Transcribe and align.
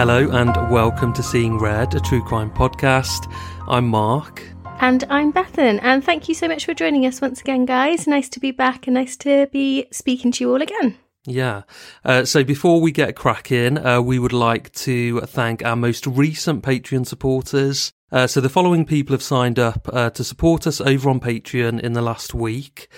Hello 0.00 0.30
and 0.30 0.56
welcome 0.70 1.12
to 1.12 1.22
Seeing 1.22 1.58
Red, 1.58 1.94
a 1.94 2.00
true 2.00 2.24
crime 2.24 2.50
podcast. 2.50 3.30
I'm 3.68 3.86
Mark. 3.86 4.42
And 4.80 5.04
I'm 5.10 5.30
Bethan, 5.30 5.78
and 5.82 6.02
thank 6.02 6.26
you 6.26 6.34
so 6.34 6.48
much 6.48 6.64
for 6.64 6.72
joining 6.72 7.04
us 7.04 7.20
once 7.20 7.42
again, 7.42 7.66
guys. 7.66 8.06
Nice 8.06 8.30
to 8.30 8.40
be 8.40 8.50
back 8.50 8.86
and 8.86 8.94
nice 8.94 9.14
to 9.18 9.46
be 9.52 9.88
speaking 9.92 10.32
to 10.32 10.44
you 10.44 10.54
all 10.54 10.62
again. 10.62 10.96
Yeah. 11.26 11.64
Uh, 12.02 12.24
so 12.24 12.42
before 12.42 12.80
we 12.80 12.92
get 12.92 13.14
cracking, 13.14 13.76
uh, 13.76 14.00
we 14.00 14.18
would 14.18 14.32
like 14.32 14.72
to 14.72 15.20
thank 15.20 15.62
our 15.66 15.76
most 15.76 16.06
recent 16.06 16.64
Patreon 16.64 17.06
supporters. 17.06 17.92
Uh, 18.10 18.26
so 18.26 18.40
the 18.40 18.48
following 18.48 18.86
people 18.86 19.12
have 19.12 19.22
signed 19.22 19.58
up 19.58 19.86
uh, 19.92 20.08
to 20.08 20.24
support 20.24 20.66
us 20.66 20.80
over 20.80 21.10
on 21.10 21.20
Patreon 21.20 21.78
in 21.78 21.92
the 21.92 22.00
last 22.00 22.32
week. 22.32 22.88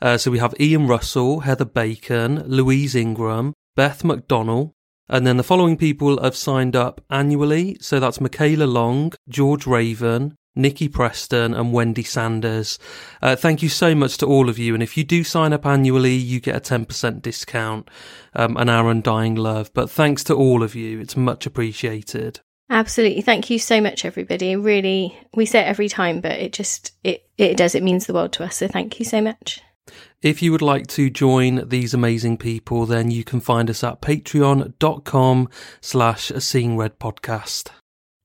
Uh, 0.00 0.16
so 0.16 0.30
we 0.30 0.38
have 0.38 0.54
Ian 0.60 0.86
Russell, 0.86 1.40
Heather 1.40 1.64
Bacon, 1.64 2.44
Louise 2.46 2.94
Ingram, 2.94 3.52
Beth 3.74 4.04
McDonnell, 4.04 4.74
and 5.12 5.26
then 5.26 5.36
the 5.36 5.42
following 5.42 5.76
people 5.76 6.20
have 6.22 6.34
signed 6.34 6.74
up 6.74 7.04
annually. 7.10 7.76
So 7.80 8.00
that's 8.00 8.20
Michaela 8.20 8.64
Long, 8.64 9.12
George 9.28 9.66
Raven, 9.66 10.38
Nikki 10.56 10.88
Preston 10.88 11.52
and 11.52 11.70
Wendy 11.70 12.02
Sanders. 12.02 12.78
Uh, 13.20 13.36
thank 13.36 13.62
you 13.62 13.68
so 13.68 13.94
much 13.94 14.16
to 14.18 14.26
all 14.26 14.48
of 14.48 14.58
you. 14.58 14.72
And 14.72 14.82
if 14.82 14.96
you 14.96 15.04
do 15.04 15.22
sign 15.22 15.52
up 15.52 15.66
annually, 15.66 16.14
you 16.14 16.40
get 16.40 16.56
a 16.56 16.60
10% 16.60 17.20
discount 17.20 17.90
um, 18.34 18.56
and 18.56 18.70
our 18.70 18.90
undying 18.90 19.34
love. 19.34 19.70
But 19.74 19.90
thanks 19.90 20.24
to 20.24 20.34
all 20.34 20.62
of 20.62 20.74
you. 20.74 20.98
It's 20.98 21.16
much 21.16 21.44
appreciated. 21.44 22.40
Absolutely. 22.70 23.20
Thank 23.20 23.50
you 23.50 23.58
so 23.58 23.82
much, 23.82 24.06
everybody. 24.06 24.56
Really, 24.56 25.18
we 25.34 25.44
say 25.44 25.60
it 25.60 25.66
every 25.68 25.90
time, 25.90 26.22
but 26.22 26.32
it 26.32 26.54
just, 26.54 26.92
it, 27.04 27.28
it 27.36 27.58
does. 27.58 27.74
It 27.74 27.82
means 27.82 28.06
the 28.06 28.14
world 28.14 28.32
to 28.32 28.44
us. 28.44 28.56
So 28.56 28.66
thank 28.66 28.98
you 28.98 29.04
so 29.04 29.20
much. 29.20 29.60
If 30.20 30.42
you 30.42 30.52
would 30.52 30.62
like 30.62 30.86
to 30.88 31.10
join 31.10 31.68
these 31.68 31.94
amazing 31.94 32.38
people, 32.38 32.86
then 32.86 33.10
you 33.10 33.24
can 33.24 33.40
find 33.40 33.68
us 33.68 33.82
at 33.82 34.00
patreon.com 34.00 35.48
slash 35.80 36.32
seeing 36.38 36.76
red 36.76 36.98
podcast. 36.98 37.70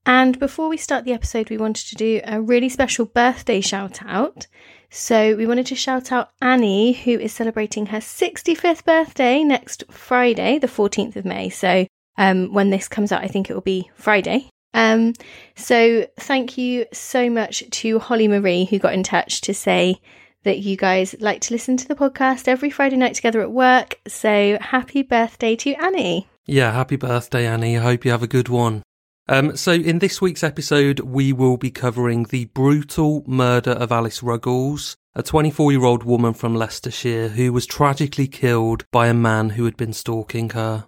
And 0.06 0.38
before 0.38 0.68
we 0.68 0.76
start 0.76 1.04
the 1.04 1.12
episode, 1.12 1.50
we 1.50 1.58
wanted 1.58 1.86
to 1.88 1.94
do 1.94 2.20
a 2.24 2.40
really 2.40 2.68
special 2.68 3.04
birthday 3.04 3.60
shout 3.60 4.00
out. 4.06 4.46
So 4.90 5.36
we 5.36 5.46
wanted 5.46 5.66
to 5.66 5.74
shout 5.74 6.12
out 6.12 6.30
Annie, 6.40 6.92
who 6.92 7.10
is 7.10 7.32
celebrating 7.32 7.86
her 7.86 7.98
65th 7.98 8.84
birthday 8.84 9.44
next 9.44 9.84
Friday, 9.90 10.58
the 10.58 10.66
14th 10.66 11.16
of 11.16 11.26
May. 11.26 11.50
So 11.50 11.86
um, 12.16 12.54
when 12.54 12.70
this 12.70 12.88
comes 12.88 13.12
out, 13.12 13.22
I 13.22 13.28
think 13.28 13.50
it 13.50 13.54
will 13.54 13.60
be 13.60 13.90
Friday. 13.94 14.48
Um, 14.72 15.12
so 15.56 16.06
thank 16.18 16.56
you 16.56 16.86
so 16.92 17.28
much 17.28 17.68
to 17.68 17.98
Holly 17.98 18.28
Marie, 18.28 18.64
who 18.64 18.78
got 18.78 18.94
in 18.94 19.02
touch 19.02 19.42
to 19.42 19.52
say 19.52 20.00
that 20.48 20.60
you 20.60 20.76
guys 20.76 21.14
like 21.20 21.42
to 21.42 21.54
listen 21.54 21.76
to 21.76 21.86
the 21.86 21.94
podcast 21.94 22.48
every 22.48 22.70
Friday 22.70 22.96
night 22.96 23.14
together 23.14 23.42
at 23.42 23.52
work. 23.52 24.00
So 24.08 24.56
happy 24.60 25.02
birthday 25.02 25.54
to 25.56 25.74
Annie. 25.74 26.26
Yeah, 26.46 26.72
happy 26.72 26.96
birthday, 26.96 27.46
Annie. 27.46 27.76
I 27.76 27.82
hope 27.82 28.06
you 28.06 28.10
have 28.10 28.22
a 28.22 28.26
good 28.26 28.48
one. 28.48 28.82
Um, 29.28 29.54
so, 29.58 29.72
in 29.72 29.98
this 29.98 30.22
week's 30.22 30.42
episode, 30.42 31.00
we 31.00 31.34
will 31.34 31.58
be 31.58 31.70
covering 31.70 32.24
the 32.24 32.46
brutal 32.46 33.22
murder 33.26 33.72
of 33.72 33.92
Alice 33.92 34.22
Ruggles, 34.22 34.96
a 35.14 35.22
24 35.22 35.72
year 35.72 35.84
old 35.84 36.04
woman 36.04 36.32
from 36.32 36.54
Leicestershire 36.54 37.28
who 37.28 37.52
was 37.52 37.66
tragically 37.66 38.26
killed 38.26 38.86
by 38.90 39.08
a 39.08 39.14
man 39.14 39.50
who 39.50 39.66
had 39.66 39.76
been 39.76 39.92
stalking 39.92 40.50
her. 40.50 40.86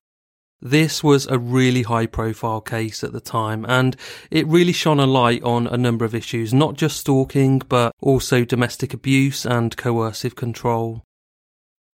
This 0.62 1.03
was 1.03 1.26
a 1.26 1.38
really 1.38 1.82
high 1.82 2.06
profile 2.06 2.60
case 2.60 3.03
at 3.03 3.12
the 3.12 3.21
time, 3.21 3.65
and 3.66 3.97
it 4.31 4.47
really 4.47 4.72
shone 4.72 5.00
a 5.00 5.06
light 5.06 5.43
on 5.43 5.66
a 5.66 5.78
number 5.78 6.04
of 6.04 6.15
issues, 6.15 6.53
not 6.53 6.75
just 6.75 6.98
stalking, 6.98 7.60
but 7.60 7.94
also 8.00 8.44
domestic 8.44 8.93
abuse 8.93 9.47
and 9.47 9.75
coercive 9.76 10.37
control. 10.37 11.03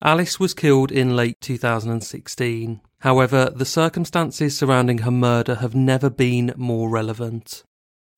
Alice 0.01 0.39
was 0.39 0.53
killed 0.53 0.91
in 0.91 1.15
late 1.15 1.39
2016. 1.41 2.81
However, 2.99 3.51
the 3.55 3.65
circumstances 3.65 4.57
surrounding 4.57 4.99
her 4.99 5.11
murder 5.11 5.55
have 5.55 5.75
never 5.75 6.09
been 6.09 6.51
more 6.57 6.89
relevant. 6.89 7.63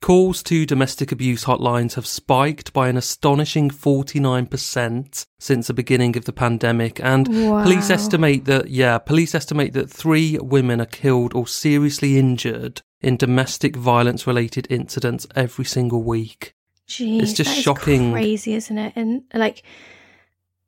Calls 0.02 0.44
to 0.44 0.66
domestic 0.66 1.12
abuse 1.12 1.46
hotlines 1.46 1.96
have 1.96 2.06
spiked 2.06 2.72
by 2.72 2.88
an 2.88 2.98
astonishing 2.98 3.70
49% 3.72 5.26
since 5.40 5.68
the 5.68 5.74
beginning 5.74 6.16
of 6.16 6.26
the 6.26 6.32
pandemic 6.34 7.00
and 7.04 7.28
Wow. 7.28 7.64
police 7.64 7.90
estimate 7.90 8.46
that 8.46 8.70
yeah, 8.70 9.00
police 9.00 9.34
estimate 9.34 9.74
that 9.74 9.90
3 9.90 10.38
women 10.40 10.80
are 10.80 10.86
killed 10.86 11.34
or 11.34 11.48
seriously 11.48 12.18
injured 12.20 12.82
in 13.02 13.18
domestic 13.18 13.76
violence 13.76 14.28
related 14.28 14.68
incidents 14.70 15.26
every 15.36 15.66
single 15.66 16.04
week. 16.04 16.54
Jeez, 16.88 17.22
It's 17.24 17.34
just 17.34 17.50
that 17.50 17.58
is 17.58 17.64
shocking. 17.64 18.12
crazy, 18.12 18.54
isn't 18.54 18.78
it? 18.78 18.94
And 18.96 19.24
like, 19.34 19.64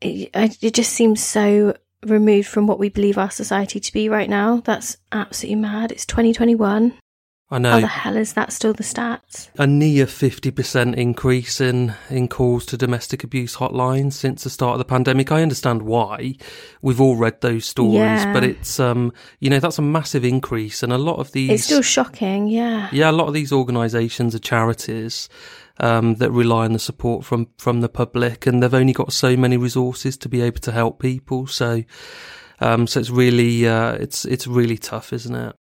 it, 0.02 0.30
it 0.62 0.74
just 0.74 0.92
seems 0.94 1.24
so 1.24 1.76
removed 2.04 2.48
from 2.48 2.66
what 2.68 2.80
we 2.80 2.90
believe 2.90 3.18
our 3.18 3.30
society 3.32 3.80
to 3.80 3.94
be 3.94 4.10
right 4.10 4.30
now. 4.30 4.62
That's 4.66 4.98
absolutely 5.12 5.62
mad. 5.62 5.92
It's 5.92 6.06
2021. 6.06 6.94
I 7.52 7.58
know. 7.58 7.72
How 7.72 7.80
the 7.80 7.88
hell 7.88 8.16
is 8.18 8.34
that 8.34 8.54
still 8.54 8.74
the 8.74 8.84
stats? 8.84 9.50
a 9.58 9.66
near 9.66 10.06
50% 10.06 10.96
increase 10.96 11.60
in, 11.60 11.96
in 12.10 12.28
calls 12.28 12.64
to 12.68 12.78
domestic 12.78 13.24
abuse 13.24 13.56
hotlines 13.56 14.14
since 14.14 14.44
the 14.44 14.52
start 14.52 14.74
of 14.74 14.78
the 14.80 14.86
pandemic. 14.86 15.32
I 15.32 15.42
understand 15.42 15.82
why. 15.82 16.36
We've 16.84 17.02
all 17.02 17.16
read 17.16 17.42
those 17.42 17.66
stories, 17.66 17.96
Yeah. 17.96 18.34
but 18.34 18.44
it's, 18.44 18.80
um, 18.80 19.14
you 19.40 19.50
know, 19.50 19.60
that's 19.60 19.80
a 19.80 19.82
massive 19.82 20.24
increase. 20.24 20.84
And 20.84 20.94
a 20.94 20.98
lot 21.00 21.18
of 21.18 21.32
these, 21.32 21.50
It's 21.50 21.64
still 21.64 21.82
shocking. 21.82 22.48
Yeah. 22.48 22.88
yeah, 22.92 23.10
a 23.10 23.14
lot 23.14 23.28
of 23.28 23.34
these 23.34 23.52
organisations 23.52 24.36
are 24.36 24.40
charities, 24.40 25.28
um, 25.80 26.16
that 26.16 26.30
rely 26.32 26.66
on 26.66 26.74
the 26.74 26.80
support 26.80 27.26
from, 27.26 27.48
from 27.58 27.82
the 27.82 27.90
public 27.90 28.46
and 28.46 28.62
they've 28.62 28.74
only 28.74 28.94
got 28.94 29.12
so 29.12 29.36
many 29.36 29.58
resources 29.58 30.18
to 30.18 30.30
be 30.30 30.42
able 30.42 30.60
to 30.60 30.72
help 30.72 31.00
people. 31.00 31.48
So, 31.48 31.84
um, 32.60 32.86
so 32.86 33.00
it's 33.00 33.10
really, 33.10 33.68
uh, 33.68 33.94
it's, 33.94 34.26
it's 34.26 34.46
really 34.46 34.78
tough, 34.78 35.14
isn't 35.14 35.34
it? 35.36 35.56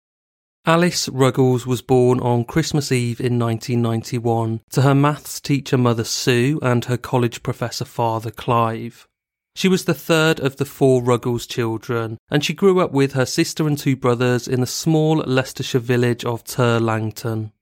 Alice 0.69 1.09
Ruggles 1.09 1.67
was 1.67 1.81
born 1.81 2.21
on 2.21 2.45
Christmas 2.45 2.93
Eve 2.93 3.21
in 3.21 3.39
1991 3.39 4.61
to 4.73 4.83
her 4.83 4.95
maths 4.95 5.41
teacher 5.41 5.79
mother 5.79 6.05
Sue 6.05 6.59
and 6.61 6.85
her 6.85 6.99
college 6.99 7.43
professor 7.43 7.87
father 7.87 8.31
Clive. 8.31 9.09
She 9.55 9.67
was 9.67 9.87
the 9.87 9.95
third 9.95 10.39
of 10.41 10.57
the 10.57 10.67
four 10.67 11.03
Ruggles 11.03 11.47
children, 11.47 12.19
and 12.31 12.45
she 12.45 12.53
grew 12.53 12.81
up 12.81 12.93
with 12.93 13.15
her 13.15 13.25
sister 13.25 13.67
and 13.67 13.79
two 13.79 13.97
brothers 13.97 14.47
in 14.47 14.61
the 14.61 14.67
small 14.67 15.25
Leicestershire 15.27 15.81
village 15.81 16.23
of 16.27 16.45
Tur 16.45 16.79
Langton. 16.79 17.53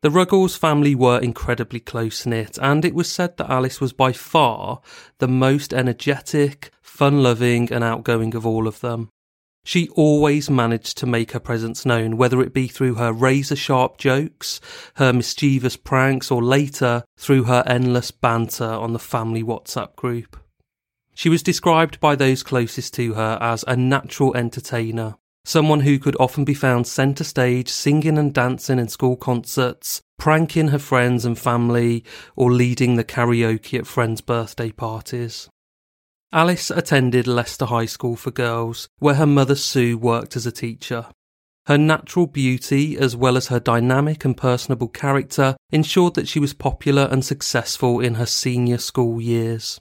The 0.00 0.10
Ruggles 0.10 0.56
family 0.56 0.94
were 0.94 1.18
incredibly 1.18 1.78
close 1.78 2.24
knit, 2.24 2.56
and 2.62 2.86
it 2.86 2.94
was 2.94 3.12
said 3.12 3.36
that 3.36 3.50
Alice 3.50 3.82
was 3.82 3.92
by 3.92 4.12
far 4.12 4.80
the 5.18 5.28
most 5.28 5.74
energetic, 5.74 6.70
fun 6.80 7.22
loving, 7.22 7.70
and 7.70 7.84
outgoing 7.84 8.34
of 8.34 8.46
all 8.46 8.66
of 8.66 8.80
them. 8.80 9.10
She 9.64 9.88
always 9.90 10.48
managed 10.48 10.96
to 10.98 11.06
make 11.06 11.32
her 11.32 11.40
presence 11.40 11.84
known, 11.84 12.16
whether 12.16 12.40
it 12.40 12.54
be 12.54 12.66
through 12.66 12.94
her 12.94 13.12
razor 13.12 13.56
sharp 13.56 13.98
jokes, 13.98 14.60
her 14.94 15.12
mischievous 15.12 15.76
pranks, 15.76 16.30
or 16.30 16.42
later 16.42 17.04
through 17.18 17.44
her 17.44 17.62
endless 17.66 18.10
banter 18.10 18.64
on 18.64 18.92
the 18.92 18.98
family 18.98 19.42
WhatsApp 19.42 19.96
group. 19.96 20.38
She 21.14 21.28
was 21.28 21.42
described 21.42 22.00
by 22.00 22.16
those 22.16 22.42
closest 22.42 22.94
to 22.94 23.14
her 23.14 23.36
as 23.40 23.64
a 23.68 23.76
natural 23.76 24.34
entertainer, 24.34 25.16
someone 25.44 25.80
who 25.80 25.98
could 25.98 26.16
often 26.18 26.44
be 26.44 26.54
found 26.54 26.86
centre 26.86 27.24
stage 27.24 27.68
singing 27.68 28.16
and 28.16 28.32
dancing 28.32 28.78
in 28.78 28.88
school 28.88 29.16
concerts, 29.16 30.00
pranking 30.18 30.68
her 30.68 30.78
friends 30.78 31.24
and 31.24 31.38
family, 31.38 32.04
or 32.36 32.50
leading 32.50 32.96
the 32.96 33.04
karaoke 33.04 33.78
at 33.78 33.86
friends' 33.86 34.22
birthday 34.22 34.70
parties. 34.70 35.48
Alice 36.32 36.70
attended 36.70 37.26
Leicester 37.26 37.64
High 37.64 37.86
School 37.86 38.14
for 38.14 38.30
Girls, 38.30 38.88
where 39.00 39.16
her 39.16 39.26
mother 39.26 39.56
Sue 39.56 39.98
worked 39.98 40.36
as 40.36 40.46
a 40.46 40.52
teacher. 40.52 41.06
Her 41.66 41.76
natural 41.76 42.28
beauty, 42.28 42.96
as 42.96 43.16
well 43.16 43.36
as 43.36 43.48
her 43.48 43.58
dynamic 43.58 44.24
and 44.24 44.36
personable 44.36 44.86
character, 44.86 45.56
ensured 45.70 46.14
that 46.14 46.28
she 46.28 46.38
was 46.38 46.54
popular 46.54 47.08
and 47.10 47.24
successful 47.24 47.98
in 47.98 48.14
her 48.14 48.26
senior 48.26 48.78
school 48.78 49.20
years. 49.20 49.80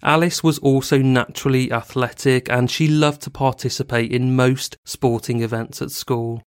Alice 0.00 0.44
was 0.44 0.60
also 0.60 0.98
naturally 0.98 1.72
athletic 1.72 2.48
and 2.48 2.70
she 2.70 2.86
loved 2.86 3.22
to 3.22 3.30
participate 3.30 4.12
in 4.12 4.36
most 4.36 4.76
sporting 4.84 5.42
events 5.42 5.82
at 5.82 5.90
school. 5.90 6.44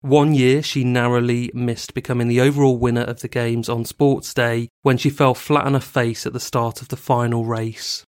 One 0.00 0.34
year, 0.34 0.62
she 0.62 0.82
narrowly 0.82 1.50
missed 1.52 1.92
becoming 1.92 2.28
the 2.28 2.40
overall 2.40 2.78
winner 2.78 3.02
of 3.02 3.20
the 3.20 3.28
games 3.28 3.68
on 3.68 3.84
Sports 3.84 4.32
Day 4.32 4.68
when 4.80 4.96
she 4.96 5.10
fell 5.10 5.34
flat 5.34 5.66
on 5.66 5.74
her 5.74 5.80
face 5.80 6.24
at 6.24 6.32
the 6.32 6.40
start 6.40 6.80
of 6.80 6.88
the 6.88 6.96
final 6.96 7.44
race. 7.44 8.04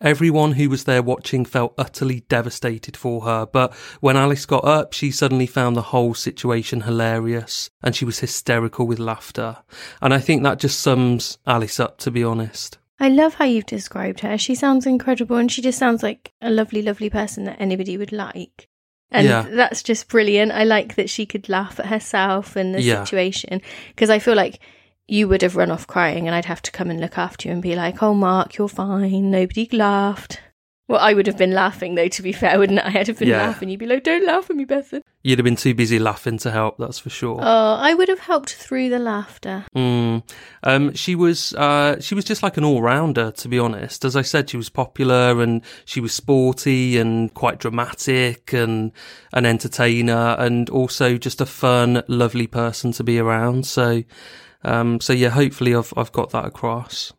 Everyone 0.00 0.52
who 0.52 0.70
was 0.70 0.84
there 0.84 1.02
watching 1.02 1.44
felt 1.44 1.74
utterly 1.76 2.20
devastated 2.28 2.96
for 2.96 3.22
her, 3.22 3.46
but 3.46 3.74
when 4.00 4.16
Alice 4.16 4.46
got 4.46 4.64
up, 4.64 4.92
she 4.92 5.10
suddenly 5.10 5.46
found 5.46 5.74
the 5.74 5.82
whole 5.82 6.14
situation 6.14 6.82
hilarious 6.82 7.68
and 7.82 7.96
she 7.96 8.04
was 8.04 8.20
hysterical 8.20 8.86
with 8.86 9.00
laughter. 9.00 9.56
And 10.00 10.14
I 10.14 10.20
think 10.20 10.44
that 10.44 10.60
just 10.60 10.78
sums 10.80 11.38
Alice 11.48 11.80
up, 11.80 11.98
to 11.98 12.12
be 12.12 12.22
honest. 12.22 12.78
I 13.00 13.08
love 13.08 13.34
how 13.34 13.44
you've 13.44 13.66
described 13.66 14.20
her. 14.20 14.38
She 14.38 14.54
sounds 14.54 14.86
incredible 14.86 15.36
and 15.36 15.50
she 15.50 15.62
just 15.62 15.78
sounds 15.78 16.02
like 16.04 16.32
a 16.40 16.50
lovely, 16.50 16.82
lovely 16.82 17.10
person 17.10 17.44
that 17.44 17.60
anybody 17.60 17.96
would 17.96 18.12
like. 18.12 18.68
And 19.10 19.26
Yeah. 19.26 19.46
that's 19.50 19.82
just 19.82 20.08
brilliant. 20.08 20.52
I 20.52 20.62
like 20.62 20.94
that 20.94 21.10
she 21.10 21.26
could 21.26 21.48
laugh 21.48 21.80
at 21.80 21.86
herself 21.86 22.54
and 22.54 22.72
the 22.72 22.82
Yeah. 22.82 23.02
situation 23.04 23.62
because 23.88 24.10
I 24.10 24.20
feel 24.20 24.36
like 24.36 24.60
you 25.08 25.26
would 25.26 25.42
have 25.42 25.56
run 25.56 25.70
off 25.70 25.86
crying 25.86 26.26
and 26.28 26.34
I'd 26.34 26.44
have 26.44 26.62
to 26.62 26.70
come 26.70 26.90
and 26.90 27.00
look 27.00 27.16
after 27.18 27.48
you 27.48 27.52
and 27.54 27.62
be 27.62 27.74
like, 27.74 28.02
oh, 28.02 28.14
Mark, 28.14 28.56
you're 28.58 28.68
fine. 28.68 29.30
Nobody 29.30 29.68
laughed. 29.72 30.40
Well, 30.86 31.00
I 31.00 31.12
would 31.12 31.26
have 31.26 31.36
been 31.36 31.52
laughing 31.52 31.96
though. 31.96 32.08
To 32.08 32.22
be 32.22 32.32
fair, 32.32 32.58
wouldn't 32.58 32.78
I? 32.78 33.00
I'd 33.00 33.08
have 33.08 33.18
been 33.18 33.28
Yeah. 33.28 33.46
laughing. 33.48 33.68
You'd 33.68 33.78
be 33.80 33.84
like, 33.86 34.04
"Don't 34.04 34.24
laugh 34.24 34.48
at 34.48 34.56
me, 34.56 34.64
Bethan." 34.64 35.02
You'd 35.22 35.38
have 35.38 35.44
been 35.44 35.54
too 35.54 35.74
busy 35.74 35.98
laughing 35.98 36.38
to 36.38 36.50
help, 36.50 36.78
that's 36.78 36.98
for 36.98 37.10
sure. 37.10 37.38
Oh, 37.42 37.74
I 37.78 37.92
would 37.92 38.08
have 38.08 38.20
helped 38.20 38.54
through 38.54 38.88
the 38.88 38.98
laughter. 38.98 39.66
Mm. 39.76 40.22
Um, 40.62 40.94
she 40.94 41.14
was 41.14 41.52
uh, 41.52 42.00
she 42.00 42.14
was 42.14 42.24
just 42.24 42.42
like 42.42 42.56
an 42.56 42.64
all 42.64 42.80
rounder, 42.80 43.30
to 43.32 43.48
be 43.48 43.58
honest. 43.58 44.02
As 44.06 44.16
I 44.16 44.22
said, 44.22 44.48
she 44.48 44.56
was 44.56 44.70
popular 44.70 45.42
and 45.42 45.60
she 45.84 46.00
was 46.00 46.14
sporty 46.14 46.96
and 46.96 47.34
quite 47.34 47.58
dramatic 47.58 48.54
and 48.54 48.92
an 49.34 49.44
entertainer 49.44 50.36
and 50.38 50.70
also 50.70 51.18
just 51.18 51.42
a 51.42 51.46
fun, 51.46 52.02
lovely 52.08 52.46
person 52.46 52.92
to 52.92 53.04
be 53.04 53.18
around. 53.18 53.66
So, 53.66 54.04
um, 54.62 55.00
so 55.00 55.12
yeah, 55.12 55.30
hopefully 55.30 55.74
I've 55.74 55.92
I've 55.96 56.12
got 56.12 56.30
that 56.30 56.44
across. 56.44 57.12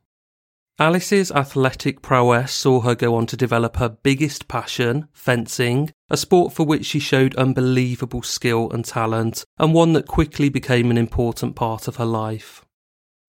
Alice's 0.80 1.30
athletic 1.31 2.01
prowess 2.01 2.53
saw 2.53 2.80
her 2.80 2.95
go 2.95 3.15
on 3.15 3.25
to 3.27 3.36
develop 3.36 3.75
her 3.75 3.89
biggest 3.89 4.47
passion, 4.47 5.09
fencing, 5.12 5.91
a 6.09 6.15
sport 6.15 6.53
for 6.53 6.65
which 6.65 6.86
she 6.86 7.00
showed 7.00 7.36
unbelievable 7.36 8.21
skill 8.21 8.71
and 8.71 8.86
talent, 8.86 9.44
and 9.57 9.74
one 9.74 9.91
that 9.91 10.07
quickly 10.07 10.47
became 10.47 10.89
an 10.89 10.97
important 10.97 11.57
part 11.57 11.89
of 11.89 11.97
her 11.97 12.06
life. 12.06 12.63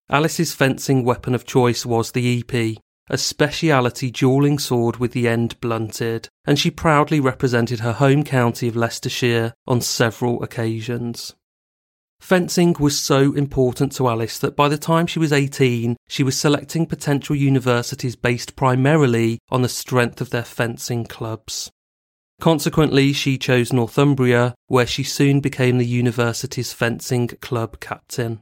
Alice's 0.09 0.55
fencing 0.55 1.05
weapon 1.05 1.35
of 1.35 1.45
choice 1.45 1.85
was 1.85 2.13
the 2.13 2.41
épée, 2.41 2.79
a 3.09 3.19
speciality 3.19 4.13
dueling 4.13 4.61
sword 4.61 4.99
with 4.99 5.11
the 5.11 5.27
end 5.27 5.61
blunted, 5.61 6.29
and 6.45 6.57
she 6.57 6.71
proudly 6.71 7.19
represented 7.19 7.81
her 7.81 7.95
home 7.95 8.23
county 8.23 8.69
of 8.69 8.77
Leicestershire 8.77 9.55
on 9.67 9.81
several 9.81 10.41
occasions. 10.45 11.35
Fencing 12.21 12.77
was 12.79 13.01
so 13.01 13.33
important 13.33 13.93
to 13.93 14.07
Alice 14.07 14.39
that 14.39 14.55
by 14.55 14.69
the 14.69 14.79
time 14.79 15.07
she 15.07 15.19
was 15.19 15.33
18, 15.33 15.97
she 16.07 16.23
was 16.23 16.39
selecting 16.39 16.87
potential 16.87 17.35
universities 17.35 18.15
based 18.15 18.55
primarily 18.55 19.39
on 19.51 19.63
the 19.63 19.69
strength 19.69 20.21
of 20.21 20.31
their 20.31 20.45
fencing 20.45 21.05
clubs. 21.05 21.73
Consequently, 22.41 23.13
she 23.13 23.37
chose 23.37 23.73
Northumbria, 23.73 24.55
where 24.67 24.87
she 24.87 25.03
soon 25.03 25.41
became 25.41 25.79
the 25.79 25.87
university's 25.87 26.73
fencing 26.73 27.27
club 27.27 27.81
captain. 27.81 28.41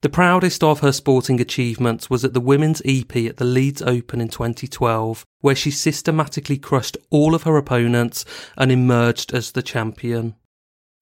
The 0.00 0.08
proudest 0.08 0.62
of 0.62 0.80
her 0.80 0.92
sporting 0.92 1.40
achievements 1.40 2.08
was 2.08 2.24
at 2.24 2.32
the 2.32 2.40
Women's 2.40 2.80
épée 2.82 3.28
at 3.28 3.36
the 3.36 3.44
Leeds 3.44 3.82
Open 3.82 4.20
in 4.20 4.28
2012, 4.28 5.24
where 5.40 5.56
she 5.56 5.72
systematically 5.72 6.56
crushed 6.56 6.96
all 7.10 7.34
of 7.34 7.42
her 7.42 7.56
opponents 7.56 8.24
and 8.56 8.70
emerged 8.70 9.34
as 9.34 9.52
the 9.52 9.62
champion. 9.62 10.36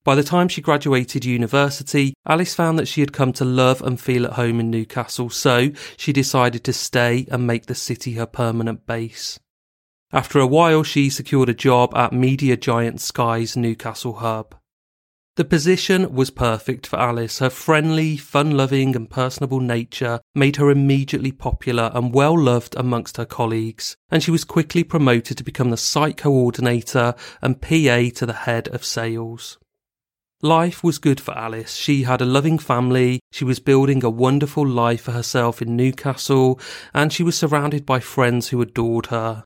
By 0.07 0.15
the 0.15 0.23
time 0.23 0.47
she 0.47 0.61
graduated 0.61 1.25
university, 1.25 2.15
Alice 2.25 2.55
found 2.55 2.79
that 2.79 2.87
she 2.87 3.01
had 3.01 3.13
come 3.13 3.33
to 3.33 3.45
love 3.45 3.83
and 3.83 4.01
feel 4.01 4.25
at 4.25 4.35
home 4.35 4.61
in 4.61 4.71
Newcastle, 4.71 5.31
so 5.31 5.73
she 5.97 6.13
decided 6.13 6.63
to 6.63 6.73
stay 6.73 7.27
and 7.29 7.45
make 7.45 7.67
the 7.67 7.75
city 7.75 8.13
her 8.13 8.25
permanent 8.25 8.87
base. 8.87 9.41
After 10.13 10.39
a 10.39 10.47
while, 10.47 10.85
she 10.85 11.11
secured 11.11 11.49
a 11.49 11.55
job 11.55 11.93
at 11.97 12.13
media 12.13 12.57
giant 12.57 13.01
Sky's 13.01 13.57
Newcastle 13.57 14.13
hub. 14.13 14.55
The 15.35 15.45
position 15.45 16.15
was 16.15 16.31
perfect 16.31 16.87
for 16.87 17.01
Alice. 17.01 17.41
Her 17.41 17.51
friendly, 17.51 18.17
fun 18.17 18.53
loving, 18.53 18.95
and 18.95 19.11
personable 19.11 19.59
nature 19.59 20.21
made 20.37 20.55
her 20.55 20.71
immediately 20.71 21.33
popular 21.33 21.91
and 21.93 22.15
well 22.15 22.39
loved 22.39 22.77
amongst 22.77 23.17
her 23.17 23.27
colleagues, 23.27 23.97
and 24.09 24.23
she 24.23 24.31
was 24.31 24.45
quickly 24.45 24.85
promoted 24.85 25.37
to 25.37 25.43
become 25.43 25.71
the 25.71 25.77
site 25.77 26.17
coordinator 26.17 27.17
and 27.43 27.61
PA 27.61 28.11
to 28.15 28.25
the 28.25 28.43
head 28.45 28.69
of 28.69 28.85
sales. 28.85 29.59
Life 30.43 30.85
was 30.85 30.99
good 30.99 31.21
for 31.21 31.37
Alice. 31.37 31.75
She 31.75 32.03
had 32.03 32.21
a 32.21 32.27
loving 32.27 32.59
family, 32.59 33.21
she 33.33 33.45
was 33.45 33.59
building 33.59 34.05
a 34.05 34.11
wonderful 34.11 34.67
life 34.67 35.03
for 35.03 35.13
herself 35.13 35.63
in 35.63 35.77
Newcastle, 35.77 36.61
and 36.93 37.13
she 37.13 37.23
was 37.23 37.39
surrounded 37.39 37.87
by 37.87 38.01
friends 38.01 38.49
who 38.49 38.61
adored 38.61 39.07
her. 39.07 39.45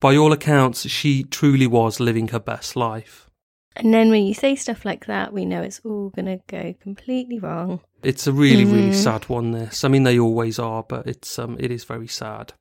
By 0.00 0.16
all 0.16 0.32
accounts, 0.32 0.88
she 0.88 1.22
truly 1.22 1.66
was 1.68 2.00
living 2.00 2.28
her 2.28 2.40
best 2.40 2.74
life. 2.74 3.30
And 3.76 3.92
then 3.94 4.10
when 4.10 4.24
you 4.26 4.34
say 4.34 4.54
stuff 4.54 4.84
like 4.84 5.06
that, 5.06 5.32
we 5.32 5.44
know 5.44 5.62
it's 5.62 5.80
all 5.84 6.10
going 6.10 6.26
to 6.26 6.40
go 6.48 6.74
completely 6.80 7.38
wrong. 7.38 7.80
It's 8.02 8.26
a 8.26 8.32
really, 8.32 8.64
really 8.64 8.90
Mm. 8.90 8.94
sad 8.94 9.28
one. 9.28 9.52
This, 9.52 9.82
I 9.84 9.88
mean, 9.88 10.02
they 10.02 10.18
always 10.18 10.58
are, 10.58 10.82
but 10.82 11.06
it's 11.06 11.38
um, 11.38 11.56
it 11.58 11.70
is 11.70 11.84
very 11.84 12.06
sad. 12.06 12.52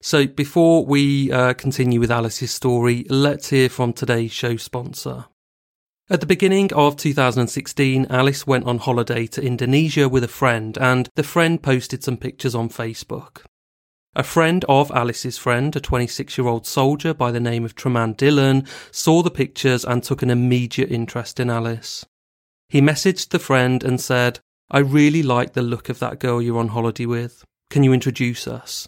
So, 0.00 0.26
before 0.26 0.86
we 0.86 1.30
uh, 1.32 1.52
continue 1.54 2.00
with 2.00 2.10
Alice's 2.10 2.50
story, 2.50 3.04
let's 3.08 3.50
hear 3.50 3.68
from 3.68 3.92
today's 3.92 4.32
show 4.32 4.56
sponsor. 4.56 5.26
At 6.12 6.20
the 6.20 6.26
beginning 6.26 6.70
of 6.74 6.96
2016, 6.96 8.06
Alice 8.10 8.46
went 8.46 8.66
on 8.66 8.76
holiday 8.76 9.26
to 9.28 9.42
Indonesia 9.42 10.10
with 10.10 10.22
a 10.22 10.28
friend, 10.28 10.76
and 10.76 11.08
the 11.14 11.22
friend 11.22 11.62
posted 11.62 12.04
some 12.04 12.18
pictures 12.18 12.54
on 12.54 12.68
Facebook. 12.68 13.46
A 14.14 14.22
friend 14.22 14.62
of 14.68 14.90
Alice's 14.90 15.38
friend, 15.38 15.74
a 15.74 15.80
26 15.80 16.36
year 16.36 16.46
old 16.46 16.66
soldier 16.66 17.14
by 17.14 17.30
the 17.30 17.40
name 17.40 17.64
of 17.64 17.74
Trimaan 17.74 18.14
Dhillon, 18.14 18.68
saw 18.90 19.22
the 19.22 19.30
pictures 19.30 19.86
and 19.86 20.02
took 20.02 20.20
an 20.20 20.28
immediate 20.28 20.92
interest 20.92 21.40
in 21.40 21.48
Alice. 21.48 22.04
He 22.68 22.82
messaged 22.82 23.30
the 23.30 23.38
friend 23.38 23.82
and 23.82 23.98
said, 23.98 24.40
I 24.70 24.80
really 24.80 25.22
like 25.22 25.54
the 25.54 25.62
look 25.62 25.88
of 25.88 25.98
that 26.00 26.18
girl 26.18 26.42
you're 26.42 26.58
on 26.58 26.68
holiday 26.68 27.06
with. 27.06 27.42
Can 27.70 27.84
you 27.84 27.94
introduce 27.94 28.46
us? 28.46 28.86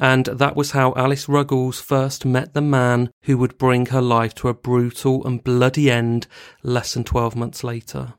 And 0.00 0.24
that 0.24 0.56
was 0.56 0.70
how 0.70 0.94
Alice 0.96 1.28
Ruggles 1.28 1.78
first 1.78 2.24
met 2.24 2.54
the 2.54 2.62
man 2.62 3.10
who 3.24 3.36
would 3.36 3.58
bring 3.58 3.86
her 3.86 4.00
life 4.00 4.34
to 4.36 4.48
a 4.48 4.54
brutal 4.54 5.24
and 5.26 5.44
bloody 5.44 5.90
end 5.90 6.26
less 6.62 6.94
than 6.94 7.04
12 7.04 7.36
months 7.36 7.62
later. 7.62 8.14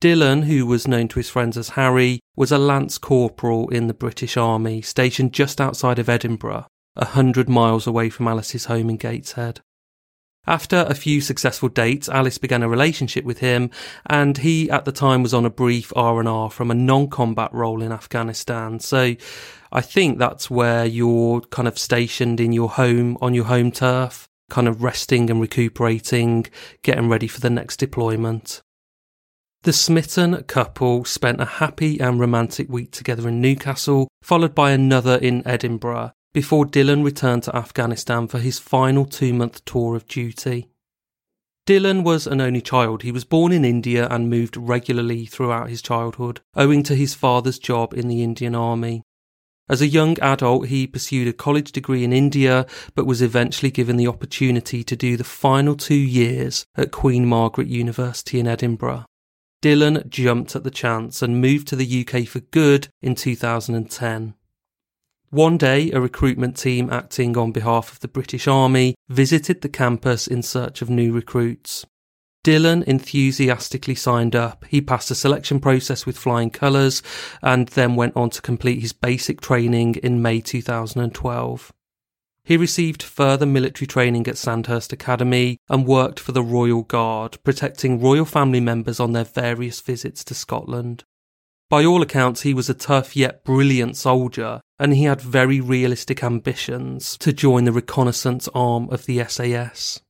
Dhillon, 0.00 0.44
who 0.44 0.64
was 0.64 0.88
known 0.88 1.08
to 1.08 1.18
his 1.18 1.28
friends 1.28 1.58
as 1.58 1.70
Harry, 1.70 2.20
was 2.36 2.50
a 2.50 2.58
lance 2.58 2.96
corporal 2.96 3.68
in 3.68 3.86
the 3.86 3.94
British 3.94 4.38
Army, 4.38 4.80
stationed 4.80 5.34
just 5.34 5.60
outside 5.60 5.98
of 5.98 6.08
Edinburgh, 6.08 6.66
a 6.96 7.04
hundred 7.04 7.50
miles 7.50 7.86
away 7.86 8.08
from 8.08 8.26
Alice's 8.26 8.64
home 8.64 8.88
in 8.88 8.96
Gateshead. 8.96 9.60
After 10.46 10.84
a 10.88 10.94
few 10.94 11.20
successful 11.20 11.70
dates, 11.70 12.08
Alice 12.08 12.36
began 12.36 12.62
a 12.62 12.68
relationship 12.68 13.24
with 13.24 13.38
him, 13.38 13.70
and 14.06 14.36
he 14.38 14.70
at 14.70 14.84
the 14.84 14.92
time 14.92 15.22
was 15.22 15.32
on 15.32 15.46
a 15.46 15.50
brief 15.50 15.92
R&R 15.96 16.50
from 16.50 16.70
a 16.70 16.74
non-combat 16.74 17.52
role 17.52 17.80
in 17.80 17.92
Afghanistan. 17.92 18.78
So 18.80 19.14
I 19.72 19.80
think 19.80 20.18
that's 20.18 20.50
where 20.50 20.84
you're 20.84 21.40
kind 21.40 21.66
of 21.66 21.78
stationed 21.78 22.40
in 22.40 22.52
your 22.52 22.68
home, 22.68 23.16
on 23.22 23.32
your 23.32 23.46
home 23.46 23.72
turf, 23.72 24.28
kind 24.50 24.68
of 24.68 24.82
resting 24.82 25.30
and 25.30 25.40
recuperating, 25.40 26.46
getting 26.82 27.08
ready 27.08 27.26
for 27.26 27.40
the 27.40 27.50
next 27.50 27.78
deployment. 27.78 28.60
The 29.62 29.72
smitten 29.72 30.42
couple 30.42 31.06
spent 31.06 31.40
a 31.40 31.46
happy 31.46 31.98
and 31.98 32.20
romantic 32.20 32.68
week 32.68 32.90
together 32.90 33.26
in 33.28 33.40
Newcastle, 33.40 34.08
followed 34.20 34.54
by 34.54 34.72
another 34.72 35.16
in 35.16 35.46
Edinburgh, 35.46 36.12
before 36.34 36.66
Dhillon 36.66 37.04
returned 37.04 37.44
to 37.44 37.56
Afghanistan 37.56 38.26
for 38.26 38.40
his 38.40 38.58
final 38.58 39.06
two 39.06 39.32
month 39.32 39.64
tour 39.64 39.94
of 39.94 40.06
duty. 40.08 40.68
Dhillon 41.66 42.02
was 42.02 42.26
an 42.26 42.42
only 42.42 42.60
child. 42.60 43.02
He 43.02 43.12
was 43.12 43.24
born 43.24 43.52
in 43.52 43.64
India 43.64 44.06
and 44.10 44.28
moved 44.28 44.56
regularly 44.56 45.24
throughout 45.24 45.70
his 45.70 45.80
childhood, 45.80 46.40
owing 46.54 46.82
to 46.82 46.94
his 46.94 47.14
father's 47.14 47.58
job 47.58 47.94
in 47.94 48.08
the 48.08 48.22
Indian 48.22 48.54
Army. 48.54 49.02
As 49.66 49.80
a 49.80 49.86
young 49.86 50.18
adult, 50.20 50.66
he 50.66 50.86
pursued 50.86 51.26
a 51.26 51.32
college 51.32 51.72
degree 51.72 52.04
in 52.04 52.12
India, 52.12 52.66
but 52.94 53.06
was 53.06 53.22
eventually 53.22 53.70
given 53.70 53.96
the 53.96 54.08
opportunity 54.08 54.84
to 54.84 54.94
do 54.94 55.16
the 55.16 55.24
final 55.24 55.74
two 55.74 55.94
years 55.94 56.66
at 56.76 56.90
Queen 56.90 57.24
Margaret 57.24 57.68
University 57.68 58.38
in 58.38 58.46
Edinburgh. 58.46 59.06
Dhillon 59.62 60.06
jumped 60.10 60.54
at 60.54 60.64
the 60.64 60.70
chance 60.70 61.22
and 61.22 61.40
moved 61.40 61.68
to 61.68 61.76
the 61.76 62.06
UK 62.06 62.28
for 62.28 62.40
good 62.40 62.88
in 63.00 63.14
2010. 63.14 64.34
One 65.34 65.58
day, 65.58 65.90
a 65.90 66.00
recruitment 66.00 66.56
team 66.56 66.90
acting 66.92 67.36
on 67.36 67.50
behalf 67.50 67.90
of 67.90 67.98
the 67.98 68.06
British 68.06 68.46
Army 68.46 68.94
visited 69.08 69.62
the 69.62 69.68
campus 69.68 70.28
in 70.28 70.42
search 70.42 70.80
of 70.80 70.88
new 70.88 71.12
recruits. 71.12 71.84
Dhillon 72.44 72.84
enthusiastically 72.84 73.96
signed 73.96 74.36
up. 74.36 74.64
He 74.68 74.80
passed 74.80 75.10
a 75.10 75.16
selection 75.16 75.58
process 75.58 76.06
with 76.06 76.16
flying 76.16 76.50
colours 76.50 77.02
and 77.42 77.66
then 77.66 77.96
went 77.96 78.16
on 78.16 78.30
to 78.30 78.40
complete 78.42 78.80
his 78.80 78.92
basic 78.92 79.40
training 79.40 79.96
in 80.04 80.22
May 80.22 80.40
2012. 80.40 81.72
He 82.44 82.56
received 82.56 83.02
further 83.02 83.44
military 83.44 83.88
training 83.88 84.28
at 84.28 84.38
Sandhurst 84.38 84.92
Academy 84.92 85.58
and 85.68 85.84
worked 85.84 86.20
for 86.20 86.30
the 86.30 86.44
Royal 86.44 86.84
Guard, 86.84 87.42
protecting 87.42 88.00
royal 88.00 88.24
family 88.24 88.60
members 88.60 89.00
on 89.00 89.10
their 89.10 89.24
various 89.24 89.80
visits 89.80 90.22
to 90.22 90.34
Scotland. 90.34 91.02
By 91.74 91.84
all 91.84 92.02
accounts, 92.02 92.42
he 92.42 92.54
was 92.54 92.70
a 92.70 92.72
tough 92.72 93.16
yet 93.16 93.42
brilliant 93.42 93.96
soldier, 93.96 94.60
and 94.78 94.94
he 94.94 95.02
had 95.02 95.20
very 95.20 95.60
realistic 95.60 96.22
ambitions 96.22 97.18
to 97.18 97.32
join 97.32 97.64
the 97.64 97.72
reconnaissance 97.72 98.48
arm 98.54 98.88
of 98.90 99.06
the 99.06 99.24
SAS. 99.24 100.00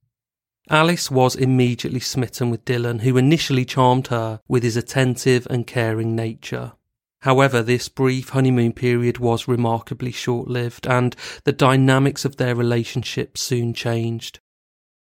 Alice 0.68 1.10
was 1.10 1.34
immediately 1.34 2.00
smitten 2.00 2.50
with 2.50 2.66
Dhillon, 2.66 3.00
who 3.00 3.16
initially 3.16 3.64
charmed 3.64 4.08
her 4.08 4.40
with 4.46 4.62
his 4.62 4.76
attentive 4.76 5.46
and 5.48 5.66
caring 5.66 6.14
nature. 6.14 6.72
However, 7.22 7.62
this 7.62 7.88
brief 7.88 8.28
honeymoon 8.28 8.74
period 8.74 9.16
was 9.16 9.48
remarkably 9.48 10.12
short 10.12 10.48
lived, 10.48 10.86
and 10.86 11.16
the 11.44 11.52
dynamics 11.52 12.26
of 12.26 12.36
their 12.36 12.54
relationship 12.54 13.38
soon 13.38 13.72
changed. 13.72 14.38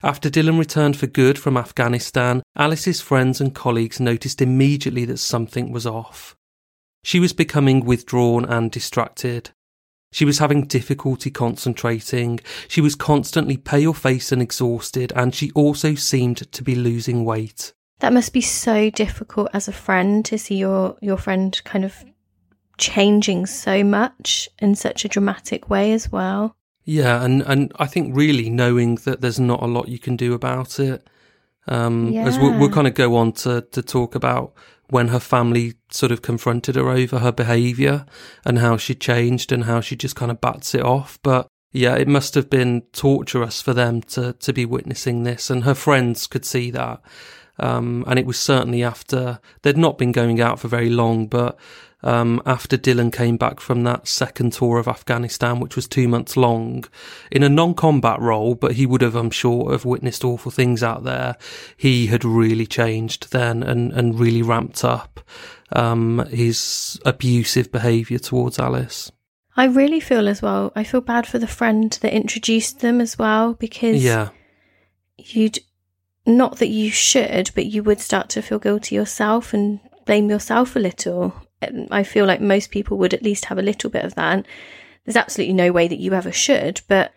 After 0.03 0.29
Dhillon 0.29 0.59
returned 0.59 0.97
for 0.97 1.07
good 1.07 1.39
from 1.39 1.55
Afghanistan, 1.55 2.43
Alice's 2.57 2.99
friends 2.99 3.39
and 3.39 3.55
colleagues 3.55 4.01
noticed 4.01 4.41
immediately 4.41 5.05
that 5.05 5.19
something 5.19 5.71
was 5.71 5.87
off. 5.87 6.35
She 7.03 7.19
was 7.19 7.33
becoming 7.33 7.85
withdrawn 7.85 8.45
and 8.45 8.71
distracted. 8.71 9.51
She 10.11 10.25
was 10.25 10.39
having 10.39 10.67
difficulty 10.67 11.31
concentrating. 11.31 12.41
She 12.67 12.81
was 12.81 12.95
constantly 12.95 13.57
pale 13.57 13.93
faced 13.93 14.31
and 14.31 14.41
exhausted, 14.41 15.13
and 15.15 15.33
she 15.33 15.51
also 15.51 15.95
seemed 15.95 16.51
to 16.51 16.63
be 16.63 16.75
losing 16.75 17.23
weight. 17.23 17.73
That 17.99 18.13
must 18.13 18.33
be 18.33 18.41
so 18.41 18.89
difficult 18.89 19.49
as 19.53 19.67
a 19.67 19.73
friend 19.73 20.25
to 20.25 20.37
see 20.37 20.55
your, 20.55 20.97
your 21.01 21.17
friend 21.17 21.59
kind 21.63 21.85
of 21.85 22.03
changing 22.77 23.45
so 23.45 23.83
much 23.83 24.49
in 24.59 24.75
such 24.75 25.05
a 25.05 25.07
dramatic 25.07 25.69
way 25.69 25.93
as 25.93 26.11
well. 26.11 26.55
Yeah, 26.83 27.23
and, 27.23 27.43
and 27.43 27.71
I 27.77 27.85
think 27.85 28.15
really 28.15 28.49
knowing 28.49 28.95
that 29.05 29.21
there's 29.21 29.39
not 29.39 29.61
a 29.61 29.67
lot 29.67 29.87
you 29.87 29.99
can 29.99 30.17
do 30.17 30.33
about 30.33 30.79
it. 30.79 31.07
Um, 31.67 32.09
yeah. 32.09 32.25
As 32.25 32.39
we'll, 32.39 32.57
we'll 32.57 32.71
kind 32.71 32.87
of 32.87 32.95
go 32.95 33.15
on 33.15 33.33
to, 33.33 33.61
to 33.61 33.83
talk 33.83 34.15
about 34.15 34.53
when 34.91 35.07
her 35.07 35.21
family 35.21 35.73
sort 35.89 36.11
of 36.11 36.21
confronted 36.21 36.75
her 36.75 36.89
over 36.89 37.19
her 37.19 37.31
behaviour 37.31 38.05
and 38.45 38.59
how 38.59 38.75
she 38.75 38.93
changed 38.93 39.53
and 39.53 39.63
how 39.63 39.79
she 39.79 39.95
just 39.95 40.17
kind 40.17 40.29
of 40.29 40.41
bats 40.41 40.75
it 40.75 40.83
off. 40.83 41.17
But 41.23 41.47
yeah, 41.71 41.95
it 41.95 42.09
must 42.09 42.35
have 42.35 42.49
been 42.49 42.81
torturous 42.91 43.61
for 43.61 43.73
them 43.73 44.01
to, 44.01 44.33
to 44.33 44.51
be 44.51 44.65
witnessing 44.65 45.23
this, 45.23 45.49
and 45.49 45.63
her 45.63 45.73
friends 45.73 46.27
could 46.27 46.43
see 46.43 46.71
that. 46.71 47.01
Um, 47.57 48.03
and 48.05 48.19
it 48.19 48.25
was 48.25 48.37
certainly 48.37 48.83
after 48.83 49.39
they'd 49.61 49.77
not 49.77 49.97
been 49.97 50.11
going 50.11 50.41
out 50.41 50.59
for 50.59 50.67
very 50.67 50.89
long, 50.89 51.27
but 51.27 51.57
um, 52.03 52.41
after 52.45 52.77
Dhillon 52.77 53.11
came 53.11 53.37
back 53.37 53.59
from 53.59 53.83
that 53.83 54.07
second 54.07 54.53
tour 54.53 54.77
of 54.77 54.87
Afghanistan, 54.87 55.59
which 55.59 55.75
was 55.75 55.87
two 55.87 56.07
months 56.07 56.35
long, 56.35 56.85
in 57.31 57.43
a 57.43 57.49
non-combat 57.49 58.19
role, 58.19 58.55
but 58.55 58.73
he 58.73 58.85
would 58.85 59.01
have, 59.01 59.15
I'm 59.15 59.31
sure, 59.31 59.71
have 59.71 59.85
witnessed 59.85 60.23
awful 60.23 60.51
things 60.51 60.83
out 60.83 61.03
there. 61.03 61.37
He 61.77 62.07
had 62.07 62.25
really 62.25 62.65
changed 62.65 63.31
then 63.31 63.63
and, 63.63 63.91
and 63.93 64.19
really 64.19 64.41
ramped 64.41 64.83
up 64.83 65.19
um, 65.73 66.25
his 66.29 66.99
abusive 67.05 67.71
behaviour 67.71 68.19
towards 68.19 68.59
Alice. 68.59 69.11
I 69.55 69.65
really 69.65 69.99
feel 69.99 70.27
as 70.27 70.41
well. 70.41 70.71
I 70.75 70.83
feel 70.83 71.01
bad 71.01 71.27
for 71.27 71.37
the 71.37 71.47
friend 71.47 71.91
that 72.01 72.13
introduced 72.13 72.79
them 72.79 73.01
as 73.01 73.19
well 73.19 73.53
because 73.53 74.03
Yeah, 74.03 74.29
you'd 75.17 75.59
not 76.25 76.57
that 76.57 76.69
you 76.69 76.89
should, 76.89 77.51
but 77.53 77.65
you 77.65 77.83
would 77.83 77.99
start 77.99 78.29
to 78.29 78.41
feel 78.41 78.59
guilty 78.59 78.95
yourself 78.95 79.53
and 79.53 79.79
blame 80.05 80.29
yourself 80.29 80.75
a 80.75 80.79
little. 80.79 81.33
And 81.61 81.87
I 81.91 82.03
feel 82.03 82.25
like 82.25 82.41
most 82.41 82.71
people 82.71 82.97
would 82.97 83.13
at 83.13 83.23
least 83.23 83.45
have 83.45 83.57
a 83.57 83.63
little 83.63 83.89
bit 83.89 84.05
of 84.05 84.15
that. 84.15 84.33
And 84.33 84.47
there's 85.05 85.15
absolutely 85.15 85.53
no 85.53 85.71
way 85.71 85.87
that 85.87 85.99
you 85.99 86.13
ever 86.13 86.31
should, 86.31 86.81
but 86.87 87.13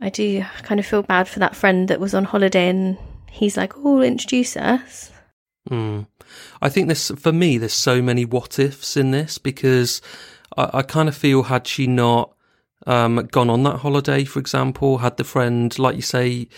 I 0.00 0.10
do 0.10 0.44
kind 0.62 0.78
of 0.78 0.86
feel 0.86 1.02
bad 1.02 1.28
for 1.28 1.40
that 1.40 1.56
friend 1.56 1.88
that 1.88 2.00
was 2.00 2.14
on 2.14 2.24
holiday 2.24 2.68
and 2.68 2.98
he's 3.30 3.56
like, 3.56 3.76
"Oh, 3.76 4.00
introduce 4.00 4.56
us." 4.56 5.10
Mm. 5.68 6.06
I 6.62 6.68
think 6.68 6.88
this 6.88 7.10
for 7.16 7.32
me. 7.32 7.58
There's 7.58 7.72
so 7.72 8.00
many 8.00 8.24
what 8.24 8.58
ifs 8.58 8.96
in 8.96 9.10
this 9.10 9.38
because 9.38 10.00
I, 10.56 10.70
I 10.74 10.82
kind 10.82 11.08
of 11.08 11.16
feel 11.16 11.44
had 11.44 11.66
she 11.66 11.86
not 11.86 12.34
um, 12.86 13.28
gone 13.30 13.50
on 13.50 13.64
that 13.64 13.78
holiday, 13.78 14.24
for 14.24 14.38
example, 14.38 14.98
had 14.98 15.16
the 15.16 15.24
friend, 15.24 15.76
like 15.78 15.96
you 15.96 16.02
say, 16.02 16.48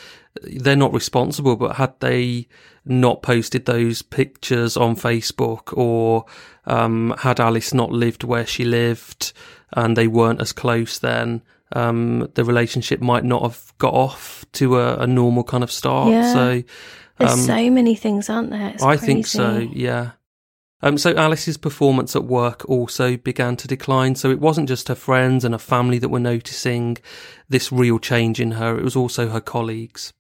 they're 0.42 0.76
not 0.76 0.92
responsible, 0.92 1.56
but 1.56 1.76
had 1.76 1.98
they 2.00 2.46
not 2.84 3.22
posted 3.22 3.66
those 3.66 4.02
pictures 4.02 4.76
on 4.76 4.96
Facebook 4.96 5.76
or 5.76 6.24
um, 6.70 7.14
had 7.18 7.40
Alice 7.40 7.74
not 7.74 7.90
lived 7.90 8.22
where 8.24 8.46
she 8.46 8.64
lived 8.64 9.32
and 9.72 9.96
they 9.96 10.08
weren't 10.08 10.40
as 10.40 10.52
close 10.52 10.98
then, 11.00 11.42
um, 11.72 12.28
the 12.34 12.44
relationship 12.44 13.00
might 13.00 13.24
not 13.24 13.42
have 13.42 13.72
got 13.78 13.94
off 13.94 14.44
to 14.52 14.78
a, 14.78 14.96
a 14.98 15.06
normal 15.06 15.44
kind 15.44 15.64
of 15.64 15.70
start. 15.70 16.10
Yeah. 16.10 16.32
So 16.32 16.62
There's 17.18 17.32
Um, 17.32 17.40
so 17.40 17.70
many 17.70 17.94
things, 17.94 18.30
aren't 18.30 18.50
there? 18.50 18.70
It's 18.74 18.82
I 18.82 18.96
think 18.96 19.26
so, 19.26 19.58
yeah. 19.58 20.12
Um, 20.82 20.96
so 20.96 21.14
Alice's 21.14 21.58
performance 21.58 22.16
at 22.16 22.24
work 22.24 22.64
also 22.68 23.16
began 23.18 23.54
to 23.56 23.68
decline. 23.68 24.14
So 24.14 24.30
it 24.30 24.40
wasn't 24.40 24.68
just 24.68 24.88
her 24.88 24.94
friends 24.94 25.44
and 25.44 25.52
her 25.54 25.58
family 25.58 25.98
that 25.98 26.08
were 26.08 26.18
noticing 26.34 26.96
this 27.50 27.70
real 27.70 27.98
change 27.98 28.40
in 28.40 28.52
her, 28.52 28.78
it 28.78 28.84
was 28.84 28.96
also 28.96 29.28
her 29.28 29.42
colleagues. 29.42 30.12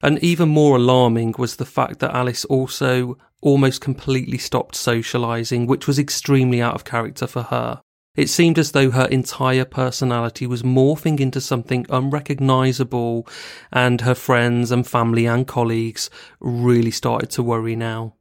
And 0.00 0.18
even 0.22 0.48
more 0.48 0.76
alarming 0.76 1.34
was 1.38 1.56
the 1.56 1.64
fact 1.64 1.98
that 1.98 2.14
Alice 2.14 2.44
also 2.44 3.18
almost 3.40 3.80
completely 3.80 4.38
stopped 4.38 4.74
socialising, 4.74 5.66
which 5.66 5.86
was 5.86 5.98
extremely 5.98 6.60
out 6.60 6.74
of 6.74 6.84
character 6.84 7.26
for 7.26 7.42
her. 7.42 7.80
It 8.16 8.30
seemed 8.30 8.58
as 8.58 8.72
though 8.72 8.90
her 8.90 9.04
entire 9.06 9.66
personality 9.66 10.46
was 10.46 10.62
morphing 10.62 11.20
into 11.20 11.40
something 11.40 11.84
unrecognisable, 11.90 13.28
and 13.70 14.00
her 14.00 14.14
friends 14.14 14.70
and 14.70 14.86
family 14.86 15.26
and 15.26 15.46
colleagues 15.46 16.08
really 16.40 16.90
started 16.90 17.30
to 17.30 17.42
worry 17.42 17.76
now. 17.76 18.14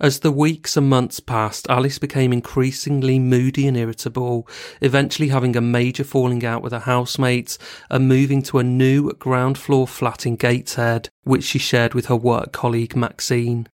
As 0.00 0.20
the 0.20 0.30
weeks 0.30 0.76
and 0.76 0.88
months 0.88 1.18
passed, 1.18 1.68
Alice 1.68 1.98
became 1.98 2.32
increasingly 2.32 3.18
moody 3.18 3.66
and 3.66 3.76
irritable, 3.76 4.48
eventually 4.80 5.28
having 5.28 5.56
a 5.56 5.60
major 5.60 6.04
falling 6.04 6.44
out 6.44 6.62
with 6.62 6.72
her 6.72 6.78
housemates 6.78 7.58
and 7.90 8.08
moving 8.08 8.42
to 8.42 8.58
a 8.58 8.64
new 8.64 9.12
ground 9.14 9.58
floor 9.58 9.88
flat 9.88 10.24
in 10.24 10.36
Gateshead, 10.36 11.08
which 11.24 11.42
she 11.42 11.58
shared 11.58 11.94
with 11.94 12.06
her 12.06 12.16
work 12.16 12.52
colleague 12.52 12.94
Maxine. 12.94 13.68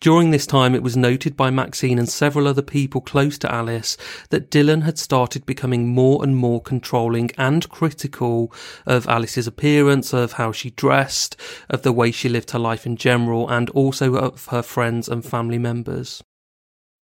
During 0.00 0.30
this 0.30 0.46
time, 0.46 0.74
it 0.74 0.82
was 0.82 0.96
noted 0.96 1.36
by 1.36 1.48
Maxine 1.50 1.98
and 1.98 2.08
several 2.08 2.46
other 2.46 2.62
people 2.62 3.00
close 3.00 3.38
to 3.38 3.52
Alice 3.52 3.96
that 4.28 4.50
Dhillon 4.50 4.82
had 4.82 4.98
started 4.98 5.46
becoming 5.46 5.88
more 5.88 6.22
and 6.22 6.36
more 6.36 6.60
controlling 6.60 7.30
and 7.38 7.66
critical 7.70 8.52
of 8.84 9.08
Alice's 9.08 9.46
appearance, 9.46 10.12
of 10.12 10.32
how 10.32 10.52
she 10.52 10.70
dressed, 10.70 11.36
of 11.70 11.82
the 11.82 11.92
way 11.92 12.10
she 12.10 12.28
lived 12.28 12.50
her 12.50 12.58
life 12.58 12.84
in 12.84 12.96
general, 12.96 13.48
and 13.48 13.70
also 13.70 14.14
of 14.16 14.46
her 14.46 14.62
friends 14.62 15.08
and 15.08 15.24
family 15.24 15.58
members. 15.58 16.22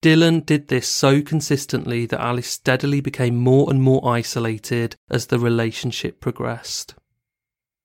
Dhillon 0.02 0.44
did 0.44 0.68
this 0.68 0.88
so 0.88 1.22
consistently 1.22 2.06
that 2.06 2.20
Alice 2.20 2.48
steadily 2.48 3.00
became 3.00 3.36
more 3.36 3.70
and 3.70 3.80
more 3.82 4.06
isolated 4.08 4.96
as 5.08 5.26
the 5.26 5.38
relationship 5.38 6.20
progressed. 6.20 6.94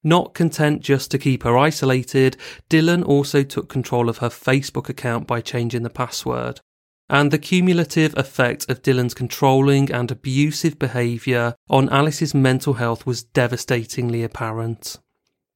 Not 0.04 0.34
content 0.34 0.82
just 0.82 1.12
to 1.12 1.18
keep 1.18 1.44
her 1.44 1.58
isolated, 1.58 2.38
Dhillon 2.70 3.04
also 3.04 3.44
took 3.44 3.68
control 3.68 4.10
of 4.10 4.20
her 4.20 4.30
Facebook 4.30 4.89
account 4.89 5.27
by 5.27 5.42
changing 5.42 5.84
the 5.84 5.89
password. 5.89 6.62
And 7.10 7.32
the 7.32 7.39
cumulative 7.39 8.13
effect 8.18 8.70
of 8.70 8.82
Dhillon's 8.82 9.13
controlling 9.13 9.92
and 9.92 10.12
abusive 10.12 10.77
behaviour 10.77 11.56
on 11.70 11.89
Alice's 11.89 12.34
mental 12.34 12.75
health 12.75 13.06
was 13.06 13.24
devastatingly 13.24 14.24
apparent. 14.24 14.98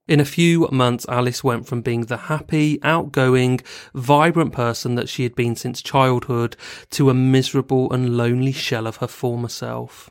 In 0.07 0.19
a 0.19 0.25
few 0.25 0.67
months, 0.71 1.05
Alice 1.07 1.43
went 1.43 1.67
from 1.67 1.81
being 1.81 2.05
the 2.05 2.17
happy, 2.17 2.79
outgoing, 2.83 3.61
vibrant 3.93 4.51
person 4.51 4.95
that 4.95 5.09
she 5.09 5.23
had 5.23 5.35
been 5.35 5.55
since 5.55 5.81
childhood 5.81 6.55
to 6.91 7.09
a 7.09 7.13
miserable 7.13 7.91
and 7.93 8.17
lonely 8.17 8.51
shell 8.51 8.87
of 8.87 8.97
her 8.97 9.07
former 9.07 9.49
self. 9.49 10.09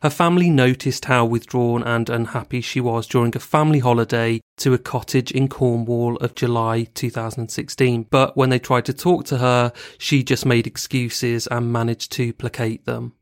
Her 0.00 0.10
family 0.10 0.48
noticed 0.48 1.06
how 1.06 1.24
withdrawn 1.24 1.82
and 1.82 2.08
unhappy 2.08 2.60
she 2.60 2.80
was 2.80 3.08
during 3.08 3.34
a 3.34 3.40
family 3.40 3.80
holiday 3.80 4.40
to 4.58 4.72
a 4.72 4.78
cottage 4.78 5.32
in 5.32 5.48
Cornwall 5.48 6.16
of 6.18 6.36
July 6.36 6.84
2016, 6.94 8.06
but 8.08 8.36
when 8.36 8.50
they 8.50 8.60
tried 8.60 8.84
to 8.84 8.92
talk 8.92 9.24
to 9.24 9.38
her, 9.38 9.72
she 9.98 10.22
just 10.22 10.46
made 10.46 10.68
excuses 10.68 11.48
and 11.48 11.72
managed 11.72 12.12
to 12.12 12.32
placate 12.32 12.84
them. 12.84 13.14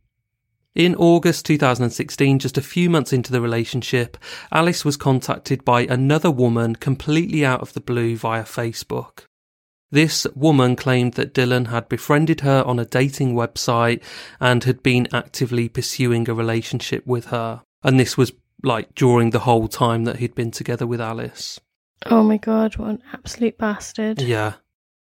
In 0.75 0.95
August 0.97 1.47
2016, 1.47 2.41
just 2.41 2.59
a 2.59 2.63
few 2.63 2.91
months 2.91 3.11
into 3.11 3.33
the 3.33 3.41
relationship, 3.41 4.19
Alice 4.53 4.85
was 4.85 4.99
contacted 4.99 5.65
by 5.65 5.87
another 5.87 6.31
woman 6.31 6.77
completely 6.77 7.43
out 7.43 7.63
of 7.63 7.73
the 7.73 7.81
blue 7.81 8.19
via 8.19 8.45
Facebook. 8.45 9.21
This 9.91 10.27
woman 10.35 10.77
claimed 10.77 11.15
that 11.15 11.33
Dhillon 11.33 11.69
had 11.69 11.89
befriended 11.89 12.41
her 12.41 12.65
on 12.67 12.79
a 12.79 12.85
dating 12.85 13.35
website 13.35 14.03
and 14.41 14.65
had 14.65 14.83
been 14.83 15.07
actively 15.13 15.69
pursuing 15.69 16.29
a 16.29 16.35
relationship 16.35 17.07
with 17.07 17.27
her. 17.27 17.63
And 17.83 18.01
this 18.01 18.17
was 18.17 18.33
like 18.63 18.95
during 18.95 19.31
the 19.31 19.41
whole 19.41 19.69
time 19.69 20.05
that 20.05 20.17
he'd 20.17 20.35
been 20.35 20.51
together 20.51 20.87
with 20.87 21.01
Alice. 21.01 21.61
Oh 22.05 22.23
my 22.23 22.37
god, 22.37 22.77
what 22.77 22.91
an 22.91 23.03
absolute 23.13 23.59
bastard. 23.59 24.21
Yeah. 24.21 24.55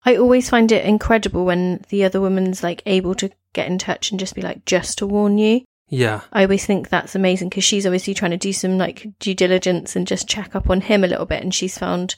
I 0.04 0.16
always 0.16 0.48
find 0.48 0.70
it 0.70 0.84
incredible 0.84 1.44
when 1.44 1.84
the 1.88 2.04
other 2.04 2.20
woman's 2.20 2.62
like 2.62 2.82
able 2.86 3.14
to 3.16 3.30
get 3.52 3.66
in 3.66 3.78
touch 3.78 4.10
and 4.10 4.20
just 4.20 4.36
be 4.36 4.42
like, 4.42 4.64
just 4.64 4.98
to 4.98 5.06
warn 5.06 5.36
you. 5.36 5.64
Yeah. 5.88 6.20
I 6.32 6.44
always 6.44 6.64
think 6.64 6.88
that's 6.88 7.14
amazing 7.14 7.48
because 7.48 7.64
she's 7.64 7.86
obviously 7.86 8.14
trying 8.14 8.30
to 8.30 8.36
do 8.36 8.52
some 8.52 8.78
like 8.78 9.08
due 9.18 9.34
diligence 9.34 9.96
and 9.96 10.06
just 10.06 10.28
check 10.28 10.54
up 10.54 10.70
on 10.70 10.80
him 10.80 11.02
a 11.02 11.08
little 11.08 11.26
bit. 11.26 11.42
And 11.42 11.52
she's 11.52 11.76
found, 11.76 12.14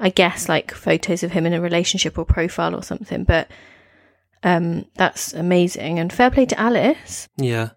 I 0.00 0.08
guess, 0.08 0.48
like 0.48 0.72
photos 0.72 1.22
of 1.22 1.30
him 1.30 1.46
in 1.46 1.52
a 1.52 1.60
relationship 1.60 2.18
or 2.18 2.24
profile 2.24 2.74
or 2.74 2.82
something. 2.82 3.24
But 3.24 3.50
um, 4.42 4.86
that's 4.94 5.34
amazing. 5.34 5.98
And 5.98 6.12
fair 6.12 6.30
play 6.30 6.46
to 6.46 6.58
Alice. 6.58 7.28
Yeah. 7.36 7.70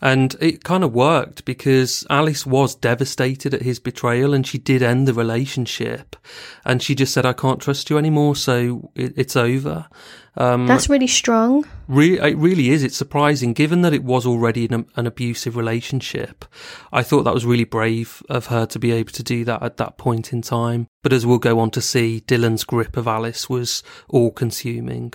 And 0.00 0.36
it 0.40 0.62
kind 0.62 0.84
of 0.84 0.92
worked 0.92 1.44
because 1.44 2.06
Alice 2.10 2.46
was 2.46 2.74
devastated 2.74 3.54
at 3.54 3.62
his 3.62 3.78
betrayal 3.78 4.34
and 4.34 4.46
she 4.46 4.58
did 4.58 4.82
end 4.82 5.08
the 5.08 5.14
relationship. 5.14 6.16
And 6.64 6.82
she 6.82 6.94
just 6.94 7.14
said, 7.14 7.26
I 7.26 7.32
can't 7.32 7.60
trust 7.60 7.90
you 7.90 7.98
anymore, 7.98 8.36
so 8.36 8.90
it, 8.94 9.14
it's 9.16 9.36
over. 9.36 9.88
Um, 10.36 10.66
That's 10.66 10.88
really 10.88 11.06
strong. 11.06 11.64
Re- 11.86 12.18
it 12.18 12.36
really 12.36 12.70
is. 12.70 12.82
It's 12.82 12.96
surprising, 12.96 13.52
given 13.52 13.82
that 13.82 13.92
it 13.92 14.04
was 14.04 14.26
already 14.26 14.66
an, 14.66 14.86
an 14.96 15.06
abusive 15.06 15.56
relationship. 15.56 16.44
I 16.92 17.02
thought 17.02 17.22
that 17.22 17.34
was 17.34 17.46
really 17.46 17.64
brave 17.64 18.22
of 18.28 18.46
her 18.46 18.66
to 18.66 18.78
be 18.78 18.90
able 18.92 19.12
to 19.12 19.22
do 19.22 19.44
that 19.44 19.62
at 19.62 19.76
that 19.76 19.96
point 19.96 20.32
in 20.32 20.42
time. 20.42 20.88
But 21.02 21.12
as 21.12 21.24
we'll 21.24 21.38
go 21.38 21.60
on 21.60 21.70
to 21.72 21.80
see, 21.80 22.20
Dhillon's 22.26 22.64
grip 22.64 22.96
of 22.96 23.06
Alice 23.06 23.48
was 23.48 23.82
all 24.08 24.30
consuming. 24.30 25.14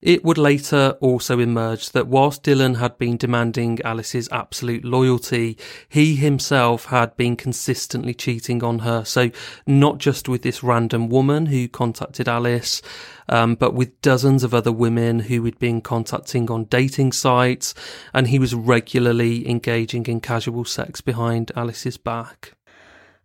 It 0.00 0.24
would 0.24 0.38
later 0.38 0.96
also 1.00 1.40
emerge 1.40 1.90
that 1.90 2.06
whilst 2.06 2.44
Dhillon 2.44 2.76
had 2.76 2.98
been 2.98 3.16
demanding 3.16 3.82
Alice's 3.82 4.28
absolute 4.30 4.84
loyalty, 4.84 5.58
he 5.88 6.14
himself 6.14 6.86
had 6.86 7.16
been 7.16 7.34
consistently 7.34 8.14
cheating 8.14 8.62
on 8.62 8.80
her. 8.80 9.04
So 9.04 9.30
not 9.66 9.98
just 9.98 10.28
with 10.28 10.42
this 10.42 10.62
random 10.62 11.08
woman 11.08 11.46
who 11.46 11.66
contacted 11.66 12.28
Alice, 12.28 12.80
um, 13.28 13.56
but 13.56 13.74
with 13.74 14.00
dozens 14.00 14.44
of 14.44 14.54
other 14.54 14.72
women 14.72 15.18
who 15.18 15.42
he'd 15.44 15.58
been 15.58 15.80
contacting 15.80 16.48
on 16.48 16.64
dating 16.64 17.10
sites, 17.10 17.74
and 18.14 18.28
he 18.28 18.38
was 18.38 18.54
regularly 18.54 19.48
engaging 19.48 20.06
in 20.06 20.20
casual 20.20 20.64
sex 20.64 21.00
behind 21.00 21.50
Alice's 21.56 21.96
back. 21.96 22.52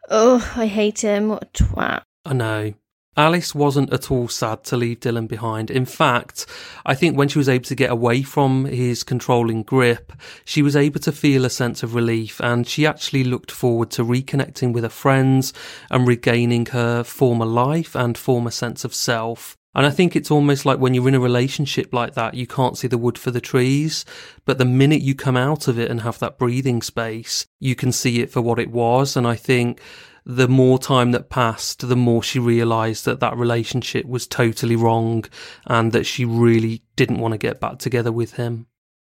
Oh, 0.09 0.51
I 0.55 0.65
hate 0.65 1.01
him. 1.01 1.29
What 1.29 1.43
a 1.43 1.63
twat. 1.63 2.01
I 2.25 2.33
know. 2.33 2.73
Alice 3.15 3.53
wasn't 3.53 3.93
at 3.93 4.09
all 4.09 4.27
sad 4.27 4.63
to 4.65 4.77
leave 4.77 5.01
Dhillon 5.01 5.27
behind. 5.27 5.69
In 5.69 5.85
fact, 5.85 6.47
I 6.85 6.95
think 6.95 7.15
when 7.15 7.27
she 7.27 7.37
was 7.37 7.47
able 7.47 7.65
to 7.65 7.75
get 7.75 7.91
away 7.91 8.23
from 8.23 8.65
his 8.65 9.03
controlling 9.03 9.61
grip, 9.63 10.11
she 10.45 10.63
was 10.63 10.75
able 10.75 10.99
to 11.01 11.11
feel 11.11 11.45
a 11.45 11.49
sense 11.49 11.83
of 11.83 11.93
relief 11.93 12.39
and 12.41 12.67
she 12.67 12.87
actually 12.87 13.23
looked 13.23 13.51
forward 13.51 13.91
to 13.91 14.03
reconnecting 14.03 14.73
with 14.73 14.83
her 14.83 14.89
friends 14.89 15.53
and 15.91 16.07
regaining 16.07 16.65
her 16.67 17.03
former 17.03 17.45
life 17.45 17.95
and 17.95 18.17
former 18.17 18.51
sense 18.51 18.83
of 18.83 18.95
self. 18.95 19.57
And 19.75 19.85
I 19.85 19.89
think 19.89 20.15
it's 20.15 20.31
almost 20.31 20.65
like 20.65 20.79
when 20.79 20.93
you're 20.93 21.07
in 21.07 21.15
a 21.15 21.19
relationship 21.19 21.93
like 21.93 22.13
that, 22.13 22.35
you 22.35 22.45
can't 22.45 22.77
see 22.77 22.87
the 22.87 22.97
wood 22.97 23.17
for 23.17 23.31
the 23.31 23.41
trees. 23.41 24.05
But 24.45 24.59
the 24.59 24.65
minute 24.65 25.01
you 25.01 25.15
come 25.15 25.37
out 25.37 25.67
of 25.67 25.79
it 25.79 25.89
and 25.89 26.01
have 26.01 26.19
that 26.19 26.37
breathing 26.37 26.83
space, 26.83 27.47
you 27.59 27.75
can 27.75 27.91
see 27.91 28.21
it 28.21 28.29
for 28.29 28.41
what 28.41 28.59
it 28.59 28.69
was. 28.69 29.15
And 29.17 29.25
I 29.25 29.35
think 29.35 29.81
the 30.25 30.47
more 30.47 30.79
time 30.79 31.11
that 31.11 31.29
passed, 31.29 31.87
the 31.87 31.95
more 31.95 32.23
she 32.23 32.39
realised 32.39 33.05
that 33.05 33.19
that 33.19 33.37
relationship 33.37 34.05
was 34.05 34.25
totally 34.27 34.75
wrong 34.75 35.25
and 35.65 35.91
that 35.91 36.05
she 36.05 36.23
really 36.25 36.81
didn't 36.95 37.19
want 37.19 37.33
to 37.33 37.37
get 37.37 37.59
back 37.59 37.79
together 37.79 38.11
with 38.11 38.33
him. 38.33 38.67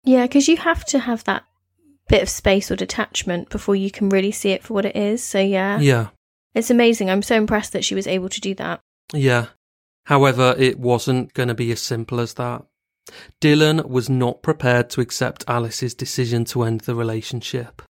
Yeah, 0.04 0.22
because 0.22 0.48
you 0.48 0.56
have 0.58 0.84
to 0.86 0.98
have 0.98 1.24
that 1.24 1.44
bit 2.08 2.22
of 2.22 2.28
space 2.28 2.70
or 2.70 2.76
detachment 2.76 3.50
before 3.50 3.76
you 3.76 3.90
can 3.90 4.08
really 4.08 4.32
see 4.32 4.50
it 4.50 4.62
for 4.62 4.74
what 4.74 4.84
it 4.84 4.96
is. 4.96 5.22
So, 5.22 5.38
yeah. 5.38 5.78
Yeah. 5.78 6.08
It's 6.54 6.70
amazing. 6.70 7.10
I'm 7.10 7.22
so 7.22 7.36
impressed 7.36 7.72
that 7.72 7.84
she 7.84 7.94
was 7.94 8.06
able 8.06 8.28
to 8.30 8.40
do 8.40 8.54
that. 8.54 8.80
Yeah. 9.12 9.46
However, 10.04 10.54
it 10.58 10.78
wasn't 10.78 11.34
going 11.34 11.48
to 11.48 11.54
be 11.54 11.70
as 11.70 11.80
simple 11.80 12.20
as 12.20 12.34
that. 12.34 12.64
Dhillon 13.40 13.88
was 13.88 14.08
not 14.08 14.42
prepared 14.42 14.90
to 14.90 15.00
accept 15.00 15.44
Alice's 15.48 15.94
decision 15.94 16.44
to 16.46 16.62
end 16.62 16.82
the 16.82 16.94
relationship. 16.94 17.82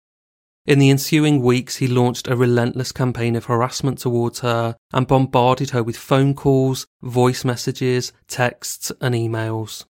In 0.66 0.78
the 0.78 0.90
ensuing 0.90 1.42
weeks, 1.42 1.76
he 1.76 1.86
launched 1.86 2.28
a 2.28 2.36
relentless 2.36 2.92
campaign 2.92 3.36
of 3.36 3.46
harassment 3.46 3.98
towards 3.98 4.40
her 4.40 4.76
and 4.92 5.06
bombarded 5.06 5.70
her 5.70 5.82
with 5.82 5.96
phone 5.96 6.34
calls, 6.34 6.86
voice 7.02 7.44
messages, 7.44 8.12
texts, 8.26 8.92
and 9.00 9.14
emails. 9.14 9.86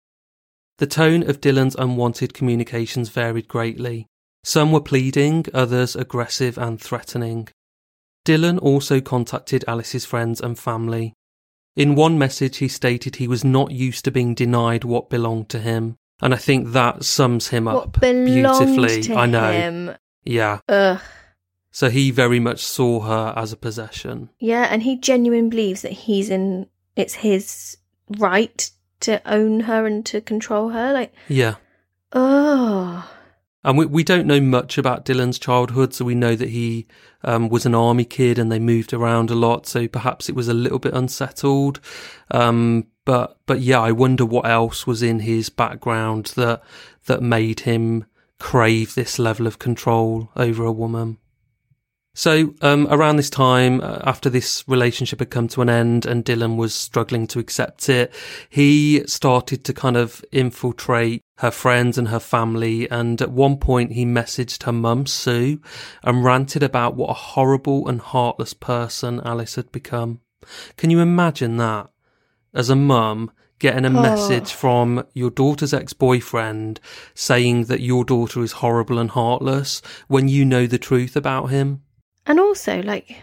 The 0.78 0.86
tone 0.86 1.28
of 1.28 1.40
Dhillon's 1.40 1.76
unwanted 1.76 2.34
communications 2.34 3.08
varied 3.08 3.48
greatly. 3.48 4.06
Some 4.44 4.70
were 4.70 4.82
pleading, 4.82 5.46
others 5.54 5.96
aggressive 5.96 6.58
and 6.58 6.80
threatening. 6.80 7.48
Dhillon 8.26 8.58
also 8.58 9.00
contacted 9.00 9.64
Alice's 9.66 10.04
friends 10.04 10.40
and 10.40 10.58
family. 10.58 11.14
In 11.74 11.94
one 11.94 12.18
message, 12.18 12.58
he 12.58 12.68
stated 12.68 13.16
he 13.16 13.28
was 13.28 13.44
not 13.44 13.70
used 13.70 14.04
to 14.04 14.10
being 14.10 14.34
denied 14.34 14.84
what 14.84 15.10
belonged 15.10 15.48
to 15.50 15.58
him. 15.58 15.96
And 16.20 16.34
I 16.34 16.36
think 16.36 16.72
that 16.72 17.04
sums 17.04 17.48
him 17.48 17.66
What 17.66 17.88
up 17.88 18.00
beautifully. 18.00 19.14
I 19.14 19.26
know. 19.26 19.52
him. 19.52 19.96
Yeah. 20.26 20.58
Ugh. 20.68 21.00
So 21.70 21.90
he 21.90 22.10
very 22.10 22.40
much 22.40 22.62
saw 22.64 23.00
her 23.00 23.34
as 23.36 23.52
a 23.52 23.56
possession. 23.56 24.30
Yeah, 24.38 24.66
and 24.70 24.82
he 24.82 24.96
genuinely 24.98 25.50
believes 25.50 25.82
that 25.82 25.92
he's 25.92 26.30
in. 26.30 26.66
It's 26.96 27.14
his 27.14 27.76
right 28.18 28.70
to 29.00 29.20
own 29.30 29.60
her 29.60 29.86
and 29.86 30.04
to 30.06 30.20
control 30.22 30.70
her. 30.70 30.92
Like, 30.92 31.12
Yeah. 31.28 31.56
oh, 32.12 33.08
And 33.64 33.76
we, 33.76 33.84
we 33.86 34.04
don't 34.04 34.26
know 34.26 34.40
much 34.40 34.78
about 34.78 35.04
Dhillon's 35.04 35.38
childhood, 35.38 35.92
so 35.92 36.04
we 36.04 36.14
know 36.14 36.34
that 36.36 36.48
he 36.50 36.86
um, 37.24 37.48
was 37.48 37.66
an 37.66 37.74
army 37.74 38.04
kid 38.04 38.38
and 38.38 38.50
they 38.50 38.58
moved 38.58 38.92
around 38.94 39.30
a 39.30 39.34
lot, 39.34 39.66
so 39.66 39.86
perhaps 39.88 40.28
it 40.28 40.34
was 40.34 40.48
a 40.48 40.54
little 40.54 40.78
bit 40.78 40.94
unsettled. 40.94 41.80
Um, 42.30 42.86
but 43.04 43.38
but 43.46 43.60
yeah, 43.60 43.80
I 43.80 43.92
wonder 43.92 44.24
what 44.24 44.46
else 44.46 44.86
was 44.86 45.02
in 45.02 45.20
his 45.20 45.48
background 45.50 46.32
that 46.36 46.62
that 47.06 47.22
made 47.22 47.60
him 47.60 48.04
crave 48.38 48.94
this 48.94 49.18
level 49.18 49.46
of 49.46 49.58
control 49.58 50.30
over 50.36 50.64
a 50.64 50.72
woman. 50.72 51.18
So, 52.16 52.54
um, 52.62 52.88
around 52.90 53.16
this 53.16 53.28
time, 53.28 53.82
uh, 53.82 53.98
after 54.04 54.30
this 54.30 54.64
relationship 54.66 55.18
had 55.18 55.28
come 55.28 55.48
to 55.48 55.60
an 55.60 55.68
end 55.68 56.06
and 56.06 56.24
Dhillon 56.24 56.56
was 56.56 56.74
struggling 56.74 57.26
to 57.26 57.38
accept 57.38 57.90
it, 57.90 58.10
he 58.48 59.02
started 59.06 59.64
to 59.64 59.74
kind 59.74 59.98
of 59.98 60.24
infiltrate 60.32 61.20
her 61.36 61.50
friends 61.50 61.98
and 61.98 62.08
her 62.08 62.18
family. 62.18 62.90
And 62.90 63.20
at 63.20 63.30
one 63.30 63.58
point, 63.58 63.92
he 63.92 64.06
messaged 64.06 64.62
her 64.62 64.72
mum, 64.72 65.04
Sue, 65.04 65.60
and 66.02 66.24
ranted 66.24 66.62
about 66.62 66.96
what 66.96 67.10
a 67.10 67.12
horrible 67.12 67.86
and 67.86 68.00
heartless 68.00 68.54
person 68.54 69.20
Alice 69.22 69.56
had 69.56 69.70
become. 69.70 70.20
Can 70.78 70.88
you 70.88 71.00
imagine 71.00 71.58
that? 71.58 71.90
As 72.54 72.70
a 72.70 72.76
mum, 72.76 73.30
getting 73.58 73.84
a 73.84 73.88
Oh. 73.88 74.02
message 74.02 74.52
from 74.52 75.04
your 75.14 75.30
daughter's 75.30 75.72
ex-boyfriend 75.72 76.78
saying 77.14 77.64
that 77.64 77.80
your 77.80 78.04
daughter 78.04 78.42
is 78.42 78.52
horrible 78.52 78.98
and 78.98 79.10
heartless 79.10 79.80
when 80.08 80.28
you 80.28 80.44
know 80.44 80.66
the 80.66 80.78
truth 80.78 81.16
about 81.16 81.46
him. 81.50 81.82
and 82.28 82.40
also 82.40 82.82
like, 82.82 83.16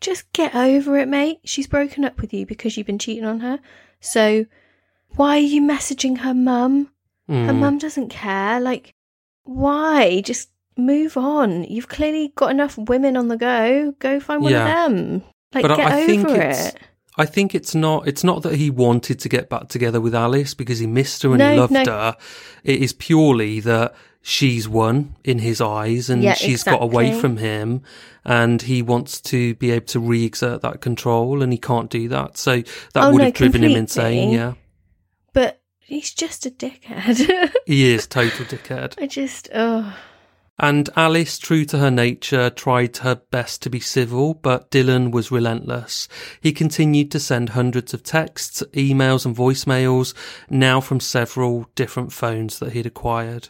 just 0.00 0.32
get 0.32 0.54
over 0.54 0.96
it, 0.98 1.06
mate. 1.08 1.40
She's 1.44 1.66
broken 1.66 2.04
up 2.06 2.20
with 2.22 2.32
you 2.32 2.46
because 2.46 2.76
you've 2.76 2.86
been 2.86 2.98
cheating 2.98 3.24
on 3.26 3.40
her. 3.40 3.60
So, 4.00 4.46
why 5.16 5.36
are 5.36 5.40
you 5.40 5.60
messaging 5.60 6.18
her 6.20 6.32
mum? 6.32 6.88
Her 7.28 7.34
Mm. 7.52 7.58
mum 7.58 7.78
doesn't 7.78 8.08
care. 8.08 8.58
Like, 8.58 8.94
why? 9.44 10.22
Just 10.22 10.48
move 10.76 11.16
on. 11.18 11.64
You've 11.64 11.88
clearly 11.88 12.32
got 12.34 12.50
enough 12.50 12.78
women 12.78 13.16
on 13.16 13.28
the 13.28 13.36
go. 13.36 13.92
Go 13.98 14.20
find 14.20 14.42
one 14.42 14.52
Yeah. 14.52 14.86
of 14.86 14.92
them. 14.92 15.22
Like, 15.54 15.62
But 15.62 15.76
get 15.76 15.90
I 15.92 15.96
over 15.98 16.06
think 16.06 16.28
it's- 16.30 16.68
it. 16.68 16.78
I 17.20 17.26
think 17.26 17.54
it's 17.54 17.74
not. 17.74 18.08
It's 18.08 18.24
not 18.24 18.42
that 18.42 18.54
he 18.54 18.70
wanted 18.70 19.20
to 19.20 19.28
get 19.28 19.48
back 19.48 19.68
together 19.68 20.00
with 20.00 20.14
Alice 20.14 20.54
because 20.54 20.78
he 20.78 20.86
missed 20.86 21.22
her 21.22 21.30
and 21.30 21.38
No, 21.38 21.52
he 21.52 21.58
loved 21.60 21.72
no. 21.72 21.84
her. 21.84 22.16
It 22.64 22.80
is 22.82 22.92
purely 22.92 23.60
that 23.60 23.94
she's 24.22 24.68
won 24.68 25.16
in 25.24 25.38
his 25.38 25.60
eyes 25.60 26.08
and 26.10 26.22
Yeah, 26.22 26.34
she's 26.34 26.62
got 26.64 26.82
away 26.82 27.18
from 27.18 27.36
him, 27.36 27.82
and 28.24 28.62
he 28.62 28.82
wants 28.82 29.20
to 29.22 29.54
be 29.56 29.70
able 29.70 29.86
to 29.86 30.00
re-exert 30.00 30.62
that 30.62 30.80
control, 30.80 31.42
and 31.42 31.52
he 31.52 31.58
can't 31.58 31.90
do 31.90 32.08
that. 32.08 32.36
So 32.38 32.56
that 32.94 33.04
Oh, 33.04 33.12
would 33.12 33.18
no, 33.18 33.24
have 33.24 33.34
driven 33.34 33.62
him 33.64 33.72
insane. 33.72 34.30
Yeah, 34.30 34.54
But 35.32 35.60
he's 35.78 36.12
just 36.12 36.46
a 36.46 36.50
dickhead. 36.50 37.52
he 37.66 37.92
is 37.92 38.06
total 38.06 38.46
dickhead. 38.46 38.94
I 39.02 39.06
just, 39.06 39.48
oh. 39.54 39.94
And 40.62 40.90
Alice, 40.94 41.38
true 41.38 41.64
to 41.64 41.78
her 41.78 41.90
nature, 41.90 42.50
tried 42.50 42.98
her 42.98 43.14
best 43.14 43.62
to 43.62 43.70
be 43.70 43.80
civil, 43.80 44.34
but 44.34 44.70
Dhillon 44.70 45.10
was 45.10 45.30
relentless. 45.30 46.06
He 46.42 46.52
continued 46.52 47.10
to 47.12 47.18
send 47.18 47.48
hundreds 47.48 47.94
of 47.94 48.02
texts, 48.02 48.62
emails, 48.74 49.24
and 49.24 49.34
voicemails, 49.34 50.12
now 50.50 50.82
from 50.82 51.00
several 51.00 51.64
different 51.74 52.12
phones 52.12 52.58
that 52.58 52.72
he'd 52.74 52.84
acquired. 52.84 53.48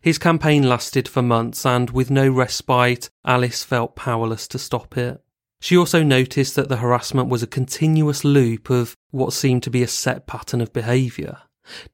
His 0.00 0.18
campaign 0.18 0.68
lasted 0.68 1.08
for 1.08 1.20
months, 1.20 1.66
and 1.66 1.90
with 1.90 2.12
no 2.12 2.30
respite, 2.30 3.10
Alice 3.24 3.64
felt 3.64 3.96
powerless 3.96 4.46
to 4.48 4.58
stop 4.60 4.96
it. 4.96 5.20
She 5.60 5.76
also 5.76 6.04
noticed 6.04 6.54
that 6.54 6.68
the 6.68 6.76
harassment 6.76 7.28
was 7.28 7.42
a 7.42 7.48
continuous 7.48 8.22
loop 8.22 8.70
of 8.70 8.94
what 9.10 9.32
seemed 9.32 9.64
to 9.64 9.70
be 9.70 9.82
a 9.82 9.88
set 9.88 10.28
pattern 10.28 10.60
of 10.60 10.72
behaviour. 10.72 11.38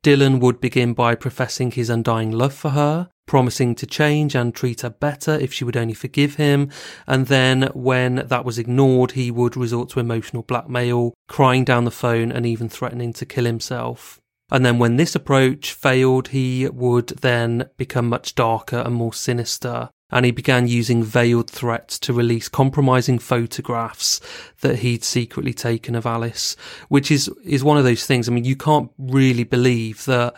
Dhillon 0.03 0.41
would 0.41 0.61
begin 0.61 0.93
by 0.93 1.15
professing 1.15 1.71
his 1.71 1.88
undying 1.88 2.31
love 2.31 2.53
for 2.53 2.71
her, 2.71 3.09
promising 3.27 3.75
to 3.77 3.87
change 3.87 4.35
and 4.35 4.55
treat 4.55 4.81
her 4.83 4.91
better 4.91 5.33
if 5.33 5.53
she 5.53 5.65
would 5.65 5.77
only 5.77 5.95
forgive 5.95 6.37
him, 6.37 6.71
and 7.07 7.27
then 7.27 7.71
when 7.75 8.17
that 8.27 8.45
was 8.45 8.59
ignored, 8.59 9.13
he 9.13 9.31
would 9.31 9.57
resort 9.57 9.89
to 9.91 10.01
emotional 10.01 10.43
blackmail, 10.43 11.15
crying 11.29 11.65
down 11.65 11.85
the 11.85 11.91
phone 11.91 12.33
and 12.33 12.45
even 12.45 12.69
threatening 12.69 13.13
to 13.13 13.27
kill 13.27 13.45
himself. 13.45 14.21
And 14.51 14.67
then 14.67 14.79
when 14.79 14.97
this 14.97 15.15
approach 15.15 15.73
failed, 15.73 16.29
he 16.29 16.69
would 16.69 17.09
then 17.09 17.71
become 17.79 18.09
much 18.09 18.35
darker 18.35 18.83
and 18.85 18.95
more 18.95 19.15
sinister. 19.15 19.89
And 20.11 20.27
he 20.27 20.31
began 20.31 20.69
using 20.69 21.03
veiled 21.03 21.49
threats 21.49 21.99
to 22.01 22.13
release 22.13 22.51
compromising 22.51 23.19
photographs 23.19 24.21
that 24.61 24.81
he'd 24.81 25.05
secretly 25.05 25.55
taken 25.55 25.95
of 25.95 26.05
Alice, 26.05 26.55
which 26.91 27.11
is, 27.11 27.31
is 27.47 27.65
one 27.65 27.79
of 27.79 27.85
those 27.85 28.05
things. 28.05 28.29
I 28.29 28.33
mean, 28.33 28.45
you 28.45 28.57
can't 28.57 28.91
really 28.99 29.45
believe 29.45 30.05
that, 30.05 30.35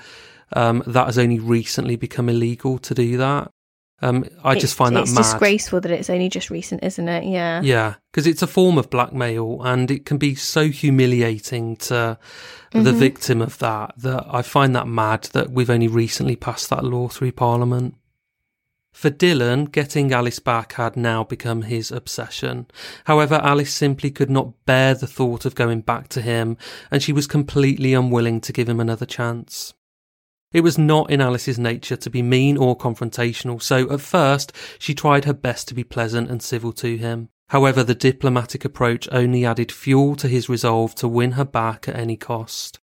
um, 0.55 0.83
that 0.87 1.07
has 1.07 1.19
only 1.19 1.39
recently 1.39 1.97
become 1.97 2.29
illegal 2.29 2.79
to 2.79 2.95
do 2.95 3.17
that. 3.19 3.51
Um, 4.03 4.25
I 4.43 4.55
just 4.59 4.75
find 4.75 4.95
that 4.97 5.03
it's 5.05 5.15
mad. 5.15 5.23
disgraceful 5.23 5.81
that 5.81 5.91
it's 5.91 6.11
only 6.11 6.29
just 6.29 6.51
recent, 6.51 6.83
isn't 6.83 7.09
it? 7.09 7.25
Yeah. 7.25 7.63
Yeah, 7.63 7.95
because 8.13 8.27
it's 8.27 8.43
a 8.43 8.47
form 8.47 8.77
of 8.77 8.91
blackmail 8.91 9.63
and 9.63 9.91
it 9.91 10.05
can 10.05 10.19
be 10.19 10.35
so 10.35 10.69
humiliating 10.69 11.77
to 11.77 12.19
the 12.73 12.91
Mhm. 12.93 12.99
victim 12.99 13.41
of 13.41 13.57
that 13.59 13.95
that 13.99 14.27
I 14.29 14.43
find 14.43 14.75
that 14.75 14.89
mad 14.89 15.29
that 15.33 15.51
we've 15.51 15.71
only 15.71 15.89
recently 15.89 16.37
passed 16.37 16.69
that 16.71 16.85
law 16.85 17.09
through 17.09 17.33
Parliament. 17.33 17.95
For 18.93 19.11
Dhillon, 19.11 19.73
getting 19.73 20.13
Alice 20.13 20.39
back 20.39 20.75
had 20.75 20.97
now 20.97 21.25
become 21.25 21.63
his 21.63 21.91
obsession. 21.91 22.67
However, 23.05 23.37
Alice 23.37 23.73
simply 23.73 24.11
could 24.11 24.31
not 24.31 24.53
bear 24.67 24.95
the 24.95 25.07
thought 25.07 25.45
of 25.45 25.55
going 25.55 25.81
back 25.81 26.09
to 26.11 26.21
him, 26.21 26.57
and 26.91 27.03
she 27.03 27.13
was 27.13 27.27
completely 27.27 27.95
unwilling 27.95 28.41
to 28.43 28.53
give 28.53 28.69
him 28.69 28.81
another 28.81 29.07
chance. 29.07 29.73
It 30.55 30.63
was 30.63 30.79
not 30.79 31.11
in 31.11 31.21
Alice's 31.21 31.59
nature 31.59 31.97
to 31.97 32.09
be 32.09 32.23
mean 32.23 32.57
or 32.57 32.79
confrontational, 32.79 33.61
so 33.61 33.91
at 33.91 34.01
first 34.01 34.53
she 34.79 34.95
tried 34.95 35.25
her 35.25 35.33
best 35.33 35.67
to 35.67 35.75
be 35.75 35.83
pleasant 35.83 36.31
and 36.31 36.41
civil 36.41 36.73
to 36.75 36.97
him. 36.97 37.29
However, 37.49 37.83
the 37.83 37.97
diplomatic 37.97 38.65
approach 38.65 39.09
only 39.11 39.45
added 39.45 39.73
fuel 39.73 40.15
to 40.15 40.29
his 40.29 40.49
resolve 40.49 40.95
to 40.95 41.09
win 41.09 41.33
her 41.33 41.45
back 41.45 41.89
at 41.89 41.97
any 41.97 42.17
cost. 42.17 42.79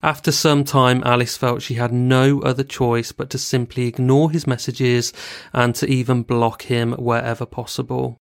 After 0.00 0.30
some 0.30 0.62
time, 0.62 1.02
Alice 1.04 1.36
felt 1.36 1.62
she 1.62 1.74
had 1.74 1.92
no 1.92 2.40
other 2.42 2.64
choice 2.64 3.10
but 3.10 3.30
to 3.30 3.38
simply 3.38 3.88
ignore 3.88 4.30
his 4.30 4.46
messages 4.46 5.12
and 5.52 5.74
to 5.74 5.88
even 5.88 6.22
block 6.22 6.62
him 6.62 6.92
wherever 6.92 7.46
possible. 7.46 8.16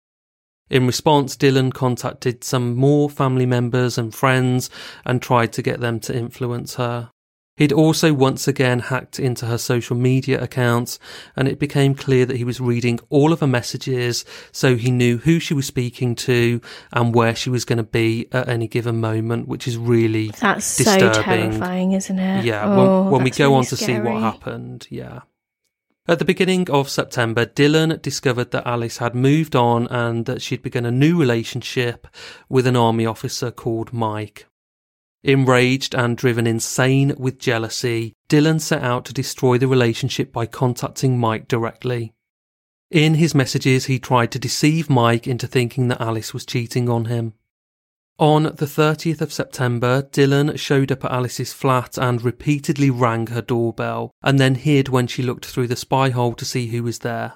In 0.68 0.86
response, 0.86 1.34
Dhillon 1.34 1.72
contacted 1.72 2.44
some 2.44 2.76
more 2.76 3.08
family 3.08 3.46
members 3.46 3.96
and 3.96 4.14
friends 4.14 4.68
and 5.06 5.22
tried 5.22 5.54
to 5.54 5.62
get 5.62 5.80
them 5.80 5.98
to 6.00 6.14
influence 6.14 6.74
her. 6.74 7.10
He'd 7.56 7.72
also 7.72 8.12
once 8.12 8.46
again 8.46 8.80
hacked 8.80 9.18
into 9.18 9.46
her 9.46 9.56
social 9.56 9.96
media 9.96 10.38
accounts, 10.42 10.98
and 11.34 11.48
it 11.48 11.58
became 11.58 11.94
clear 11.94 12.26
that 12.26 12.36
he 12.36 12.44
was 12.44 12.60
reading 12.60 13.00
all 13.08 13.32
of 13.32 13.40
her 13.40 13.46
messages, 13.46 14.26
so 14.52 14.76
he 14.76 14.90
knew 14.90 15.16
who 15.16 15.40
she 15.40 15.54
was 15.54 15.64
speaking 15.66 16.14
to 16.16 16.60
and 16.92 17.14
where 17.14 17.34
she 17.34 17.48
was 17.48 17.64
going 17.64 17.78
to 17.78 17.82
be 17.82 18.28
at 18.30 18.46
any 18.48 18.68
given 18.68 19.00
moment, 19.00 19.48
which 19.48 19.66
is 19.66 19.78
really 19.78 20.32
That's 20.38 20.76
disturbing. 20.76 21.14
so 21.14 21.22
terrifying, 21.22 21.92
isn't 21.92 22.18
it? 22.18 22.44
Yeah, 22.44 22.66
Oh, 22.66 23.02
when, 23.04 23.10
when 23.12 23.24
we 23.24 23.30
go 23.30 23.46
really 23.46 23.56
on 23.56 23.64
to 23.64 23.76
see 23.76 23.98
what 23.98 24.20
happened, 24.20 24.86
yeah. 24.90 25.20
At 26.08 26.18
the 26.18 26.24
beginning 26.26 26.70
of 26.70 26.88
September, 26.90 27.46
Dhillon 27.46 28.00
discovered 28.02 28.50
that 28.52 28.66
Alice 28.66 28.98
had 28.98 29.14
moved 29.14 29.56
on 29.56 29.88
and 29.88 30.26
that 30.26 30.40
she'd 30.42 30.62
begun 30.62 30.84
a 30.84 30.90
new 30.92 31.18
relationship 31.18 32.06
with 32.48 32.66
an 32.66 32.76
army 32.76 33.06
officer 33.06 33.50
called 33.50 33.92
Mike. 33.94 34.46
Enraged 35.26 35.92
and 35.92 36.16
driven 36.16 36.46
insane 36.46 37.12
with 37.18 37.40
jealousy, 37.40 38.14
Dhillon 38.28 38.60
set 38.60 38.80
out 38.84 39.04
to 39.06 39.12
destroy 39.12 39.58
the 39.58 39.66
relationship 39.66 40.32
by 40.32 40.46
contacting 40.46 41.18
Mike 41.18 41.48
directly. 41.48 42.14
In 42.92 43.14
his 43.14 43.34
messages, 43.34 43.86
he 43.86 43.98
tried 43.98 44.30
to 44.30 44.38
deceive 44.38 44.88
Mike 44.88 45.26
into 45.26 45.48
thinking 45.48 45.88
that 45.88 46.00
Alice 46.00 46.32
was 46.32 46.46
cheating 46.46 46.88
on 46.88 47.06
him. 47.06 47.32
On 48.20 48.44
the 48.44 48.66
30th 48.66 49.20
of 49.20 49.32
September, 49.32 50.02
Dhillon 50.12 50.56
showed 50.56 50.92
up 50.92 51.04
at 51.04 51.10
Alice's 51.10 51.52
flat 51.52 51.98
and 51.98 52.22
repeatedly 52.22 52.88
rang 52.88 53.26
her 53.26 53.42
doorbell, 53.42 54.12
and 54.22 54.38
then 54.38 54.54
hid 54.54 54.90
when 54.90 55.08
she 55.08 55.24
looked 55.24 55.46
through 55.46 55.66
the 55.66 55.74
spy 55.74 56.10
hole 56.10 56.34
to 56.34 56.44
see 56.44 56.68
who 56.68 56.84
was 56.84 57.00
there. 57.00 57.32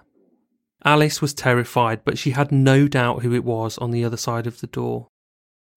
Alice 0.85 1.21
was 1.21 1.35
terrified, 1.35 2.05
but 2.05 2.19
she 2.19 2.31
had 2.31 2.53
no 2.53 2.87
doubt 2.87 3.25
who 3.25 3.35
it 3.35 3.43
was 3.43 3.79
on 3.79 3.91
the 3.91 4.05
other 4.05 4.17
side 4.17 4.47
of 4.47 4.61
the 4.61 4.69
door. 4.69 5.09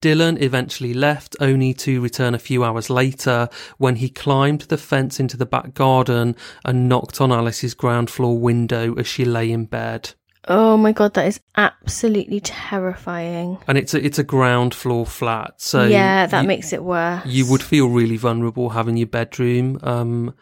Dhillon 0.03 0.37
eventually 0.41 0.93
left, 0.93 1.35
only 1.39 1.73
to 1.75 2.01
return 2.01 2.35
a 2.35 2.39
few 2.39 2.61
hours 2.65 2.89
later 2.89 3.47
when 3.77 3.95
he 3.95 4.09
climbed 4.09 4.61
the 4.63 4.77
fence 4.77 5.17
into 5.17 5.37
the 5.37 5.45
back 5.45 5.73
garden 5.73 6.35
and 6.65 6.89
knocked 6.89 7.21
on 7.21 7.31
Alice's 7.31 7.73
ground 7.73 8.09
floor 8.09 8.37
window 8.37 8.93
as 8.95 9.07
she 9.07 9.23
lay 9.23 9.49
in 9.49 9.63
bed. 9.63 10.11
Oh 10.49 10.75
my 10.75 10.91
god, 10.91 11.13
that 11.13 11.25
is 11.25 11.39
absolutely 11.55 12.41
terrifying. 12.41 13.57
And 13.65 13.77
it's 13.77 13.93
a 13.93 14.05
it's 14.05 14.19
a 14.19 14.25
ground 14.25 14.75
floor 14.75 15.05
flat, 15.05 15.53
so 15.61 15.85
yeah, 15.85 16.25
that 16.27 16.41
you- 16.41 16.47
makes 16.49 16.73
it 16.73 16.83
worse. 16.83 17.25
you 17.25 17.49
would 17.49 17.63
feel 17.63 17.87
really 17.87 18.17
vulnerable 18.17 18.71
having 18.71 18.97
your 18.97 19.07
bedroom 19.07 19.79
um 19.83 20.33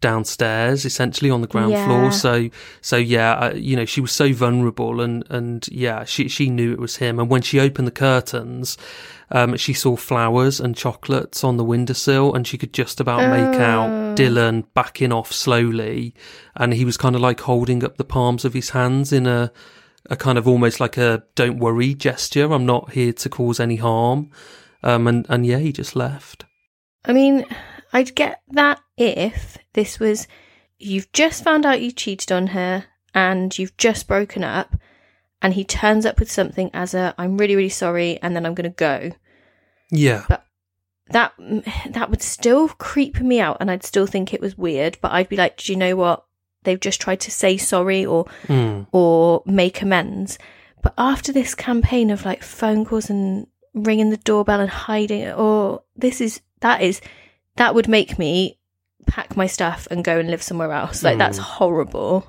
downstairs 0.00 0.84
essentially 0.84 1.30
on 1.30 1.40
the 1.40 1.46
ground 1.46 1.72
Yeah. 1.72 1.86
floor 1.86 2.12
so 2.12 2.50
so 2.80 2.96
yeah 2.96 3.32
uh, 3.34 3.54
you 3.54 3.74
know 3.76 3.84
she 3.86 4.00
was 4.02 4.12
so 4.12 4.32
vulnerable 4.32 5.00
and 5.00 5.24
and 5.30 5.66
yeah 5.70 6.04
she 6.04 6.28
she 6.28 6.50
knew 6.50 6.72
it 6.72 6.78
was 6.78 6.96
him. 6.96 7.18
And 7.18 7.30
when 7.30 7.42
she 7.42 7.58
opened 7.60 7.86
the 7.86 7.92
curtains 7.92 8.76
um 9.30 9.56
she 9.56 9.72
saw 9.72 9.96
flowers 9.96 10.60
and 10.60 10.76
chocolates 10.76 11.42
on 11.42 11.56
the 11.56 11.64
windowsill 11.64 12.34
and 12.34 12.46
she 12.46 12.58
could 12.58 12.74
just 12.74 13.00
about 13.00 13.30
make 13.30 13.58
Oh. 13.60 13.62
out 13.62 14.16
Dhillon 14.16 14.64
backing 14.74 15.12
off 15.12 15.32
slowly. 15.32 16.14
And 16.54 16.74
he 16.74 16.84
was 16.84 16.98
kind 16.98 17.14
of 17.14 17.22
like 17.22 17.40
holding 17.40 17.82
up 17.82 17.96
the 17.96 18.04
palms 18.04 18.44
of 18.44 18.52
his 18.52 18.70
hands 18.70 19.12
in 19.12 19.26
a 19.26 19.50
a 20.10 20.16
kind 20.16 20.36
of 20.36 20.46
almost 20.48 20.80
like 20.80 20.98
a 20.98 21.22
don't 21.34 21.58
worry 21.58 21.94
gesture. 21.94 22.52
I'm 22.52 22.66
not 22.66 22.92
here 22.92 23.12
to 23.14 23.28
cause 23.30 23.58
any 23.60 23.76
harm. 23.76 24.30
Um 24.82 25.06
and 25.06 25.24
and 25.30 25.46
yeah 25.46 25.58
he 25.58 25.72
just 25.72 25.96
left. 25.96 26.44
I 27.04 27.12
mean, 27.12 27.44
I'd 27.92 28.14
get 28.14 28.40
that 28.50 28.80
if 28.96 29.58
this 29.74 29.98
was 30.00 30.26
you've 30.78 31.10
just 31.12 31.44
found 31.44 31.64
out 31.66 31.80
you 31.80 31.92
cheated 31.92 32.32
on 32.32 32.48
her 32.48 32.84
and 33.14 33.56
you've 33.58 33.76
just 33.76 34.08
broken 34.08 34.42
up 34.42 34.74
and 35.40 35.54
he 35.54 35.64
turns 35.64 36.06
up 36.06 36.18
with 36.18 36.30
something 36.30 36.70
as 36.72 36.94
a 36.94 37.14
I'm 37.18 37.36
really 37.38 37.56
really 37.56 37.68
sorry 37.68 38.18
and 38.22 38.34
then 38.34 38.46
I'm 38.46 38.54
going 38.54 38.70
to 38.70 38.76
go. 38.76 39.12
yeah 39.90 40.24
But 40.28 40.44
That 41.10 41.32
that 41.90 42.10
would 42.10 42.22
still 42.22 42.68
creep 42.68 43.20
me 43.20 43.40
out 43.40 43.58
and 43.60 43.70
I'd 43.70 43.84
still 43.84 44.06
think 44.06 44.32
it 44.32 44.40
was 44.40 44.56
weird, 44.56 44.96
but 45.02 45.12
I'd 45.12 45.28
be 45.28 45.36
like, 45.36 45.58
"Do 45.58 45.72
you 45.72 45.78
know 45.78 45.94
what? 45.96 46.24
They've 46.64 46.80
just 46.80 47.00
tried 47.00 47.20
to 47.20 47.30
say 47.30 47.56
sorry 47.58 48.06
or 48.06 48.24
Mm. 48.48 48.86
or 48.92 49.42
make 49.44 49.82
amends." 49.82 50.38
But 50.82 50.94
after 50.96 51.32
this 51.32 51.54
campaign 51.54 52.10
of 52.10 52.24
like 52.24 52.42
phone 52.42 52.84
calls 52.84 53.10
and 53.10 53.46
ringing 53.74 54.10
the 54.10 54.16
doorbell 54.16 54.60
and 54.60 54.70
hiding 54.70 55.28
or 55.32 55.82
this 55.96 56.20
is 56.20 56.40
that 56.60 56.80
is 56.82 57.00
that 57.56 57.74
would 57.74 57.88
make 57.88 58.18
me 58.18 58.58
pack 59.06 59.36
my 59.36 59.46
stuff 59.46 59.88
and 59.90 60.04
go 60.04 60.18
and 60.18 60.30
live 60.30 60.42
somewhere 60.42 60.72
else. 60.72 61.02
Like 61.02 61.18
that's 61.18 61.38
Mm. 61.38 61.42
horrible. 61.42 62.26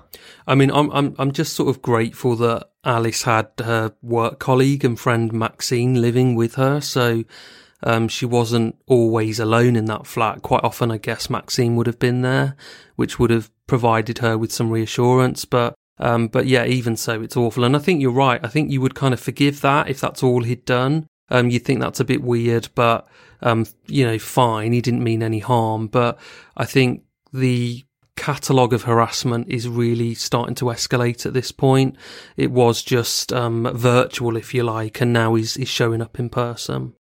I 0.48 0.56
mean, 0.56 0.72
I'm 0.72 0.90
I'm 0.92 1.16
I'm 1.20 1.32
just 1.32 1.54
sort 1.54 1.70
of 1.70 1.82
grateful 1.82 2.36
that 2.38 2.70
Alice 2.84 3.24
had 3.24 3.48
her 3.64 3.94
work 4.02 4.40
colleague 4.40 4.84
and 4.84 5.00
friend 5.00 5.32
Maxine 5.32 6.02
living 6.02 6.36
with 6.36 6.56
her, 6.56 6.82
so 6.82 7.24
um, 7.84 8.08
she 8.08 8.26
wasn't 8.26 8.76
always 8.88 9.40
alone 9.40 9.76
in 9.76 9.86
that 9.86 10.08
flat. 10.08 10.42
Quite 10.42 10.64
often, 10.64 10.90
I 10.92 10.98
guess 10.98 11.30
Maxine 11.30 11.76
would 11.76 11.88
have 11.88 12.00
been 12.00 12.22
there, 12.22 12.56
which 12.96 13.20
would 13.20 13.30
have 13.30 13.50
provided 13.68 14.18
her 14.20 14.38
with 14.38 14.52
some 14.52 14.70
reassurance. 14.70 15.46
But 15.46 15.76
um, 16.00 16.28
but 16.28 16.48
yeah, 16.48 16.66
even 16.66 16.96
so, 16.98 17.22
it's 17.22 17.38
awful. 17.38 17.64
And 17.64 17.76
I 17.76 17.80
think 17.80 18.02
you're 18.02 18.12
right. 18.12 18.44
I 18.44 18.48
think 18.48 18.72
you 18.72 18.82
would 18.82 18.96
kind 18.96 19.14
of 19.14 19.20
forgive 19.20 19.62
that 19.62 19.90
if 19.90 20.02
that's 20.02 20.24
all 20.24 20.44
he'd 20.44 20.66
done. 20.66 21.06
Um, 21.30 21.50
you 21.50 21.60
think 21.60 21.80
that's 21.80 22.00
a 22.00 22.06
bit 22.06 22.22
weird, 22.24 22.68
but 22.76 23.08
um, 23.44 23.68
you 23.86 24.06
know, 24.06 24.18
fine. 24.18 24.72
He 24.72 24.82
didn't 24.82 25.04
mean 25.04 25.22
any 25.22 25.40
harm. 25.40 25.88
But 25.88 26.18
I 26.58 26.66
think 26.66 27.04
the 27.32 27.86
catalogue 28.16 28.74
of 28.74 28.84
harassment 28.84 29.50
is 29.50 29.68
really 29.68 30.16
starting 30.16 30.56
to 30.56 30.66
escalate 30.66 31.26
at 31.26 31.34
this 31.34 31.52
point. 31.52 31.96
It 32.38 32.52
was 32.52 32.82
just 32.82 33.32
um, 33.32 33.70
virtual, 33.74 34.38
if 34.38 34.54
you 34.54 34.64
like, 34.64 35.02
and 35.02 35.14
now 35.14 35.36
he's, 35.36 35.56
he's 35.56 35.70
showing 35.70 36.02
up 36.02 36.20
in 36.20 36.30
person. 36.30 36.94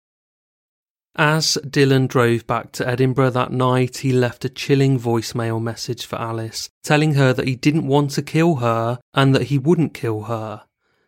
As 1.15 1.60
Dhillon 1.63 2.08
drove 2.08 2.47
back 2.47 2.71
to 2.73 2.88
Edinburgh 2.88 3.29
that 3.32 3.51
night, 3.51 3.97
he 3.97 4.12
left 4.12 4.45
a 4.45 4.49
chilling 4.49 4.99
voicemail 4.99 5.62
message 5.62 6.08
for 6.08 6.15
Alice, 6.15 6.69
telling 6.84 7.13
her 7.13 7.34
that 7.34 7.47
he 7.47 7.56
didn't 7.56 7.86
want 7.86 8.12
to 8.12 8.23
kill 8.23 8.56
her 8.56 8.99
and 9.13 9.36
that 9.36 9.43
he 9.43 9.60
wouldn't 9.60 9.93
kill 9.93 10.23
her, 10.23 10.63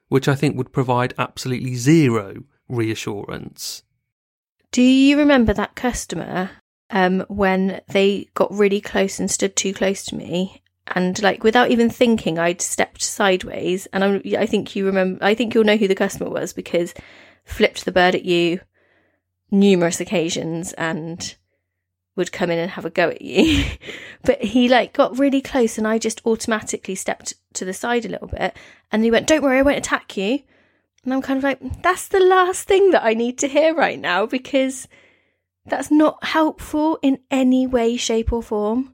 which 0.08 0.28
I 0.28 0.36
think 0.36 0.56
would 0.56 0.72
provide 0.72 1.16
absolutely 1.18 1.74
zero 1.74 2.44
reassurance. 2.70 3.82
Do 4.76 4.82
you 4.82 5.18
remember 5.18 5.54
that 5.54 5.76
customer 5.76 6.50
um, 6.90 7.22
when 7.30 7.80
they 7.88 8.28
got 8.34 8.52
really 8.54 8.82
close 8.82 9.22
and 9.22 9.32
stood 9.32 9.56
too 9.56 9.74
close 9.74 10.04
to 10.04 10.18
me? 10.18 10.64
And 10.88 11.24
like 11.24 11.46
without 11.46 11.72
even 11.72 11.90
thinking, 11.90 12.38
I'd 12.38 12.60
stepped 12.60 13.02
sideways, 13.02 13.86
and 13.94 14.04
I'm, 14.04 14.22
I 14.38 14.46
think 14.46 14.76
you 14.76 14.86
remember. 14.86 15.24
I 15.24 15.34
think 15.34 15.56
you'll 15.56 15.64
know 15.64 15.78
who 15.78 15.88
the 15.88 15.96
customer 15.96 16.30
was 16.30 16.52
because 16.52 16.94
flipped 17.46 17.86
the 17.86 17.94
bird 17.94 18.16
at 18.16 18.26
you 18.26 18.60
numerous 19.50 20.02
occasions 20.02 20.74
and 20.74 21.38
would 22.18 22.34
come 22.34 22.52
in 22.52 22.60
and 22.60 22.72
have 22.72 22.84
a 22.84 22.90
go 22.90 23.08
at 23.12 23.22
you. 23.22 23.64
but 24.24 24.44
he 24.44 24.68
like 24.68 24.92
got 24.92 25.18
really 25.18 25.40
close, 25.42 25.78
and 25.78 25.88
I 25.88 26.00
just 26.00 26.22
automatically 26.26 26.96
stepped 26.96 27.36
to 27.54 27.64
the 27.64 27.74
side 27.74 28.04
a 28.04 28.10
little 28.10 28.28
bit, 28.28 28.58
and 28.92 29.06
he 29.06 29.10
went, 29.10 29.28
"Don't 29.28 29.42
worry, 29.42 29.58
I 29.58 29.62
won't 29.62 29.78
attack 29.78 30.18
you." 30.18 30.40
And 31.06 31.14
I'm 31.14 31.22
kind 31.22 31.38
of 31.38 31.44
like, 31.44 31.82
that's 31.84 32.08
the 32.08 32.20
last 32.20 32.68
thing 32.68 32.92
that 32.92 33.04
I 33.06 33.14
need 33.14 33.38
to 33.40 33.48
hear 33.48 33.74
right 33.76 34.00
now 34.00 34.26
because 34.26 34.88
that's 35.68 35.92
not 35.92 36.24
helpful 36.24 37.00
in 37.02 37.20
any 37.32 37.68
way, 37.68 37.96
shape, 37.96 38.34
or 38.34 38.42
form. 38.44 38.94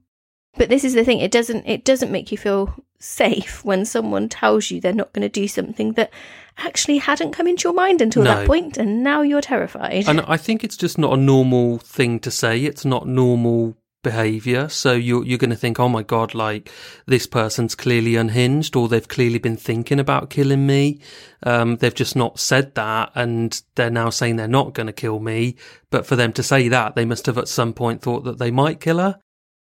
But 0.57 0.67
this 0.67 0.83
is 0.83 0.93
the 0.93 1.05
thing, 1.05 1.19
it 1.19 1.31
doesn't 1.31 1.65
it 1.65 1.85
doesn't 1.85 2.11
make 2.11 2.29
you 2.29 2.37
feel 2.37 2.73
safe 2.99 3.63
when 3.63 3.85
someone 3.85 4.27
tells 4.29 4.69
you 4.69 4.79
they're 4.81 4.93
not 4.93 5.13
going 5.13 5.23
to 5.23 5.29
do 5.29 5.47
something 5.47 5.93
that 5.93 6.11
actually 6.57 6.97
hadn't 6.97 7.31
come 7.31 7.47
into 7.47 7.63
your 7.63 7.73
mind 7.73 8.01
until 8.01 8.23
No. 8.23 8.35
that 8.35 8.47
point 8.47 8.77
and 8.77 9.01
now 9.01 9.21
you're 9.21 9.41
terrified. 9.41 10.07
And 10.07 10.21
I 10.27 10.35
think 10.37 10.63
it's 10.65 10.75
just 10.77 10.97
not 10.97 11.13
a 11.13 11.17
normal 11.17 11.77
thing 11.79 12.19
to 12.19 12.29
say. 12.29 12.65
It's 12.65 12.83
not 12.83 13.07
normal 13.07 13.75
behavior. 14.03 14.69
So 14.69 14.93
you're, 14.93 15.25
you're 15.25 15.37
going 15.37 15.49
to 15.51 15.55
think, 15.55 15.79
oh 15.79 15.89
my 15.89 16.03
God, 16.03 16.33
like 16.33 16.71
this 17.05 17.27
person's 17.27 17.75
clearly 17.75 18.15
unhinged 18.15 18.75
or 18.75 18.87
they've 18.87 19.07
clearly 19.07 19.39
been 19.39 19.57
thinking 19.57 19.99
about 19.99 20.29
killing 20.29 20.65
me. 20.65 20.99
Um, 21.43 21.77
they've 21.77 21.93
just 21.93 22.15
not 22.15 22.39
said 22.39 22.75
that 22.75 23.11
and 23.15 23.61
they're 23.75 23.89
now 23.89 24.09
saying 24.09 24.35
they're 24.35 24.47
not 24.47 24.73
going 24.73 24.87
to 24.87 24.93
kill 24.93 25.19
me. 25.19 25.55
But 25.89 26.05
for 26.05 26.15
them 26.15 26.33
to 26.33 26.43
say 26.43 26.67
that, 26.67 26.95
they 26.95 27.05
must 27.05 27.25
have 27.25 27.37
at 27.37 27.47
some 27.47 27.73
point 27.73 28.01
thought 28.01 28.23
that 28.23 28.39
they 28.39 28.51
might 28.51 28.79
kill 28.79 28.99
her. 28.99 29.19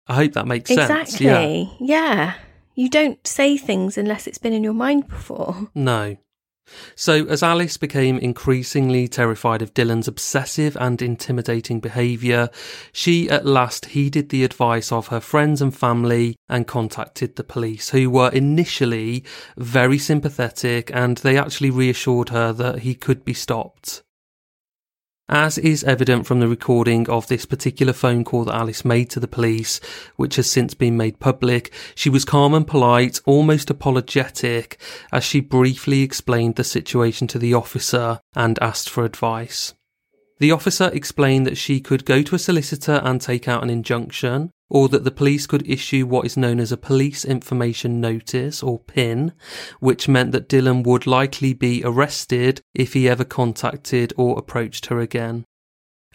I 0.08 0.16
hope 0.16 0.34
that 0.34 0.48
makes 0.48 0.70
sense. 0.70 0.90
exactly. 0.90 1.26
Yeah. 1.28 1.66
Yeah. 1.80 2.34
You 2.76 2.90
don't 2.90 3.26
say 3.26 3.58
things 3.58 3.98
unless 3.98 4.28
it's 4.28 4.38
been 4.38 4.54
in 4.54 4.64
your 4.64 4.74
mind 4.74 5.08
before. 5.08 5.70
No. 5.74 6.18
So, 6.96 7.26
as 7.26 7.44
Alice 7.44 7.78
became 7.78 8.18
increasingly 8.18 9.08
terrified 9.08 9.62
of 9.62 9.74
Dhillon's 9.74 10.08
obsessive 10.08 10.76
and 10.80 11.02
intimidating 11.02 11.80
behaviour, 11.80 12.50
she 12.92 13.30
at 13.30 13.46
last 13.46 13.88
heeded 13.88 14.30
the 14.30 14.44
advice 14.44 14.92
of 14.92 15.08
her 15.08 15.20
friends 15.20 15.62
and 15.62 15.76
family 15.76 16.36
and 16.50 16.68
contacted 16.68 17.36
the 17.36 17.44
police, 17.44 17.90
who 17.90 18.10
were 18.10 18.30
initially 18.30 19.24
very 19.58 19.98
sympathetic 19.98 20.90
and 20.94 21.18
they 21.20 21.38
actually 21.38 21.70
reassured 21.70 22.30
her 22.30 22.52
that 22.54 22.80
he 22.80 22.96
could 22.96 23.24
be 23.24 23.34
stopped. 23.34 24.05
As 25.28 25.58
is 25.58 25.84
evident 25.84 26.28
from 26.28 26.40
the 26.40 26.48
recording 26.48 27.10
of 27.10 27.28
this 27.28 27.48
particular 27.48 27.94
phone 27.94 28.24
call 28.24 28.46
that 28.46 28.54
Alice 28.54 28.86
made 28.86 29.10
to 29.10 29.20
the 29.20 29.28
police, 29.28 29.80
which 30.18 30.36
has 30.36 30.50
since 30.50 30.76
been 30.76 30.98
made 30.98 31.20
public, 31.20 31.74
she 31.96 32.12
was 32.12 32.26
calm 32.26 32.54
and 32.54 32.68
polite, 32.68 33.20
almost 33.26 33.72
apologetic, 33.72 34.80
as 35.12 35.24
she 35.24 35.40
briefly 35.40 36.04
explained 36.04 36.58
the 36.58 36.64
situation 36.64 37.26
to 37.28 37.40
the 37.40 37.56
officer 37.56 38.20
and 38.36 38.60
asked 38.62 38.88
for 38.88 39.04
advice. 39.04 39.74
The 40.38 40.52
officer 40.52 40.92
explained 40.94 41.48
that 41.48 41.58
she 41.58 41.80
could 41.80 42.06
go 42.06 42.22
to 42.22 42.36
a 42.36 42.40
solicitor 42.40 43.02
and 43.04 43.20
take 43.20 43.48
out 43.48 43.64
an 43.64 43.72
injunction, 43.72 44.52
or 44.70 44.90
that 44.90 45.04
the 45.04 45.12
police 45.12 45.48
could 45.48 45.70
issue 45.70 46.06
what 46.06 46.26
is 46.26 46.38
known 46.38 46.60
as 46.60 46.72
a 46.72 46.78
police 46.78 47.24
information 47.24 48.02
notice 48.02 48.64
or 48.64 48.80
PIN, 48.80 49.32
which 49.80 50.08
meant 50.08 50.32
that 50.32 50.50
Dhillon 50.50 50.84
would 50.84 51.06
likely 51.06 51.54
be 51.54 51.84
arrested 51.84 52.62
if 52.74 52.94
he 52.94 53.08
ever 53.08 53.24
contacted 53.24 54.14
or 54.18 54.38
approached 54.38 54.88
her 54.88 55.00
again. 55.00 55.46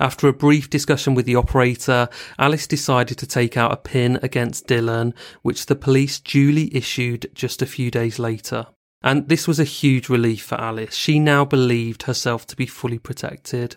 After 0.01 0.29
a 0.29 0.33
brief 0.33 0.71
discussion 0.71 1.15
with 1.15 1.27
the 1.27 1.37
operator, 1.37 2.09
Alice 2.39 2.67
decided 2.67 3.19
to 3.19 3.27
take 3.27 3.59
out 3.59 3.73
a 3.73 3.77
PIN 3.77 4.19
against 4.23 4.67
Dhillon, 4.67 5.13
which 5.43 5.67
the 5.67 5.77
police 5.77 6.19
duly 6.19 6.75
issued 6.75 7.31
just 7.35 7.61
a 7.61 7.67
few 7.67 7.91
days 7.91 8.19
later. 8.19 8.67
And 9.03 9.29
this 9.29 9.47
was 9.47 9.61
a 9.61 9.65
huge 9.65 10.09
relief 10.09 10.43
for 10.43 10.61
Alice. 10.61 10.95
She 10.95 11.19
now 11.19 11.45
believed 11.45 12.05
herself 12.05 12.47
to 12.49 12.57
be 12.57 12.67
fully 12.67 12.99
protected. 12.99 13.77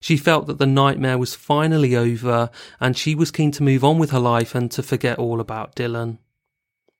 She 0.00 0.16
felt 0.16 0.46
that 0.46 0.58
the 0.58 0.66
nightmare 0.66 1.18
was 1.18 1.34
finally 1.34 1.94
over 1.94 2.50
and 2.80 2.96
she 2.96 3.14
was 3.14 3.30
keen 3.30 3.50
to 3.52 3.62
move 3.62 3.84
on 3.84 3.98
with 3.98 4.10
her 4.10 4.18
life 4.18 4.54
and 4.54 4.70
to 4.72 4.82
forget 4.82 5.18
all 5.18 5.40
about 5.40 5.76
Dhillon. 5.76 6.18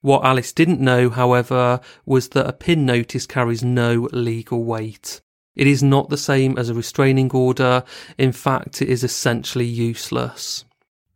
What 0.03 0.25
Alice 0.25 0.53
didn't 0.53 0.81
know, 0.81 1.11
however, 1.11 1.81
was 2.07 2.29
that 2.31 2.47
a 2.47 2.53
pin 2.53 2.87
notice 2.87 3.27
carries 3.27 3.63
no 3.63 4.09
legal 4.13 4.65
weight. 4.65 5.21
It 5.57 5.67
is 5.67 5.83
not 5.83 6.09
the 6.09 6.17
same 6.17 6.57
as 6.57 6.69
a 6.69 6.75
restraining 6.75 7.31
order. 7.33 7.85
In 8.17 8.33
fact, 8.33 8.81
it 8.81 8.89
is 8.89 9.05
essentially 9.05 9.67
useless. 9.67 10.65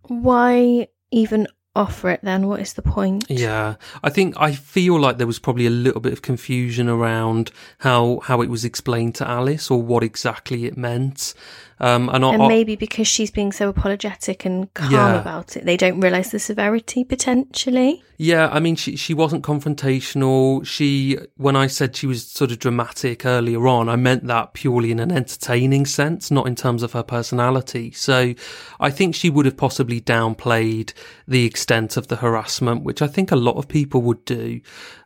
Why 0.03 0.89
even 1.11 1.47
offer 1.77 2.11
it 2.11 2.21
then? 2.23 2.47
What 2.47 2.61
is 2.61 2.75
the 2.75 2.83
point? 2.83 3.25
Yeah, 3.29 3.77
I 4.03 4.11
think 4.11 4.35
I 4.39 4.53
feel 4.53 4.99
like 4.99 5.19
there 5.19 5.27
was 5.27 5.39
probably 5.39 5.67
a 5.67 5.71
little 5.71 6.01
bit 6.01 6.13
of 6.13 6.23
confusion 6.23 6.89
around 6.89 7.51
how 7.79 8.21
how 8.25 8.43
it 8.43 8.51
was 8.51 8.65
explained 8.65 9.15
to 9.17 9.29
Alice 9.29 9.71
or 9.71 9.81
what 9.81 10.03
exactly 10.03 10.67
it 10.67 10.77
meant. 10.77 11.35
Um, 11.81 12.09
and, 12.11 12.25
and 12.25 12.47
maybe 12.47 12.77
because 12.77 13.09
she's 13.09 13.31
being 13.31 13.51
so 13.51 13.69
apologetic 13.69 14.45
and 14.45 14.73
calm 14.75 14.93
yeah. 14.93 15.21
about 15.21 15.57
it, 15.57 15.65
they 15.65 15.77
don't 15.77 16.01
realise 16.01 16.31
the 16.31 16.39
severity 16.39 17.03
potentially. 17.03 18.03
Yeah, 18.17 18.49
I 18.53 18.61
mean, 18.61 18.77
she 18.77 18.95
she 18.95 19.13
wasn't 19.13 19.45
confrontational. 19.45 20.65
She, 20.65 21.19
when 21.37 21.57
I 21.57 21.67
said 21.67 21.97
she 21.97 22.07
was 22.07 22.25
sort 22.25 22.53
of 22.53 22.61
dramatic 22.61 23.27
earlier 23.27 23.67
on, 23.67 23.89
I 23.89 23.97
meant 23.97 24.27
that 24.29 24.55
purely 24.55 24.93
in 24.93 25.01
an 25.01 25.11
entertaining 25.11 25.85
sense, 25.85 26.31
not 26.31 26.47
in 26.47 26.55
terms 26.55 26.85
of 26.85 26.93
her 26.93 27.03
personality. 27.03 27.91
So, 27.91 28.35
I 28.79 28.91
think 28.91 29.17
she 29.17 29.31
would 29.31 29.47
have 29.47 29.57
possibly 29.57 30.01
downplayed 30.01 30.93
the 31.27 31.45
extent 31.45 31.97
of 31.97 32.07
the 32.07 32.17
harassment, 32.17 32.85
which 32.85 33.03
I 33.03 33.09
think 33.09 33.33
a 33.33 33.37
lot 33.37 33.57
of 33.57 33.67
people 33.67 34.01
would 34.03 34.25
do. 34.25 34.61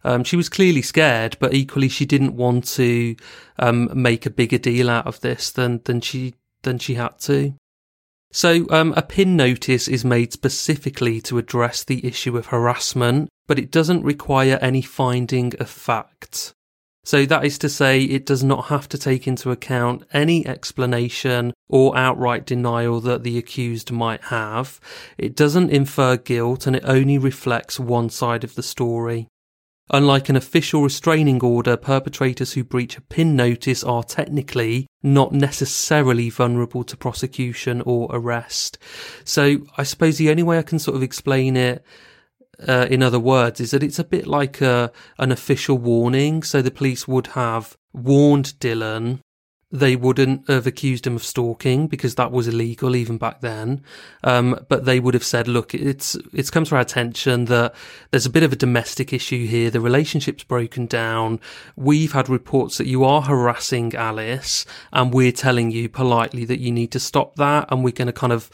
Um, 0.04 0.22
she 0.22 0.36
was 0.36 0.50
clearly 0.50 0.82
scared, 0.82 1.38
but 1.40 1.54
equally 1.54 1.88
she 1.88 2.04
didn't 2.04 2.36
want 2.36 2.66
to 2.68 3.16
um, 3.58 3.90
make 3.94 4.26
a 4.26 4.30
bigger 4.30 4.58
deal 4.58 4.90
out 4.90 5.06
of 5.06 5.20
this 5.20 5.50
than 5.50 5.80
than 5.84 6.02
she 6.02 6.34
than 6.62 6.78
she 6.78 6.94
had 6.94 7.18
to. 7.20 7.54
So, 8.30 8.66
um, 8.70 8.92
a 8.96 9.02
pin 9.02 9.36
notice 9.36 9.88
is 9.88 10.04
made 10.04 10.32
specifically 10.32 11.20
to 11.22 11.38
address 11.38 11.82
the 11.82 12.06
issue 12.06 12.36
of 12.36 12.46
harassment, 12.46 13.30
but 13.46 13.58
it 13.58 13.70
doesn't 13.70 14.02
require 14.02 14.58
any 14.60 14.82
finding 14.82 15.54
of 15.58 15.70
fact. 15.70 16.52
So, 17.04 17.24
that 17.24 17.44
is 17.46 17.56
to 17.58 17.70
say, 17.70 18.02
it 18.02 18.26
does 18.26 18.44
not 18.44 18.66
have 18.66 18.86
to 18.90 18.98
take 18.98 19.26
into 19.26 19.50
account 19.50 20.04
any 20.12 20.46
explanation 20.46 21.54
or 21.70 21.96
outright 21.96 22.44
denial 22.44 23.00
that 23.00 23.22
the 23.22 23.38
accused 23.38 23.90
might 23.90 24.24
have. 24.24 24.78
It 25.16 25.34
doesn't 25.34 25.70
infer 25.70 26.18
guilt 26.18 26.66
and 26.66 26.76
it 26.76 26.84
only 26.84 27.16
reflects 27.16 27.80
one 27.80 28.10
side 28.10 28.44
of 28.44 28.56
the 28.56 28.62
story. 28.62 29.28
Unlike 29.90 30.28
an 30.28 30.36
official 30.36 30.82
restraining 30.82 31.42
order, 31.42 31.76
perpetrators 31.76 32.52
who 32.52 32.62
breach 32.62 32.98
a 32.98 33.00
PIN 33.00 33.34
notice 33.34 33.82
are 33.82 34.02
technically 34.02 34.86
not 35.02 35.32
necessarily 35.32 36.28
vulnerable 36.28 36.84
to 36.84 36.96
prosecution 36.96 37.80
or 37.86 38.08
arrest. 38.10 38.78
So 39.24 39.60
I 39.78 39.84
suppose 39.84 40.18
the 40.18 40.30
only 40.30 40.42
way 40.42 40.58
I 40.58 40.62
can 40.62 40.78
sort 40.78 40.96
of 40.96 41.02
explain 41.02 41.56
it 41.56 41.84
uh, 42.66 42.86
in 42.90 43.02
other 43.02 43.20
words 43.20 43.60
is 43.60 43.70
that 43.70 43.82
it's 43.82 43.98
a 43.98 44.04
bit 44.04 44.26
like 44.26 44.60
a, 44.60 44.90
an 45.18 45.32
official 45.32 45.78
warning. 45.78 46.42
So 46.42 46.60
the 46.60 46.70
police 46.70 47.06
would 47.06 47.28
have 47.28 47.76
warned 47.92 48.54
Dhillon 48.60 49.20
they 49.70 49.96
wouldn't 49.96 50.48
have 50.48 50.66
accused 50.66 51.06
him 51.06 51.16
of 51.16 51.22
stalking 51.22 51.88
because 51.88 52.14
that 52.14 52.32
was 52.32 52.48
illegal 52.48 52.96
even 52.96 53.18
back 53.18 53.40
then. 53.42 53.82
Um, 54.24 54.64
but 54.68 54.86
they 54.86 54.98
would 54.98 55.12
have 55.12 55.24
said, 55.24 55.46
look, 55.46 55.74
it's, 55.74 56.16
it's 56.32 56.50
come 56.50 56.64
to 56.64 56.76
our 56.76 56.80
attention 56.80 57.44
that 57.46 57.74
there's 58.10 58.24
a 58.24 58.30
bit 58.30 58.42
of 58.42 58.52
a 58.52 58.56
domestic 58.56 59.12
issue 59.12 59.46
here. 59.46 59.70
The 59.70 59.80
relationship's 59.80 60.44
broken 60.44 60.86
down. 60.86 61.38
We've 61.76 62.12
had 62.12 62.30
reports 62.30 62.78
that 62.78 62.86
you 62.86 63.04
are 63.04 63.22
harassing 63.22 63.94
Alice 63.94 64.64
and 64.92 65.12
we're 65.12 65.32
telling 65.32 65.70
you 65.70 65.90
politely 65.90 66.46
that 66.46 66.60
you 66.60 66.72
need 66.72 66.90
to 66.92 67.00
stop 67.00 67.36
that. 67.36 67.68
And 67.70 67.84
we're 67.84 67.92
going 67.92 68.06
to 68.06 68.12
kind 68.12 68.32
of 68.32 68.50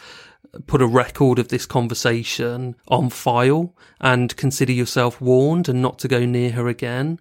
put 0.66 0.82
a 0.82 0.86
record 0.86 1.38
of 1.38 1.48
this 1.48 1.66
conversation 1.66 2.76
on 2.88 3.10
file 3.10 3.74
and 4.00 4.36
consider 4.36 4.72
yourself 4.72 5.20
warned 5.20 5.68
and 5.68 5.80
not 5.82 5.98
to 6.00 6.08
go 6.08 6.24
near 6.24 6.50
her 6.52 6.68
again. 6.68 7.18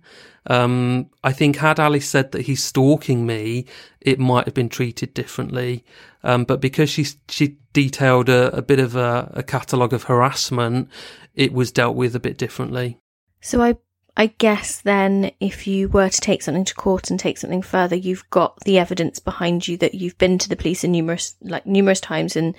Um, 0.47 1.09
I 1.23 1.31
think 1.31 1.57
had 1.57 1.79
Alice 1.79 2.09
said 2.09 2.31
that 2.31 2.43
he's 2.43 2.63
stalking 2.63 3.25
me, 3.25 3.65
it 4.01 4.19
might 4.19 4.45
have 4.45 4.53
been 4.53 4.69
treated 4.69 5.13
differently. 5.13 5.85
Um, 6.23 6.43
but 6.43 6.61
because 6.61 6.89
she 6.89 7.05
she 7.29 7.57
detailed 7.73 8.29
a, 8.29 8.55
a 8.55 8.61
bit 8.61 8.79
of 8.79 8.95
a, 8.95 9.31
a 9.33 9.43
catalogue 9.43 9.93
of 9.93 10.03
harassment, 10.03 10.89
it 11.33 11.53
was 11.53 11.71
dealt 11.71 11.95
with 11.95 12.15
a 12.15 12.19
bit 12.19 12.37
differently. 12.37 12.97
So 13.41 13.61
I 13.61 13.77
I 14.15 14.27
guess 14.27 14.81
then 14.81 15.31
if 15.39 15.65
you 15.65 15.89
were 15.89 16.09
to 16.09 16.21
take 16.21 16.43
something 16.43 16.65
to 16.65 16.75
court 16.75 17.09
and 17.09 17.19
take 17.19 17.37
something 17.37 17.63
further, 17.63 17.95
you've 17.95 18.29
got 18.29 18.59
the 18.61 18.77
evidence 18.77 19.19
behind 19.19 19.67
you 19.67 19.75
that 19.77 19.95
you've 19.95 20.17
been 20.17 20.37
to 20.37 20.49
the 20.49 20.55
police 20.55 20.83
in 20.83 20.91
numerous 20.91 21.35
like 21.41 21.65
numerous 21.65 21.99
times 21.99 22.35
and 22.35 22.55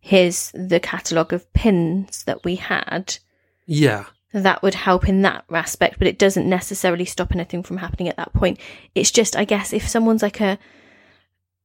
here's 0.00 0.50
the 0.52 0.80
catalogue 0.80 1.32
of 1.32 1.52
pins 1.52 2.24
that 2.24 2.44
we 2.44 2.56
had. 2.56 3.18
Yeah 3.66 4.06
that 4.32 4.62
would 4.62 4.74
help 4.74 5.08
in 5.08 5.22
that 5.22 5.44
aspect, 5.50 5.98
but 5.98 6.06
it 6.06 6.18
doesn't 6.18 6.48
necessarily 6.48 7.04
stop 7.04 7.34
anything 7.34 7.62
from 7.62 7.78
happening 7.78 8.08
at 8.08 8.16
that 8.16 8.32
point. 8.32 8.60
It's 8.94 9.10
just, 9.10 9.36
I 9.36 9.44
guess, 9.44 9.72
if 9.72 9.88
someone's 9.88 10.22
like 10.22 10.40
a 10.40 10.58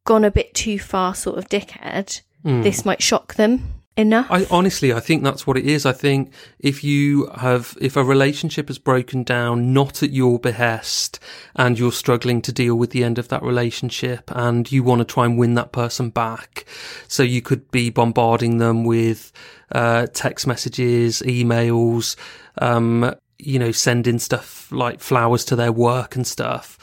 gone 0.06 0.24
a 0.24 0.32
bit 0.32 0.54
too 0.54 0.80
far 0.80 1.16
sort 1.16 1.38
of 1.38 1.50
dickhead, 1.50 2.22
mm. 2.44 2.64
this 2.64 2.86
might 2.86 3.02
shock 3.02 3.36
them 3.36 3.83
enough. 3.96 4.28
I 4.30 4.46
honestly, 4.50 4.94
I 4.94 5.00
think 5.00 5.24
that's 5.24 5.46
what 5.46 5.58
it 5.58 5.66
is. 5.66 5.86
I 5.86 5.92
think 5.92 6.34
if 6.60 6.84
you 6.84 7.28
have, 7.36 7.78
if 7.82 7.96
a 7.96 8.04
relationship 8.04 8.68
has 8.68 8.78
broken 8.78 9.24
down 9.24 9.74
not 9.74 10.04
at 10.04 10.12
your 10.12 10.40
behest 10.40 11.20
and 11.56 11.78
you're 11.78 11.92
struggling 11.92 12.42
to 12.44 12.52
deal 12.52 12.76
with 12.76 12.92
the 12.92 13.04
end 13.04 13.20
of 13.20 13.28
that 13.30 13.44
relationship 13.44 14.32
and 14.34 14.72
you 14.72 14.84
want 14.84 15.00
to 15.00 15.06
try 15.06 15.26
and 15.26 15.38
win 15.38 15.54
that 15.56 15.72
person 15.72 16.10
back, 16.10 16.66
so 17.08 17.24
you 17.24 17.42
could 17.42 17.70
be 17.72 17.90
bombarding 17.90 18.58
them 18.58 18.84
with, 18.84 19.32
uh, 19.72 20.08
text 20.14 20.48
messages, 20.48 21.22
emails, 21.26 22.16
um, 22.60 23.14
you 23.40 23.60
know, 23.60 23.72
sending 23.72 24.20
stuff 24.20 24.72
like 24.72 25.02
flowers 25.02 25.44
to 25.46 25.56
their 25.56 25.72
work 25.72 26.16
and 26.16 26.26
stuff. 26.26 26.78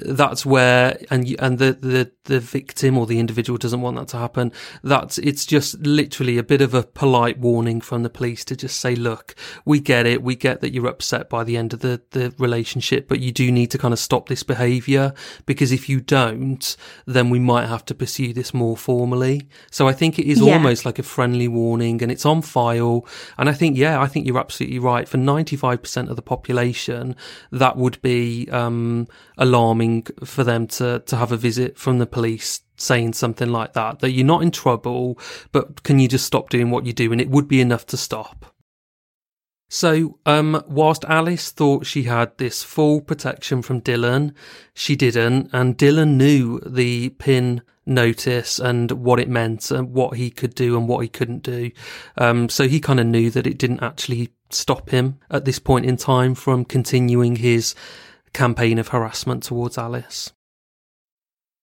That's 0.00 0.44
where, 0.44 0.98
and 1.10 1.34
and 1.38 1.58
the, 1.58 1.72
the, 1.72 2.12
the 2.24 2.40
victim 2.40 2.98
or 2.98 3.06
the 3.06 3.18
individual 3.18 3.56
doesn't 3.56 3.80
want 3.80 3.96
that 3.96 4.08
to 4.08 4.18
happen. 4.18 4.52
That's, 4.82 5.18
it's 5.18 5.46
just 5.46 5.78
literally 5.80 6.38
a 6.38 6.42
bit 6.42 6.60
of 6.60 6.74
a 6.74 6.82
polite 6.82 7.38
warning 7.38 7.80
from 7.80 8.02
the 8.02 8.10
police 8.10 8.44
to 8.46 8.56
just 8.56 8.80
say, 8.80 8.94
look, 8.94 9.34
we 9.64 9.80
get 9.80 10.06
it. 10.06 10.22
We 10.22 10.36
get 10.36 10.60
that 10.60 10.72
you're 10.72 10.86
upset 10.86 11.30
by 11.30 11.44
the 11.44 11.56
end 11.56 11.72
of 11.72 11.80
the, 11.80 12.02
the 12.10 12.34
relationship, 12.38 13.08
but 13.08 13.20
you 13.20 13.32
do 13.32 13.50
need 13.50 13.70
to 13.70 13.78
kind 13.78 13.94
of 13.94 13.98
stop 13.98 14.28
this 14.28 14.42
behavior 14.42 15.14
because 15.46 15.72
if 15.72 15.88
you 15.88 16.00
don't, 16.00 16.76
then 17.06 17.30
we 17.30 17.38
might 17.38 17.66
have 17.66 17.84
to 17.86 17.94
pursue 17.94 18.32
this 18.32 18.52
more 18.52 18.76
formally. 18.76 19.48
So 19.70 19.88
I 19.88 19.92
think 19.92 20.18
it 20.18 20.26
is 20.26 20.40
yeah. 20.40 20.54
almost 20.54 20.84
like 20.84 20.98
a 20.98 21.04
friendly 21.04 21.48
warning 21.48 22.02
and 22.02 22.12
it's 22.12 22.26
on 22.26 22.42
file. 22.42 23.06
And 23.38 23.48
I 23.48 23.52
think, 23.52 23.76
yeah, 23.76 24.00
I 24.00 24.08
think 24.08 24.26
you're 24.26 24.38
absolutely 24.38 24.78
right. 24.78 25.08
For 25.08 25.18
95% 25.18 26.10
of 26.10 26.16
the 26.16 26.22
population, 26.22 27.16
that 27.50 27.76
would 27.76 28.00
be, 28.02 28.48
um, 28.50 29.08
alarming 29.38 29.85
for 30.24 30.44
them 30.44 30.66
to, 30.66 31.02
to 31.06 31.16
have 31.16 31.32
a 31.32 31.36
visit 31.36 31.78
from 31.78 31.98
the 31.98 32.06
police 32.06 32.60
saying 32.76 33.14
something 33.14 33.50
like 33.50 33.72
that, 33.72 34.00
that 34.00 34.10
you're 34.10 34.26
not 34.26 34.42
in 34.42 34.50
trouble, 34.50 35.18
but 35.52 35.82
can 35.82 35.98
you 35.98 36.08
just 36.08 36.26
stop 36.26 36.50
doing 36.50 36.70
what 36.70 36.86
you 36.86 36.92
do? 36.92 37.12
And 37.12 37.20
it 37.20 37.30
would 37.30 37.48
be 37.48 37.60
enough 37.60 37.86
to 37.86 37.96
stop. 37.96 38.54
So, 39.68 40.18
um, 40.26 40.62
whilst 40.68 41.04
Alice 41.06 41.50
thought 41.50 41.86
she 41.86 42.04
had 42.04 42.36
this 42.38 42.62
full 42.62 43.00
protection 43.00 43.62
from 43.62 43.80
Dhillon, 43.80 44.32
she 44.74 44.94
didn't, 44.94 45.50
and 45.52 45.76
Dhillon 45.76 46.16
knew 46.16 46.60
the 46.60 47.08
pin 47.10 47.62
notice 47.84 48.58
and 48.58 48.90
what 48.92 49.18
it 49.18 49.28
meant 49.28 49.70
and 49.70 49.92
what 49.92 50.16
he 50.16 50.30
could 50.30 50.54
do 50.54 50.76
and 50.76 50.88
what 50.88 51.00
he 51.00 51.08
couldn't 51.08 51.42
do. 51.42 51.70
Um, 52.16 52.48
so 52.48 52.68
he 52.68 52.80
kind 52.80 53.00
of 53.00 53.06
knew 53.06 53.30
that 53.30 53.46
it 53.46 53.58
didn't 53.58 53.82
actually 53.82 54.30
stop 54.50 54.90
him 54.90 55.18
at 55.30 55.44
this 55.44 55.58
point 55.58 55.86
in 55.86 55.96
time 55.96 56.34
from 56.34 56.64
continuing 56.64 57.36
his 57.36 57.74
campaign 58.36 58.78
of 58.78 58.88
harassment 58.88 59.42
towards 59.42 59.78
Alice. 59.78 60.32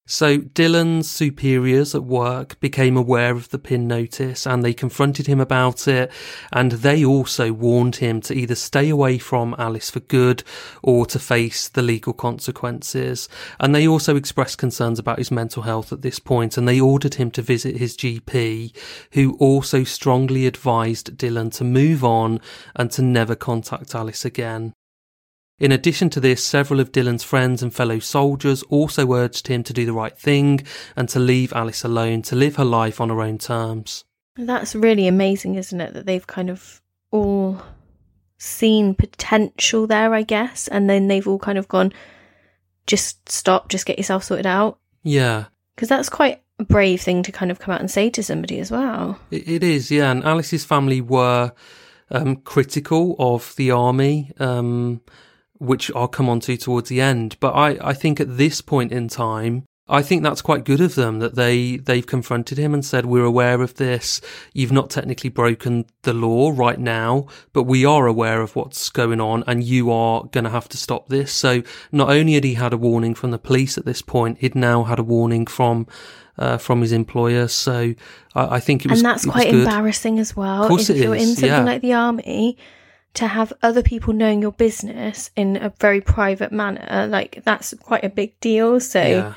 So 0.05 0.39
Dhillon's 0.39 1.09
superiors 1.09 1.95
at 1.95 2.03
work 2.03 2.59
became 2.59 2.97
aware 2.97 3.31
of 3.31 3.49
the 3.49 3.57
PIN 3.57 3.87
notice 3.87 4.45
and 4.45 4.61
they 4.61 4.73
confronted 4.73 5.27
him 5.27 5.39
about 5.39 5.87
it 5.87 6.11
and 6.51 6.73
they 6.73 7.05
also 7.05 7.53
warned 7.53 7.97
him 7.97 8.19
to 8.21 8.33
either 8.33 8.55
stay 8.55 8.89
away 8.89 9.17
from 9.17 9.55
Alice 9.57 9.89
for 9.89 10.01
good 10.01 10.43
or 10.81 11.05
to 11.05 11.19
face 11.19 11.69
the 11.69 11.81
legal 11.81 12.11
consequences. 12.11 13.29
And 13.61 13.73
they 13.73 13.87
also 13.87 14.17
expressed 14.17 14.57
concerns 14.57 14.99
about 14.99 15.19
his 15.19 15.31
mental 15.31 15.63
health 15.63 15.93
at 15.93 16.01
this 16.01 16.19
point 16.19 16.57
and 16.57 16.67
they 16.67 16.81
ordered 16.81 17.13
him 17.13 17.31
to 17.31 17.41
visit 17.41 17.77
his 17.77 17.95
GP 17.95 18.75
who 19.13 19.37
also 19.37 19.85
strongly 19.85 20.47
advised 20.47 21.17
Dhillon 21.17 21.49
to 21.53 21.63
move 21.63 22.03
on 22.03 22.41
and 22.75 22.91
to 22.91 23.01
never 23.01 23.35
contact 23.35 23.95
Alice 23.95 24.25
again. 24.25 24.73
In 25.63 25.71
addition 25.71 26.09
to 26.09 26.19
this, 26.19 26.43
several 26.43 26.81
of 26.81 26.91
Dhillon's 26.91 27.23
friends 27.23 27.63
and 27.63 27.73
fellow 27.73 27.97
soldiers 27.99 28.63
also 28.63 29.13
urged 29.13 29.47
him 29.47 29.63
to 29.63 29.71
do 29.71 29.85
the 29.85 29.93
right 29.93 30.17
thing 30.17 30.67
and 30.97 31.07
to 31.07 31.19
leave 31.19 31.53
Alice 31.53 31.85
alone 31.85 32.21
to 32.23 32.35
live 32.35 32.57
her 32.57 32.65
life 32.65 32.99
on 32.99 33.07
her 33.07 33.21
own 33.21 33.37
terms. 33.37 34.03
That's 34.35 34.75
really 34.75 35.07
amazing, 35.07 35.55
isn't 35.55 35.79
it? 35.79 35.93
That 35.93 36.05
they've 36.05 36.27
kind 36.27 36.49
of 36.49 36.81
all 37.11 37.61
seen 38.37 38.93
potential 38.93 39.87
there, 39.87 40.13
I 40.13 40.23
guess, 40.23 40.67
and 40.67 40.89
then 40.89 41.07
they've 41.07 41.25
all 41.25 41.39
kind 41.39 41.57
of 41.57 41.69
gone, 41.69 41.93
just 42.85 43.29
stop, 43.29 43.69
just 43.69 43.85
get 43.85 43.97
yourself 43.97 44.25
sorted 44.25 44.45
out. 44.45 44.79
Yeah. 45.01 45.45
Because 45.75 45.87
that's 45.87 46.09
quite 46.09 46.43
a 46.59 46.65
brave 46.65 46.99
thing 46.99 47.23
to 47.23 47.31
kind 47.31 47.51
of 47.51 47.59
come 47.59 47.73
out 47.73 47.79
and 47.79 47.89
say 47.89 48.09
to 48.09 48.21
somebody 48.21 48.59
as 48.59 48.69
well. 48.69 49.17
it, 49.31 49.47
it 49.47 49.63
is, 49.63 49.89
yeah. 49.89 50.11
And 50.11 50.25
Alice's 50.25 50.65
family 50.65 50.99
were 50.99 51.53
um, 52.11 52.35
critical 52.35 53.15
of 53.17 53.55
the 53.55 53.71
army. 53.71 54.33
Um, 54.41 54.99
which 55.63 55.91
I'll 55.95 56.07
come 56.07 56.29
on 56.29 56.39
to 56.41 56.57
towards 56.57 56.89
the 56.89 57.01
end. 57.01 57.37
But 57.39 57.53
I, 57.53 57.77
I 57.81 57.93
think 57.93 58.19
at 58.19 58.37
this 58.37 58.61
point 58.61 58.91
in 58.91 59.07
time, 59.07 59.65
I 59.87 60.01
think 60.01 60.23
that's 60.23 60.41
quite 60.41 60.63
good 60.63 60.79
of 60.79 60.95
them 60.95 61.19
that 61.19 61.35
they 61.35 61.75
they've 61.75 62.05
confronted 62.05 62.57
him 62.57 62.73
and 62.73 62.85
said 62.85 63.05
we're 63.05 63.25
aware 63.25 63.61
of 63.61 63.75
this. 63.75 64.21
You've 64.53 64.71
not 64.71 64.89
technically 64.89 65.29
broken 65.29 65.85
the 66.03 66.13
law 66.13 66.53
right 66.55 66.79
now, 66.79 67.27
but 67.51 67.63
we 67.63 67.83
are 67.83 68.07
aware 68.07 68.41
of 68.41 68.55
what's 68.55 68.89
going 68.89 69.19
on, 69.19 69.43
and 69.45 69.61
you 69.61 69.91
are 69.91 70.23
going 70.31 70.45
to 70.45 70.49
have 70.49 70.69
to 70.69 70.77
stop 70.77 71.09
this. 71.09 71.33
So 71.33 71.63
not 71.91 72.09
only 72.09 72.33
had 72.33 72.45
he 72.45 72.53
had 72.53 72.71
a 72.71 72.77
warning 72.77 73.13
from 73.13 73.31
the 73.31 73.37
police 73.37 73.77
at 73.77 73.85
this 73.85 74.01
point, 74.01 74.37
he'd 74.39 74.55
now 74.55 74.83
had 74.83 74.99
a 74.99 75.03
warning 75.03 75.45
from 75.45 75.85
uh, 76.37 76.57
from 76.57 76.79
his 76.79 76.93
employer. 76.93 77.49
So 77.49 77.93
I, 78.35 78.55
I 78.55 78.59
think 78.61 78.85
it 78.85 78.91
was 78.91 79.01
and 79.01 79.05
that's 79.05 79.25
quite 79.25 79.49
embarrassing 79.53 80.17
as 80.17 80.33
well. 80.33 80.63
Of 80.63 80.69
course 80.69 80.89
if 80.89 80.95
it 80.95 81.03
you're 81.03 81.15
is, 81.15 81.29
in 81.29 81.35
something 81.35 81.49
yeah. 81.49 81.63
like 81.63 81.81
the 81.81 81.93
army, 81.93 82.57
to 83.15 83.27
have 83.27 83.53
other 83.61 83.83
people 83.83 84.13
knowing 84.13 84.41
your 84.41 84.51
business 84.51 85.29
in 85.35 85.57
a 85.57 85.71
very 85.79 86.01
private 86.01 86.51
manner, 86.51 87.07
like 87.07 87.43
that's 87.43 87.73
quite 87.81 88.03
a 88.03 88.09
big 88.09 88.39
deal. 88.39 88.79
So 88.79 89.01
yeah. 89.01 89.33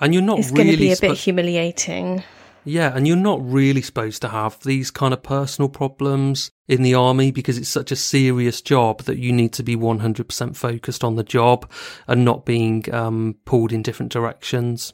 And 0.00 0.12
you're 0.12 0.22
not 0.22 0.40
it's 0.40 0.50
really 0.50 0.64
going 0.64 0.72
to 0.72 0.76
be 0.78 0.92
a 0.92 0.96
bit 0.96 1.16
humiliating. 1.16 2.24
Yeah, 2.64 2.94
and 2.94 3.08
you're 3.08 3.16
not 3.16 3.40
really 3.44 3.82
supposed 3.82 4.22
to 4.22 4.28
have 4.28 4.60
these 4.60 4.90
kind 4.90 5.12
of 5.12 5.22
personal 5.22 5.68
problems 5.68 6.50
in 6.68 6.82
the 6.82 6.94
army 6.94 7.32
because 7.32 7.58
it's 7.58 7.68
such 7.68 7.90
a 7.90 7.96
serious 7.96 8.60
job 8.60 9.02
that 9.02 9.18
you 9.18 9.32
need 9.32 9.52
to 9.54 9.62
be 9.62 9.76
100% 9.76 10.56
focused 10.56 11.02
on 11.02 11.16
the 11.16 11.24
job 11.24 11.70
and 12.06 12.24
not 12.24 12.44
being 12.44 12.92
um, 12.94 13.36
pulled 13.44 13.72
in 13.72 13.82
different 13.82 14.12
directions. 14.12 14.92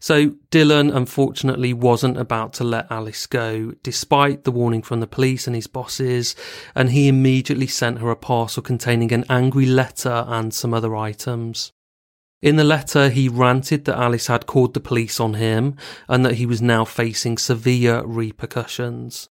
So 0.00 0.30
Dhillon 0.50 0.94
unfortunately 0.94 1.74
wasn't 1.74 2.16
about 2.16 2.54
to 2.54 2.64
let 2.64 2.90
Alice 2.90 3.26
go, 3.26 3.74
despite 3.82 4.44
the 4.44 4.50
warning 4.50 4.80
from 4.80 5.00
the 5.00 5.06
police 5.06 5.46
and 5.46 5.54
his 5.54 5.66
bosses, 5.66 6.34
and 6.74 6.90
he 6.90 7.06
immediately 7.06 7.66
sent 7.66 7.98
her 7.98 8.10
a 8.10 8.16
parcel 8.16 8.62
containing 8.62 9.12
an 9.12 9.26
angry 9.28 9.66
letter 9.66 10.24
and 10.26 10.54
some 10.54 10.72
other 10.72 10.96
items. 10.96 11.72
In 12.40 12.56
the 12.56 12.64
letter, 12.64 13.10
he 13.10 13.28
ranted 13.28 13.84
that 13.84 13.98
Alice 13.98 14.28
had 14.28 14.46
called 14.46 14.72
the 14.72 14.80
police 14.80 15.20
on 15.20 15.34
him 15.34 15.76
and 16.08 16.24
that 16.24 16.36
he 16.36 16.46
was 16.46 16.62
now 16.62 16.86
facing 16.86 17.36
severe 17.36 18.02
repercussions. 18.02 19.28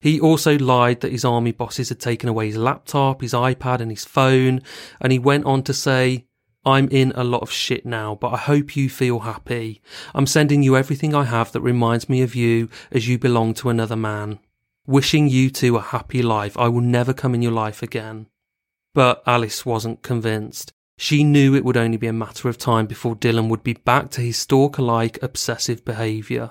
He 0.00 0.18
also 0.18 0.56
lied 0.58 1.02
that 1.02 1.12
his 1.12 1.26
army 1.26 1.52
bosses 1.52 1.90
had 1.90 2.00
taken 2.00 2.30
away 2.30 2.46
his 2.46 2.56
laptop, 2.56 3.20
his 3.20 3.34
iPad, 3.34 3.80
and 3.80 3.90
his 3.90 4.06
phone, 4.06 4.62
and 5.02 5.12
he 5.12 5.18
went 5.18 5.44
on 5.44 5.62
to 5.64 5.74
say, 5.74 6.24
I'm 6.64 6.88
in 6.88 7.12
a 7.14 7.24
lot 7.24 7.42
of 7.42 7.50
shit 7.50 7.86
now, 7.86 8.14
but 8.14 8.32
I 8.32 8.36
hope 8.36 8.76
you 8.76 8.90
feel 8.90 9.20
happy. 9.20 9.80
I'm 10.14 10.26
sending 10.26 10.62
you 10.62 10.76
everything 10.76 11.14
I 11.14 11.24
have 11.24 11.52
that 11.52 11.60
reminds 11.60 12.08
me 12.08 12.22
of 12.22 12.34
you 12.34 12.68
as 12.90 13.08
you 13.08 13.18
belong 13.18 13.54
to 13.54 13.70
another 13.70 13.96
man. 13.96 14.38
Wishing 14.86 15.28
you 15.28 15.50
two 15.50 15.76
a 15.76 15.80
happy 15.80 16.22
life. 16.22 16.56
I 16.58 16.68
will 16.68 16.80
never 16.80 17.12
come 17.12 17.34
in 17.34 17.42
your 17.42 17.52
life 17.52 17.82
again. 17.82 18.26
But 18.94 19.22
Alice 19.26 19.64
wasn't 19.64 20.02
convinced. 20.02 20.72
She 20.96 21.22
knew 21.22 21.54
it 21.54 21.64
would 21.64 21.76
only 21.76 21.96
be 21.96 22.08
a 22.08 22.12
matter 22.12 22.48
of 22.48 22.58
time 22.58 22.86
before 22.86 23.14
Dhillon 23.14 23.48
would 23.48 23.62
be 23.62 23.74
back 23.74 24.10
to 24.10 24.20
his 24.20 24.36
stalker 24.36 24.82
like 24.82 25.22
obsessive 25.22 25.84
behaviour. 25.84 26.50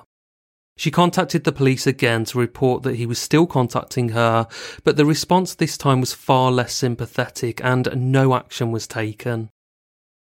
She 0.78 0.92
contacted 0.92 1.44
the 1.44 1.52
police 1.52 1.86
again 1.86 2.24
to 2.26 2.38
report 2.38 2.84
that 2.84 2.96
he 2.96 3.06
was 3.06 3.20
still 3.20 3.48
contacting 3.48 4.10
her, 4.10 4.48
but 4.84 4.96
the 4.96 5.06
response 5.06 5.54
this 5.56 5.78
time 5.78 6.00
was 6.00 6.14
far 6.14 6.52
less 6.52 6.74
sympathetic 6.74 7.60
and 7.64 8.12
no 8.12 8.36
action 8.36 8.72
was 8.72 8.88
taken. 8.88 9.50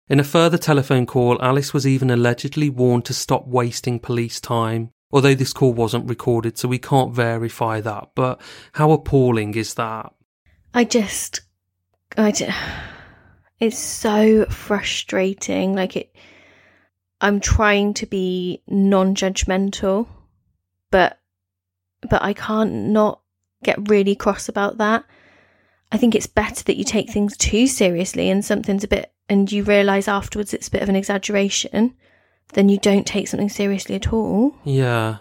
In 0.09 0.21
a 0.21 0.25
further 0.25 0.59
telephone 0.59 1.05
call, 1.05 1.43
Alice 1.43 1.75
was 1.75 1.85
even 1.85 2.11
allegedly 2.11 2.71
warned 2.71 3.05
to 3.07 3.15
stop 3.15 3.49
wasting 3.49 3.99
police 3.99 4.41
time, 4.41 4.93
although 5.11 5.35
this 5.35 5.53
call 5.53 5.73
wasn't 5.73 6.09
recorded, 6.09 6.57
so 6.57 6.69
we 6.69 6.79
can't 6.79 7.13
verify 7.13 7.81
that. 7.81 8.11
But 8.15 8.41
how 8.73 8.93
appalling 8.93 9.55
is 9.57 9.75
that? 9.75 10.13
I 10.73 10.85
just, 10.85 11.41
I 12.17 12.31
just, 12.31 12.57
it's 13.59 13.79
so 13.79 14.45
frustrating. 14.45 15.75
Like 15.75 15.97
it, 15.97 16.15
I'm 17.21 17.41
trying 17.41 17.95
to 17.95 18.07
be 18.07 18.63
non-judgmental, 18.69 20.07
but, 20.93 21.19
but 22.09 22.23
I 22.23 22.33
can't 22.33 22.73
not 22.73 23.23
get 23.65 23.89
really 23.91 24.15
cross 24.15 24.49
about 24.49 24.79
that. 24.79 25.05
I 25.91 25.97
think 25.97 26.15
it's 26.15 26.29
better 26.29 26.63
that 26.65 26.77
you 26.77 26.85
take 26.85 27.11
things 27.11 27.37
too 27.37 27.67
seriously 27.67 28.31
and 28.31 28.45
something's 28.45 28.85
a 28.85 28.89
bit, 28.89 29.13
and 29.29 29.51
you 29.51 29.65
realise 29.65 30.09
afterwards 30.09 30.55
it's 30.55 30.69
a 30.69 30.71
bit 30.71 30.83
of 30.83 30.89
an 30.89 30.97
exaggeration, 30.97 31.95
then 32.53 32.69
you 32.69 32.79
don't 32.79 33.07
take 33.07 33.29
something 33.29 33.49
seriously 33.49 33.95
at 33.95 34.13
all. 34.13 34.55
Yeah. 34.65 35.19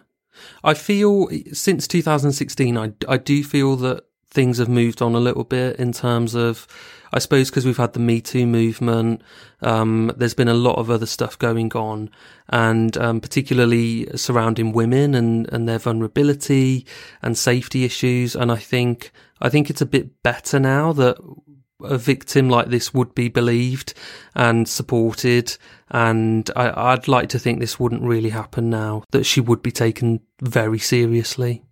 I 0.64 0.74
feel 0.74 1.30
since 1.54 1.88
2016, 1.88 2.78
I, 2.78 2.94
I 3.08 3.18
do 3.18 3.44
feel 3.44 3.76
that 3.78 4.04
things 4.36 4.58
have 4.58 4.70
moved 4.70 5.02
on 5.02 5.16
a 5.16 5.20
little 5.20 5.46
bit 5.46 5.78
in 5.78 5.94
terms 5.94 6.36
of, 6.36 6.68
I 7.14 7.20
suppose, 7.20 7.50
because 7.50 7.66
we've 7.66 7.78
had 7.78 7.94
the 7.94 8.00
Me 8.00 8.20
Too 8.20 8.46
movement. 8.46 9.22
Um, 9.62 10.12
there's 10.18 10.34
been 10.34 10.50
a 10.50 10.54
lot 10.54 10.78
of 10.78 10.92
other 10.92 11.06
stuff 11.06 11.40
going 11.40 11.72
on, 11.72 12.10
and 12.50 12.96
um, 12.98 13.22
particularly 13.22 14.08
surrounding 14.16 14.74
women 14.74 15.16
and 15.16 15.52
and 15.54 15.68
their 15.68 15.80
vulnerability 15.80 16.86
and 17.22 17.38
safety 17.38 17.86
issues. 17.86 18.36
And 18.36 18.52
I 18.52 18.58
think 18.58 19.12
I 19.42 19.50
think 19.50 19.70
it's 19.70 19.82
a 19.82 19.86
bit 19.86 20.22
better 20.22 20.60
now 20.60 20.92
that 20.94 21.18
a 21.84 21.98
victim 21.98 22.50
like 22.50 22.68
this 22.68 22.94
would 22.94 23.14
be 23.16 23.28
believed 23.30 23.94
and 24.34 24.68
supported. 24.68 25.58
And 25.92 26.50
I, 26.56 26.92
I'd 26.94 27.08
like 27.08 27.30
to 27.30 27.40
think 27.40 27.60
this 27.60 27.80
wouldn't 27.80 28.02
really 28.02 28.30
happen 28.30 28.70
now, 28.70 29.04
that 29.12 29.26
she 29.26 29.42
would 29.42 29.62
be 29.62 29.72
taken 29.72 30.22
very 30.42 30.80
seriously. 30.80 31.64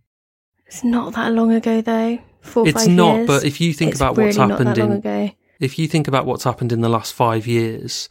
It's 0.68 0.84
not 0.84 1.14
that 1.14 1.32
long 1.34 1.52
ago, 1.52 1.82
though. 1.82 2.20
Four, 2.42 2.68
It's 2.68 2.88
not, 2.88 3.16
years. 3.16 3.28
but 3.28 3.44
if 3.46 3.62
you 3.62 3.74
think 3.74 3.96
about 3.96 4.18
really 4.18 4.28
what's 4.28 4.38
happened 4.38 4.78
in 4.78 5.34
if 5.60 5.80
you 5.80 5.88
think 5.88 6.08
about 6.10 6.26
what's 6.26 6.44
happened 6.44 6.72
in 6.74 6.82
the 6.82 6.90
last 6.90 7.14
five 7.14 7.48
years 7.48 8.10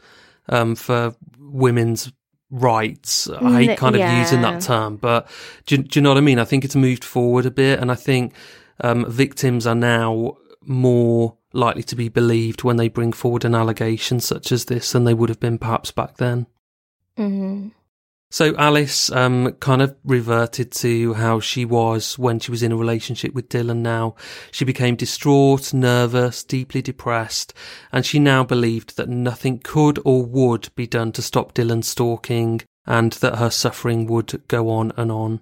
um, 0.49 0.75
for 0.75 1.15
women's 1.39 2.11
rights, 2.51 3.29
I 3.29 3.65
hate 3.65 3.79
kind 3.79 3.95
of 3.97 4.01
using 4.19 4.41
that 4.43 4.63
term, 4.63 4.97
but 4.97 5.29
do, 5.67 5.77
you- 5.77 5.83
do 5.83 5.99
you 5.99 6.03
know 6.03 6.11
what 6.11 6.19
I 6.19 6.23
mean? 6.23 6.39
I 6.39 6.45
think 6.45 6.65
it's 6.65 6.77
moved 6.77 7.05
forward 7.05 7.45
a 7.47 7.51
bit, 7.51 7.79
and 7.79 7.91
I 7.93 7.95
think 7.95 8.33
um, 8.81 9.05
victims 9.11 9.67
are 9.67 9.75
now 9.75 10.37
more 10.63 11.37
likely 11.53 11.83
to 11.85 11.97
be 11.97 12.09
believed 12.09 12.63
when 12.63 12.77
they 12.77 12.89
bring 12.89 13.13
forward 13.13 13.45
an 13.45 13.55
allegation 13.55 14.21
such 14.21 14.53
as 14.53 14.67
this 14.67 14.93
than 14.93 15.05
they 15.05 15.15
would 15.15 15.29
have 15.29 15.41
been 15.41 15.59
perhaps 15.59 15.91
back 15.91 16.17
then. 16.17 16.47
hmm 17.17 17.69
So 18.31 18.55
Alice 18.57 19.11
um, 19.13 19.53
kind 19.61 19.83
of 19.83 19.95
reverted 20.05 20.73
to 20.73 21.15
how 21.15 21.41
she 21.41 21.65
was 21.65 22.19
when 22.19 22.41
she 22.41 22.51
was 22.51 22.63
in 22.63 22.73
a 22.73 22.77
relationship 22.77 23.35
with 23.35 23.51
Dhillon 23.51 23.83
now. 23.83 24.15
She 24.51 24.65
became 24.65 24.97
distraught, 24.97 25.75
nervous, 25.75 26.43
deeply 26.43 26.81
depressed, 26.81 27.53
and 27.93 28.07
she 28.07 28.19
now 28.19 28.43
believed 28.45 28.97
that 28.97 29.09
nothing 29.11 29.59
could 29.59 29.99
or 30.05 30.25
would 30.25 30.71
be 30.75 30.87
done 30.87 31.13
to 31.13 31.23
stop 31.23 31.53
Dhillon 31.53 31.85
stalking 31.85 32.63
and 32.87 33.13
that 33.13 33.37
her 33.37 33.51
suffering 33.51 34.07
would 34.07 34.43
go 34.49 34.71
on 34.71 34.93
and 34.97 35.13
on. 35.13 35.41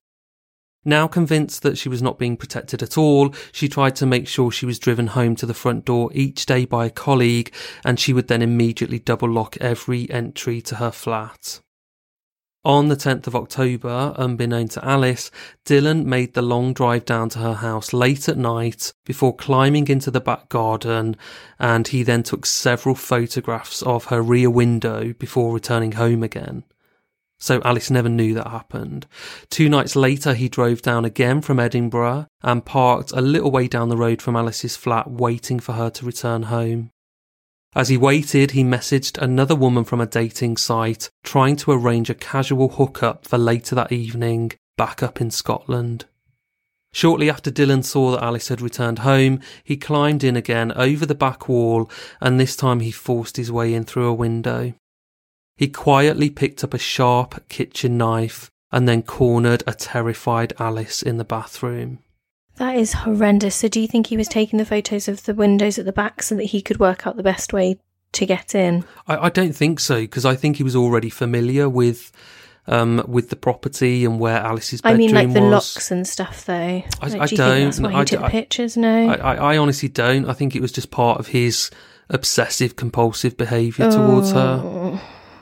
Now 0.85 1.07
convinced 1.07 1.63
that 1.63 1.77
she 1.77 1.91
was 1.91 2.01
not 2.01 2.19
being 2.19 2.39
protected 2.39 2.83
at 2.83 2.97
all, 2.97 3.35
she 3.53 3.69
tried 3.69 3.97
to 3.97 4.07
make 4.07 4.27
sure 4.27 4.51
she 4.51 4.65
was 4.65 4.79
driven 4.79 5.09
home 5.09 5.37
to 5.37 5.47
the 5.47 5.55
front 5.55 5.85
door 5.85 6.11
each 6.15 6.47
day 6.47 6.65
by 6.65 6.87
a 6.87 6.91
colleague, 6.91 7.53
and 7.85 8.01
she 8.01 8.15
would 8.15 8.29
then 8.29 8.41
immediately 8.41 8.99
double 8.99 9.29
lock 9.29 9.59
every 9.59 10.11
entry 10.11 10.63
to 10.63 10.77
her 10.77 10.91
flat. 10.91 11.61
On 12.65 12.89
the 12.89 12.97
10th 12.97 13.27
of 13.27 13.35
October, 13.35 14.15
unbeknown 14.17 14.69
to 14.69 14.85
Alice, 14.85 15.31
Dhillon 15.65 16.05
made 16.05 16.35
the 16.35 16.43
long 16.43 16.75
drive 16.75 17.07
down 17.07 17.31
to 17.31 17.39
her 17.39 17.55
house 17.55 17.95
late 17.95 18.29
at 18.29 18.37
night 18.37 18.93
before 19.07 19.35
climbing 19.35 19.89
into 19.89 20.11
the 20.11 20.21
back 20.21 20.51
garden, 20.51 21.17
and 21.59 21.89
he 21.89 22.03
then 22.03 22.23
took 22.23 22.45
several 22.45 22.95
photographs 22.95 23.81
of 23.83 24.07
her 24.07 24.21
rear 24.21 24.51
window 24.51 25.15
before 25.15 25.55
returning 25.55 25.93
home 25.93 26.23
again. 26.23 26.65
So 27.41 27.63
Alice 27.65 27.91
never 27.91 28.11
knew 28.11 28.35
that 28.35 28.49
happened. 28.49 29.07
Two 29.49 29.71
nights 29.71 29.97
later, 29.97 30.35
he 30.35 30.49
drove 30.49 30.83
down 30.83 31.07
again 31.07 31.41
from 31.41 31.59
Edinburgh 31.59 32.27
and 32.43 32.65
parked 32.65 33.13
a 33.13 33.23
little 33.23 33.51
way 33.51 33.67
down 33.67 33.89
the 33.89 33.97
road 33.97 34.21
from 34.21 34.37
Alice's 34.37 34.77
flat, 34.77 35.11
waiting 35.11 35.59
for 35.59 35.73
her 35.73 35.89
to 35.91 36.05
return 36.05 36.45
home. 36.45 36.91
As 37.75 37.89
he 37.89 37.97
waited, 37.97 38.51
he 38.51 38.63
messaged 38.63 39.17
another 39.17 39.55
woman 39.55 39.85
from 39.85 40.01
a 40.01 40.07
dating 40.07 40.59
site, 40.59 41.09
trying 41.25 41.57
to 41.57 41.73
arrange 41.73 42.11
a 42.11 42.15
casual 42.15 42.69
hookup 42.69 43.27
for 43.27 43.39
later 43.39 43.75
that 43.75 43.93
evening, 43.93 44.53
back 44.77 45.03
up 45.03 45.21
in 45.21 45.31
Scotland. 45.31 46.05
Shortly 46.93 47.31
after 47.31 47.53
Dhillon 47.53 47.85
saw 47.85 48.11
that 48.11 48.25
Alice 48.25 48.49
had 48.49 48.61
returned 48.61 49.01
home, 49.01 49.41
he 49.63 49.77
climbed 49.77 50.25
in 50.25 50.37
again 50.37 50.73
over 50.73 51.07
the 51.07 51.15
back 51.15 51.49
wall, 51.49 51.89
and 52.21 52.39
this 52.39 52.57
time 52.57 52.81
he 52.81 52.91
forced 52.91 53.37
his 53.37 53.53
way 53.53 53.73
in 53.73 53.85
through 53.85 54.09
a 54.09 54.15
window. 54.15 54.75
He 55.61 55.69
quietly 55.69 56.31
picked 56.31 56.65
up 56.65 56.73
a 56.73 56.79
sharp 56.79 57.47
kitchen 57.51 57.99
knife 57.99 58.51
and 58.73 58.89
then 58.89 59.03
cornered 59.03 59.63
a 59.67 59.75
terrified 59.75 60.55
Alice 60.59 61.03
in 61.03 61.19
the 61.19 61.25
bathroom. 61.25 61.99
That 62.57 62.77
is 62.77 62.95
horrendous. 62.95 63.57
So, 63.57 63.69
do 63.69 63.79
you 63.79 63.87
think 63.87 64.07
he 64.07 64.17
was 64.17 64.27
taking 64.27 64.59
the 64.59 64.65
photos 64.65 65.07
of 65.07 65.25
the 65.25 65.35
windows 65.35 65.79
at 65.79 65.85
the 65.85 65.93
back 65.93 66.23
so 66.23 66.35
that 66.37 66.45
he 66.45 66.63
could 66.63 66.81
work 66.81 67.07
out 67.07 67.17
the 67.19 67.23
best 67.23 67.53
way 67.53 67.79
to 68.13 68.25
get 68.25 68.55
in? 68.55 68.85
I, 69.07 69.27
I 69.27 69.29
don't 69.29 69.55
think 69.55 69.81
so 69.81 69.97
because 70.01 70.25
I 70.25 70.35
think 70.35 70.57
he 70.57 70.63
was 70.63 70.75
already 70.75 71.11
familiar 71.11 71.69
with 71.69 72.11
um, 72.67 73.05
with 73.07 73.29
the 73.29 73.37
property 73.37 74.07
and 74.07 74.19
where 74.19 74.39
Alice's 74.39 74.81
bedroom 74.81 74.95
I 74.95 74.99
mean, 74.99 75.15
like 75.15 75.33
the 75.35 75.43
was. 75.43 75.51
locks 75.77 75.91
and 75.91 76.09
stuff, 76.09 76.47
though. 76.47 76.55
I, 76.55 76.85
Like, 77.03 77.21
I 77.21 77.27
do 77.27 77.35
you 77.35 77.37
don't. 77.37 77.51
think 77.57 77.65
that's 77.67 77.81
why 77.81 77.91
he 77.91 77.97
I, 77.99 78.05
took 78.05 78.21
I- 78.23 78.31
pictures? 78.31 78.77
No. 78.79 79.09
I, 79.11 79.15
I, 79.15 79.35
I 79.53 79.57
honestly 79.59 79.91
don't. 79.91 80.27
I 80.27 80.33
think 80.33 80.57
it 80.57 80.63
was 80.63 80.73
just 80.73 80.91
part 80.91 81.21
of 81.21 81.27
his 81.27 81.71
obsessive 82.13 82.75
compulsive 82.77 83.37
behaviour 83.37 83.91
towards 83.91 84.33
her. 84.33 84.59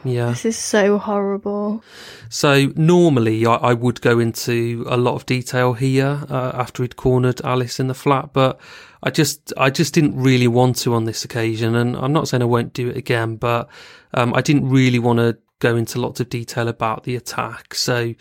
Yeah. 0.08 0.30
This 0.30 0.44
is 0.44 0.58
so 0.58 0.98
horrible. 0.98 1.82
So 2.28 2.72
normally 2.76 3.46
I, 3.46 3.54
I 3.54 3.74
would 3.74 4.00
go 4.00 4.18
into 4.18 4.84
a 4.88 4.96
lot 4.96 5.14
of 5.14 5.26
detail 5.26 5.74
here 5.74 6.24
uh, 6.28 6.52
after 6.54 6.82
he'd 6.82 6.96
cornered 6.96 7.40
Alice 7.42 7.78
in 7.78 7.88
the 7.88 7.94
flat, 7.94 8.32
but 8.32 8.60
I 9.02 9.10
just 9.10 9.52
I 9.56 9.70
just 9.70 9.94
didn't 9.94 10.16
really 10.16 10.48
want 10.48 10.76
to 10.78 10.94
on 10.94 11.04
this 11.04 11.24
occasion, 11.24 11.74
and 11.74 11.96
I'm 11.96 12.12
not 12.12 12.28
saying 12.28 12.42
I 12.42 12.46
won't 12.46 12.72
do 12.72 12.88
it 12.88 12.96
again, 12.96 13.36
but 13.36 13.68
um, 14.14 14.34
I 14.34 14.40
didn't 14.40 14.68
really 14.68 14.98
want 14.98 15.18
to 15.18 15.38
go 15.60 15.76
into 15.76 16.00
lots 16.00 16.20
of 16.20 16.28
detail 16.28 16.68
about 16.68 17.04
the 17.04 17.16
attack. 17.16 17.74
So 17.74 18.14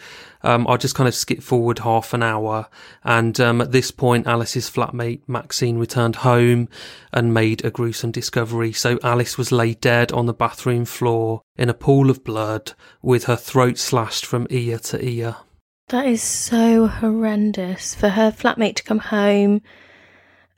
um, 0.43 0.67
I'll 0.67 0.77
just 0.77 0.95
kind 0.95 1.07
of 1.07 1.15
skip 1.15 1.41
forward 1.41 1.79
half 1.79 2.13
an 2.13 2.23
hour, 2.23 2.67
and 3.03 3.39
um, 3.39 3.61
at 3.61 3.71
this 3.71 3.91
point, 3.91 4.27
Alice's 4.27 4.69
flatmate 4.69 5.21
Maxine 5.27 5.77
returned 5.77 6.17
home 6.17 6.69
and 7.13 7.33
made 7.33 7.63
a 7.63 7.71
gruesome 7.71 8.11
discovery. 8.11 8.73
So 8.73 8.99
Alice 9.03 9.38
was 9.38 9.51
laid 9.51 9.81
dead 9.81 10.11
on 10.11 10.25
the 10.25 10.33
bathroom 10.33 10.85
floor 10.85 11.41
in 11.55 11.69
a 11.69 11.73
pool 11.73 12.09
of 12.09 12.23
blood, 12.23 12.73
with 13.01 13.25
her 13.25 13.35
throat 13.35 13.77
slashed 13.77 14.25
from 14.25 14.47
ear 14.49 14.79
to 14.79 15.03
ear. 15.03 15.35
That 15.89 16.05
is 16.05 16.21
so 16.21 16.88
horrendous 16.88 17.95
for 17.95 18.09
her 18.09 18.29
flatmate 18.31 18.75
to 18.75 18.83
come 18.83 18.99
home 18.99 19.61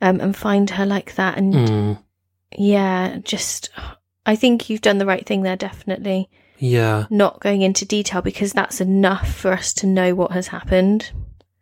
um, 0.02 0.20
and 0.20 0.36
find 0.36 0.72
her 0.72 0.86
like 0.86 1.16
that. 1.16 1.38
And 1.38 1.54
Mm, 1.54 2.04
yeah, 2.58 3.20
just, 3.24 3.70
I 4.26 4.36
think 4.36 4.70
you've 4.70 4.82
done 4.82 4.98
the 4.98 5.06
right 5.06 5.26
thing 5.26 5.44
there, 5.44 5.56
definitely. 5.56 6.30
Yeah. 6.60 7.06
Not 7.10 7.40
going 7.40 7.62
into 7.62 7.86
detail 7.86 8.22
because 8.22 8.54
that's 8.54 8.82
enough 8.82 9.34
for 9.34 9.52
us 9.52 9.74
to 9.76 9.88
know 9.88 10.14
what 10.14 10.32
has 10.32 10.48
happened 10.50 11.12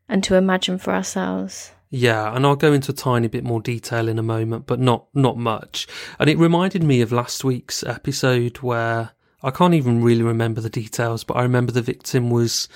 and 0.10 0.24
to 0.26 0.36
imagine 0.36 0.78
for 0.78 0.94
ourselves. 0.94 1.72
Yeah, 1.90 2.36
and 2.36 2.46
I'll 2.46 2.56
go 2.58 2.74
into 2.74 2.92
a 2.92 2.96
tiny 2.96 3.28
bit 3.30 3.46
more 3.46 3.62
detail 3.62 4.10
in 4.10 4.20
a 4.20 4.24
moment, 4.24 4.66
but 4.66 4.80
not 4.80 5.06
not 5.14 5.38
much. 5.38 5.88
And 6.20 6.30
it 6.30 6.38
reminded 6.38 6.84
me 6.84 7.00
of 7.02 7.12
last 7.14 7.44
week's 7.46 7.82
episode 7.84 8.58
where 8.58 9.12
I 9.42 9.52
can't 9.52 9.74
even 9.74 10.04
really 10.04 10.24
remember 10.24 10.60
the 10.60 10.70
details, 10.70 11.24
but 11.24 11.38
I 11.38 11.44
remember 11.44 11.72
the 11.72 11.82
victim 11.82 12.30
was 12.30 12.68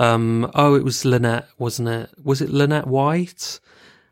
um 0.00 0.50
oh 0.54 0.74
it 0.74 0.82
was 0.84 1.04
Lynette, 1.04 1.48
wasn't 1.58 1.88
it? 1.88 2.10
Was 2.22 2.40
it 2.40 2.50
Lynette 2.50 2.86
White? 2.88 3.60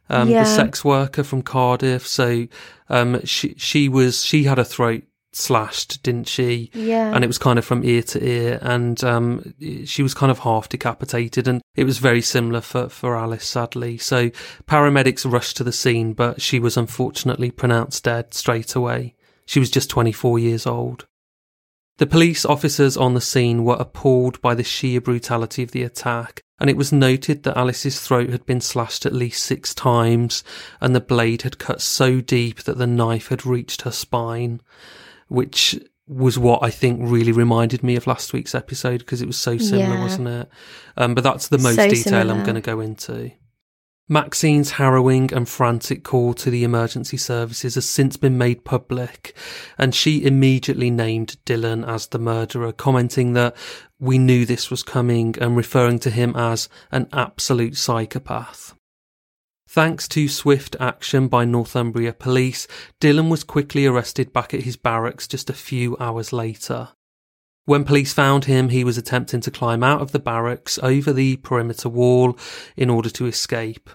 Um 0.08 0.28
Yeah. 0.30 0.44
the 0.44 0.48
sex 0.50 0.84
worker 0.84 1.24
from 1.24 1.42
Cardiff. 1.42 2.06
So 2.06 2.46
um 2.88 3.24
she 3.24 3.54
she 3.56 3.88
was 3.88 4.24
she 4.24 4.44
had 4.44 4.58
a 4.60 4.64
throat 4.64 5.02
slashed, 5.36 6.02
didn't 6.02 6.28
she? 6.28 6.70
Yeah. 6.72 7.14
and 7.14 7.22
it 7.22 7.26
was 7.26 7.38
kind 7.38 7.58
of 7.58 7.64
from 7.64 7.84
ear 7.84 8.02
to 8.02 8.24
ear. 8.26 8.58
And 8.62 9.02
um 9.04 9.54
she 9.84 10.02
was 10.02 10.14
kind 10.14 10.30
of 10.30 10.40
half 10.40 10.68
decapitated 10.68 11.46
and 11.46 11.62
it 11.74 11.84
was 11.84 11.98
very 11.98 12.22
similar 12.22 12.60
for 12.60 12.88
for 12.88 13.16
Alice 13.16 13.46
sadly. 13.46 13.98
So 13.98 14.30
paramedics 14.66 15.30
rushed 15.30 15.56
to 15.58 15.64
the 15.64 15.72
scene 15.72 16.14
but 16.14 16.40
she 16.40 16.58
was 16.58 16.76
unfortunately 16.76 17.50
pronounced 17.50 18.04
dead 18.04 18.34
straight 18.34 18.74
away. 18.74 19.14
She 19.44 19.60
was 19.60 19.70
just 19.70 19.90
24 19.90 20.38
years 20.38 20.66
old. 20.66 21.06
The 21.98 22.06
police 22.06 22.44
officers 22.44 22.96
on 22.96 23.14
the 23.14 23.20
scene 23.20 23.64
were 23.64 23.76
appalled 23.78 24.40
by 24.42 24.54
the 24.54 24.64
sheer 24.64 25.00
brutality 25.00 25.62
of 25.62 25.70
the 25.70 25.82
attack 25.82 26.42
and 26.58 26.70
it 26.70 26.76
was 26.76 26.92
noted 26.92 27.42
that 27.42 27.56
Alice's 27.56 28.00
throat 28.00 28.30
had 28.30 28.46
been 28.46 28.60
slashed 28.60 29.04
at 29.06 29.12
least 29.12 29.42
six 29.42 29.74
times 29.74 30.42
and 30.80 30.94
the 30.94 31.00
blade 31.00 31.42
had 31.42 31.58
cut 31.58 31.80
so 31.80 32.20
deep 32.20 32.62
that 32.64 32.78
the 32.78 32.86
knife 32.86 33.28
had 33.28 33.44
reached 33.46 33.82
her 33.82 33.90
spine 33.90 34.60
which 35.28 35.78
was 36.08 36.38
what 36.38 36.62
I 36.62 36.70
think 36.70 37.00
really 37.02 37.32
reminded 37.32 37.82
me 37.82 37.96
of 37.96 38.06
last 38.06 38.32
week's 38.32 38.54
episode 38.54 38.98
because 38.98 39.22
it 39.22 39.26
was 39.26 39.36
so 39.36 39.58
similar, 39.58 39.96
Yeah. 39.96 40.02
wasn't 40.02 40.28
it? 40.28 40.48
Um, 40.96 41.14
but 41.14 41.24
that's 41.24 41.48
the 41.48 41.58
most 41.58 41.76
So 41.76 41.88
detail 41.88 42.30
I'm 42.30 42.44
going 42.44 42.54
to 42.54 42.60
go 42.60 42.80
into. 42.80 43.32
Maxine's 44.08 44.72
harrowing 44.72 45.32
and 45.34 45.48
frantic 45.48 46.04
call 46.04 46.32
to 46.34 46.48
the 46.48 46.62
emergency 46.62 47.16
services 47.16 47.74
has 47.74 47.88
since 47.88 48.16
been 48.16 48.38
made 48.38 48.64
public, 48.64 49.36
and 49.76 49.92
she 49.92 50.24
immediately 50.24 50.90
named 50.90 51.38
Dhillon 51.44 51.84
as 51.84 52.06
the 52.06 52.20
murderer, 52.20 52.70
commenting 52.70 53.32
that 53.32 53.56
we 53.98 54.16
knew 54.16 54.46
this 54.46 54.70
was 54.70 54.84
coming 54.84 55.34
and 55.40 55.56
referring 55.56 55.98
to 56.00 56.10
him 56.10 56.36
as 56.36 56.68
an 56.92 57.08
absolute 57.12 57.76
psychopath. 57.76 58.75
Thanks 59.68 60.06
to 60.08 60.28
swift 60.28 60.76
action 60.78 61.28
by 61.28 61.44
Northumbria 61.44 62.12
police, 62.12 62.66
Dhillon 63.00 63.28
was 63.28 63.44
quickly 63.44 63.84
arrested 63.84 64.32
back 64.32 64.54
at 64.54 64.62
his 64.62 64.76
barracks 64.76 65.26
just 65.26 65.50
a 65.50 65.54
few 65.54 65.96
hours 65.98 66.32
later. 66.32 66.90
When 67.64 67.84
police 67.84 68.12
found 68.12 68.44
him, 68.44 68.68
he 68.68 68.84
was 68.84 68.96
attempting 68.96 69.40
to 69.40 69.50
climb 69.50 69.82
out 69.82 70.00
of 70.00 70.12
the 70.12 70.20
barracks 70.20 70.78
over 70.82 71.12
the 71.12 71.36
perimeter 71.38 71.88
wall 71.88 72.38
in 72.76 72.88
order 72.88 73.10
to 73.10 73.26
escape. 73.26 73.90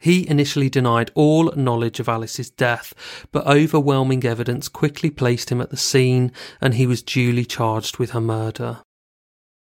He 0.00 0.28
initially 0.28 0.68
denied 0.68 1.12
all 1.14 1.52
knowledge 1.54 2.00
of 2.00 2.08
Alice's 2.08 2.50
death, 2.50 2.92
but 3.30 3.46
overwhelming 3.46 4.24
evidence 4.24 4.68
quickly 4.68 5.10
placed 5.10 5.50
him 5.50 5.60
at 5.60 5.70
the 5.70 5.76
scene 5.76 6.32
and 6.60 6.74
he 6.74 6.86
was 6.86 7.02
duly 7.02 7.44
charged 7.44 7.98
with 7.98 8.10
her 8.10 8.20
murder. 8.20 8.80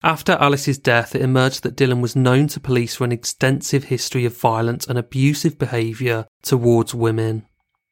After 0.03 0.33
Alice's 0.33 0.79
death, 0.79 1.15
it 1.15 1.21
emerged 1.21 1.63
that 1.63 1.77
Dhillon 1.77 2.01
was 2.01 2.17
known 2.17 2.49
to 2.49 2.61
police 2.61 2.95
for 2.95 3.05
an 3.05 3.13
extensive 3.13 3.85
history 3.85 4.25
of 4.25 4.37
violent 4.37 4.87
and 4.89 4.99
abusive 4.99 5.59
behaviour 5.59 6.27
towards 6.43 6.95
women. 6.95 7.47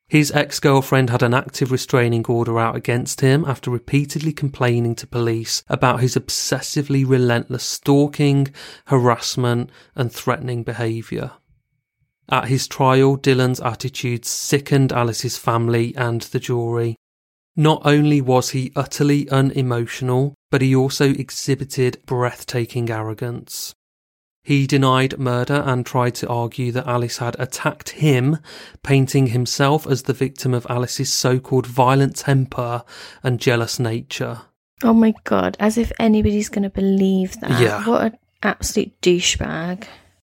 His 0.09 0.31
ex 0.31 0.59
girlfriend 0.59 1.11
had 1.11 1.23
an 1.23 1.35
active 1.35 1.71
restraining 1.71 2.25
order 2.25 2.59
out 2.59 2.77
against 2.77 3.21
him 3.21 3.45
after 3.45 3.71
repeatedly 3.71 4.33
complaining 4.33 4.95
to 4.97 5.07
police 5.07 5.63
about 5.69 6.01
his 6.01 6.17
obsessively 6.17 7.07
relentless 7.07 7.63
stalking, 7.63 8.49
harassment, 8.87 9.69
and 9.95 10.11
threatening 10.11 10.63
behaviour. 10.63 11.33
At 12.31 12.49
his 12.49 12.67
trial, 12.67 13.19
Dhillon's 13.19 13.61
attitude 13.61 14.25
sickened 14.25 14.95
Alice's 14.95 15.37
family 15.37 15.95
and 15.95 16.23
the 16.23 16.41
jury. 16.41 16.97
Not 17.55 17.83
only 17.85 18.23
was 18.23 18.51
he 18.51 18.73
utterly 18.75 19.29
unemotional, 19.29 20.35
but 20.51 20.63
he 20.63 20.75
also 20.75 21.11
exhibited 21.11 22.01
breathtaking 22.07 22.91
arrogance. 22.91 23.75
He 24.43 24.67
denied 24.67 25.19
murder 25.19 25.63
and 25.67 25.85
tried 25.85 26.15
to 26.17 26.29
argue 26.29 26.73
that 26.73 26.87
Alice 26.87 27.19
had 27.19 27.37
attacked 27.39 27.91
him, 27.91 28.39
painting 28.83 29.27
himself 29.27 29.87
as 29.87 30.05
the 30.05 30.15
victim 30.15 30.55
of 30.55 30.67
Alice's 30.71 31.13
so 31.13 31.39
called 31.39 31.67
violent 31.67 32.17
temper 32.17 32.83
and 33.23 33.41
jealous 33.41 33.79
nature. 33.79 34.41
Oh 34.83 34.95
my 34.95 35.13
god, 35.25 35.57
as 35.61 35.77
if 35.77 35.93
anybody's 35.99 36.49
going 36.49 36.63
to 36.63 36.71
believe 36.71 37.39
that. 37.41 37.61
Yeah. 37.61 37.85
What 37.85 38.05
an 38.07 38.19
absolute 38.43 38.99
douchebag. 39.03 39.85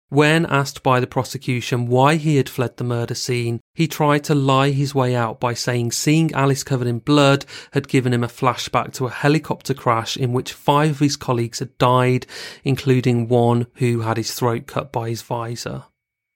When 0.10 0.46
asked 0.46 0.84
by 0.84 1.00
the 1.00 1.08
prosecution 1.08 1.88
why 1.88 2.16
he 2.16 2.36
had 2.36 2.48
fled 2.48 2.78
the 2.78 2.84
murder 2.84 3.16
scene, 3.16 3.60
he 3.74 3.88
tried 3.88 4.24
to 4.26 4.36
lie 4.36 4.70
his 4.70 4.94
way 4.94 5.16
out 5.16 5.40
by 5.40 5.56
saying 5.56 5.94
seeing 5.94 6.32
Alice 6.34 6.64
covered 6.64 6.88
in 6.88 7.00
blood 7.00 7.46
had 7.72 7.88
given 7.88 8.14
him 8.14 8.24
a 8.24 8.28
flashback 8.28 8.94
to 8.94 9.08
a 9.08 9.12
helicopter 9.12 9.74
crash 9.74 10.16
in 10.16 10.32
which 10.32 10.54
five 10.54 10.92
of 10.92 11.00
his 11.00 11.18
colleagues 11.18 11.60
had 11.60 11.78
died, 11.80 12.28
including 12.64 13.28
one 13.28 13.66
who 13.76 14.02
had 14.02 14.18
his 14.18 14.34
throat 14.34 14.68
cut 14.68 14.92
by 14.92 15.10
his 15.10 15.24
visor. 15.24 15.86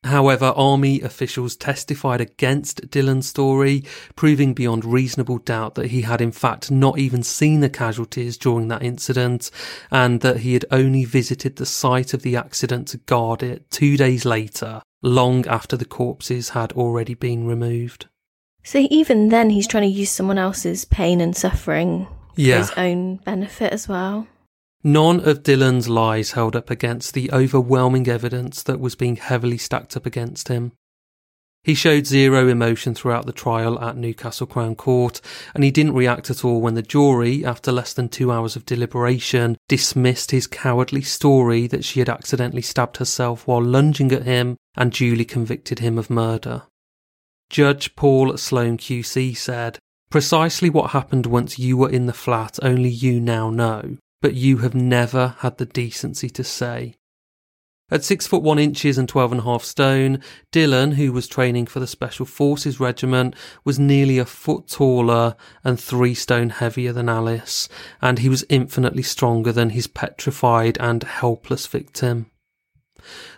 However, 0.06 0.54
army 0.56 1.02
officials 1.02 1.58
testified 1.58 2.22
against 2.22 2.90
Dhillon's 2.90 3.28
story, 3.28 3.84
proving 4.16 4.54
beyond 4.54 4.86
reasonable 4.86 5.40
doubt 5.40 5.76
that 5.76 5.88
he 5.92 6.04
had 6.04 6.22
in 6.22 6.32
fact 6.32 6.72
not 6.72 6.98
even 6.98 7.22
seen 7.22 7.60
the 7.60 7.70
casualties 7.70 8.38
during 8.38 8.70
that 8.70 8.82
incident 8.82 9.52
and 9.92 10.22
that 10.22 10.38
he 10.38 10.54
had 10.54 10.66
only 10.72 11.04
visited 11.04 11.58
the 11.58 11.66
site 11.66 12.14
of 12.14 12.22
the 12.22 12.38
accident 12.38 12.88
to 12.90 12.98
guard 12.98 13.44
it 13.44 13.70
two 13.72 13.98
days 13.98 14.24
later, 14.24 14.82
long 15.02 15.46
after 15.48 15.76
the 15.76 15.86
corpses 15.86 16.50
had 16.50 16.72
already 16.74 17.14
been 17.14 17.46
removed. 17.46 18.08
So 18.64 18.88
even 18.90 19.30
then, 19.30 19.50
he's 19.50 19.68
trying 19.68 19.84
to 19.90 19.96
use 20.00 20.12
someone 20.12 20.38
else's 20.38 20.86
pain 20.86 21.20
and 21.20 21.36
suffering 21.36 22.08
Yeah. 22.36 22.56
for 22.56 22.60
his 22.60 22.72
own 22.78 23.16
benefit 23.18 23.74
as 23.74 23.90
well. 23.90 24.28
None 24.84 25.20
of 25.28 25.44
Dhillon's 25.44 25.90
lies 25.90 26.32
held 26.32 26.56
up 26.56 26.70
against 26.70 27.14
the 27.14 27.30
overwhelming 27.34 28.08
evidence 28.08 28.64
that 28.64 28.80
was 28.80 28.96
being 28.96 29.18
heavily 29.18 29.58
stacked 29.58 29.98
up 29.98 30.06
against 30.06 30.48
him. 30.48 30.72
He 31.66 31.74
showed 31.74 32.08
zero 32.08 32.48
emotion 32.48 32.96
throughout 32.96 33.26
the 33.26 33.34
trial 33.34 33.78
at 33.82 33.98
Newcastle 33.98 34.48
Crown 34.48 34.76
Court, 34.76 35.20
and 35.54 35.66
he 35.66 35.72
didn't 35.72 35.96
react 35.96 36.30
at 36.30 36.46
all 36.46 36.62
when 36.62 36.76
the 36.76 36.82
jury, 36.82 37.44
after 37.44 37.74
less 37.74 37.92
than 37.94 38.08
two 38.08 38.32
hours 38.32 38.56
of 38.56 38.66
deliberation, 38.66 39.58
dismissed 39.68 40.32
his 40.32 40.48
cowardly 40.48 41.02
story 41.02 41.68
that 41.68 41.84
she 41.84 42.00
had 42.00 42.08
accidentally 42.08 42.62
stabbed 42.62 42.98
herself 42.98 43.46
while 43.46 43.62
lunging 43.62 44.14
at 44.14 44.24
him 44.24 44.56
and 44.78 44.94
duly 44.94 45.26
convicted 45.26 45.80
him 45.80 45.98
of 45.98 46.10
murder. 46.10 46.64
Judge 47.50 47.98
Paul 47.98 48.38
Sloan 48.38 48.78
QC 48.78 49.36
said, 49.36 49.78
Precisely 50.10 50.70
what 50.70 50.92
happened 50.92 51.26
once 51.26 51.60
you 51.60 51.76
were 51.76 51.90
in 51.90 52.06
the 52.06 52.14
flat, 52.14 52.58
only 52.64 52.90
you 52.90 53.20
now 53.20 53.50
know 53.50 53.98
but 54.22 54.34
you 54.34 54.58
have 54.58 54.76
never 54.76 55.36
had 55.40 55.58
the 55.58 55.66
decency 55.66 56.30
to 56.30 56.44
say. 56.44 56.96
At 57.92 58.04
six 58.04 58.28
foot 58.28 58.44
one 58.44 58.60
inches 58.60 59.00
and 59.00 59.10
twelve 59.10 59.32
and 59.32 59.42
a 59.42 59.44
half 59.44 59.64
stone, 59.64 60.22
Dhillon, 60.52 60.94
who 60.94 61.12
was 61.12 61.28
training 61.28 61.66
for 61.66 61.80
the 61.80 61.88
Special 61.88 62.26
Forces 62.26 62.80
Regiment, 62.80 63.36
was 63.64 63.80
nearly 63.80 64.20
a 64.20 64.26
foot 64.26 64.68
taller 64.68 65.36
and 65.64 65.80
three 65.80 66.14
stone 66.14 66.50
heavier 66.52 66.94
than 66.94 67.10
Alice, 67.10 67.68
and 68.02 68.20
he 68.20 68.30
was 68.30 68.46
infinitely 68.48 69.02
stronger 69.02 69.52
than 69.52 69.72
his 69.72 69.88
petrified 69.88 70.78
and 70.80 71.02
helpless 71.04 71.66
victim. 71.66 72.30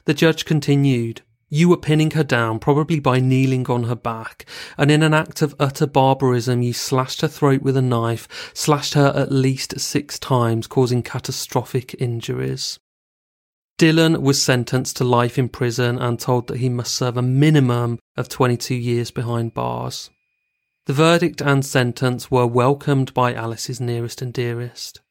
The 0.03 0.13
judge 0.13 0.43
continued, 0.43 1.21
you 1.51 1.67
were 1.67 1.77
pinning 1.77 2.11
her 2.11 2.23
down, 2.23 2.57
probably 2.57 2.99
by 2.99 3.19
kneeling 3.19 3.67
on 3.67 3.83
her 3.83 3.95
back, 3.95 4.45
and 4.77 4.89
in 4.89 5.03
an 5.03 5.13
act 5.13 5.41
of 5.41 5.53
utter 5.59 5.85
barbarism, 5.85 6.61
you 6.61 6.71
slashed 6.71 7.19
her 7.19 7.27
throat 7.27 7.61
with 7.61 7.75
a 7.75 7.81
knife, 7.81 8.51
slashed 8.55 8.93
her 8.93 9.11
at 9.13 9.33
least 9.33 9.77
six 9.77 10.17
times, 10.17 10.65
causing 10.65 11.03
catastrophic 11.03 11.93
injuries. 11.99 12.79
Dhillon 13.77 14.21
was 14.21 14.41
sentenced 14.41 14.95
to 14.97 15.03
life 15.03 15.37
in 15.37 15.49
prison 15.49 15.99
and 15.99 16.19
told 16.19 16.47
that 16.47 16.57
he 16.57 16.69
must 16.69 16.95
serve 16.95 17.17
a 17.17 17.21
minimum 17.21 17.99
of 18.15 18.29
22 18.29 18.73
years 18.73 19.11
behind 19.11 19.53
bars. 19.53 20.09
The 20.85 20.93
verdict 20.93 21.41
and 21.41 21.65
sentence 21.65 22.31
were 22.31 22.47
welcomed 22.47 23.13
by 23.13 23.33
Alice's 23.33 23.81
nearest 23.81 24.21
and 24.21 24.31
dearest. 24.31 25.01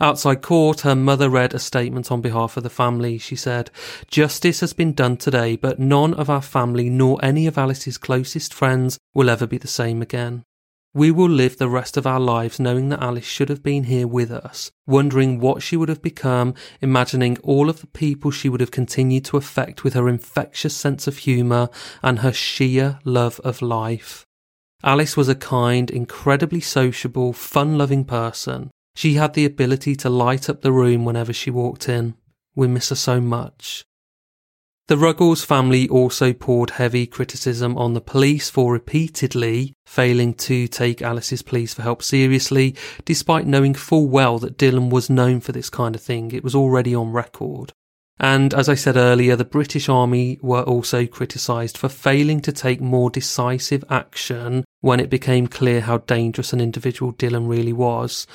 Outside 0.00 0.42
court, 0.42 0.80
her 0.80 0.94
mother 0.94 1.28
read 1.28 1.54
a 1.54 1.58
statement 1.58 2.10
on 2.10 2.20
behalf 2.20 2.56
of 2.56 2.62
the 2.62 2.70
family. 2.70 3.18
She 3.18 3.36
said, 3.36 3.70
Justice 4.08 4.60
has 4.60 4.72
been 4.72 4.92
done 4.92 5.16
today, 5.16 5.56
but 5.56 5.78
none 5.78 6.14
of 6.14 6.30
our 6.30 6.42
family 6.42 6.90
nor 6.90 7.18
any 7.24 7.46
of 7.46 7.58
Alice's 7.58 7.98
closest 7.98 8.54
friends 8.54 8.98
will 9.14 9.30
ever 9.30 9.46
be 9.46 9.58
the 9.58 9.68
same 9.68 10.02
again. 10.02 10.44
We 10.92 11.12
will 11.12 11.28
live 11.28 11.56
the 11.56 11.68
rest 11.68 11.96
of 11.96 12.04
our 12.04 12.18
lives 12.18 12.58
knowing 12.58 12.88
that 12.88 13.00
Alice 13.00 13.24
should 13.24 13.48
have 13.48 13.62
been 13.62 13.84
here 13.84 14.08
with 14.08 14.32
us, 14.32 14.72
wondering 14.88 15.38
what 15.38 15.62
she 15.62 15.76
would 15.76 15.88
have 15.88 16.02
become, 16.02 16.52
imagining 16.80 17.38
all 17.44 17.70
of 17.70 17.80
the 17.80 17.86
people 17.86 18.32
she 18.32 18.48
would 18.48 18.60
have 18.60 18.72
continued 18.72 19.24
to 19.26 19.36
affect 19.36 19.84
with 19.84 19.94
her 19.94 20.08
infectious 20.08 20.76
sense 20.76 21.06
of 21.06 21.18
humour 21.18 21.68
and 22.02 22.18
her 22.18 22.32
sheer 22.32 22.98
love 23.04 23.38
of 23.44 23.62
life. 23.62 24.26
Alice 24.82 25.16
was 25.16 25.28
a 25.28 25.36
kind, 25.36 25.90
incredibly 25.90 26.60
sociable, 26.60 27.32
fun 27.32 27.78
loving 27.78 28.04
person. 28.04 28.72
She 29.00 29.14
had 29.14 29.32
the 29.32 29.46
ability 29.46 29.96
to 29.96 30.10
light 30.10 30.50
up 30.50 30.60
the 30.60 30.72
room 30.72 31.06
whenever 31.06 31.32
she 31.32 31.50
walked 31.50 31.88
in. 31.88 32.16
We 32.54 32.68
miss 32.68 32.90
her 32.90 32.94
so 32.94 33.18
much. 33.18 33.86
The 34.88 34.98
Ruggles 34.98 35.42
family 35.42 35.88
also 35.88 36.34
poured 36.34 36.72
heavy 36.72 37.06
criticism 37.06 37.78
on 37.78 37.94
the 37.94 38.02
police 38.02 38.50
for 38.50 38.74
repeatedly 38.74 39.72
failing 39.86 40.34
to 40.34 40.68
take 40.68 41.00
Alice's 41.00 41.40
pleas 41.40 41.72
for 41.72 41.80
help 41.80 42.02
seriously, 42.02 42.76
despite 43.06 43.46
knowing 43.46 43.72
full 43.72 44.06
well 44.06 44.38
that 44.40 44.58
Dhillon 44.58 44.90
was 44.90 45.08
known 45.08 45.40
for 45.40 45.52
this 45.52 45.70
kind 45.70 45.94
of 45.94 46.02
thing. 46.02 46.32
It 46.32 46.44
was 46.44 46.54
already 46.54 46.94
on 46.94 47.10
record. 47.10 47.72
And 48.18 48.52
as 48.52 48.68
I 48.68 48.74
said 48.74 48.98
earlier, 48.98 49.34
the 49.34 49.46
British 49.46 49.88
Army 49.88 50.38
were 50.42 50.64
also 50.64 51.06
criticised 51.06 51.78
for 51.78 51.88
failing 51.88 52.42
to 52.42 52.52
take 52.52 52.82
more 52.82 53.08
decisive 53.08 53.82
action 53.88 54.62
when 54.82 55.00
it 55.00 55.08
became 55.08 55.46
clear 55.46 55.80
how 55.80 55.96
dangerous 55.96 56.52
an 56.52 56.60
individual 56.60 57.14
Dhillon 57.14 57.48
really 57.48 57.72
was. 57.72 58.26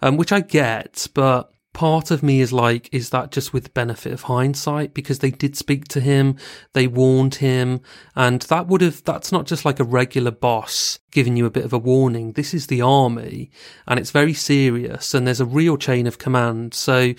Um, 0.00 0.16
which 0.16 0.32
I 0.32 0.40
get, 0.40 1.08
but 1.14 1.52
part 1.78 2.10
of 2.10 2.24
me 2.24 2.40
is 2.40 2.52
like, 2.52 2.88
is 2.92 3.10
that 3.10 3.30
just 3.30 3.52
with 3.52 3.72
benefit 3.72 4.12
of 4.12 4.22
hindsight? 4.22 4.94
Because 4.94 5.20
they 5.20 5.30
did 5.30 5.56
speak 5.56 5.86
to 5.88 6.00
him, 6.00 6.36
they 6.72 6.88
warned 6.88 7.36
him, 7.36 7.80
and 8.16 8.42
that 8.42 8.66
would 8.66 8.80
have, 8.80 9.04
that's 9.04 9.30
not 9.30 9.46
just 9.46 9.64
like 9.64 9.78
a 9.78 9.84
regular 9.84 10.32
boss 10.32 10.98
giving 11.12 11.36
you 11.36 11.46
a 11.46 11.50
bit 11.50 11.64
of 11.64 11.72
a 11.72 11.78
warning. 11.78 12.32
This 12.32 12.52
is 12.52 12.66
the 12.66 12.82
army, 12.82 13.52
and 13.86 14.00
it's 14.00 14.10
very 14.10 14.34
serious, 14.34 15.14
and 15.14 15.24
there's 15.24 15.40
a 15.40 15.44
real 15.46 15.76
chain 15.76 16.08
of 16.08 16.18
command. 16.18 16.74
So, 16.74 17.14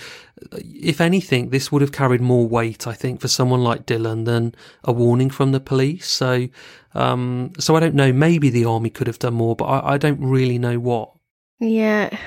if 0.51 0.99
anything, 0.99 1.51
this 1.51 1.71
would 1.71 1.81
have 1.81 1.93
carried 1.93 2.19
more 2.19 2.45
weight, 2.45 2.85
I 2.85 2.93
think, 2.93 3.21
for 3.21 3.29
someone 3.29 3.63
like 3.63 3.85
Dhillon 3.85 4.25
than 4.25 4.55
a 4.83 4.91
warning 4.91 5.29
from 5.29 5.53
the 5.53 5.61
police. 5.61 6.07
So, 6.07 6.49
um, 6.95 7.53
so 7.59 7.77
I 7.77 7.79
don't 7.79 7.95
know. 7.95 8.11
Maybe 8.11 8.49
the 8.49 8.65
army 8.65 8.89
could 8.89 9.07
have 9.07 9.19
done 9.19 9.35
more, 9.35 9.55
but 9.55 9.65
I, 9.65 9.93
I 9.93 9.97
don't 9.97 10.19
really 10.19 10.57
know 10.57 10.79
what. 10.79 11.13
Yeah. 11.59 12.17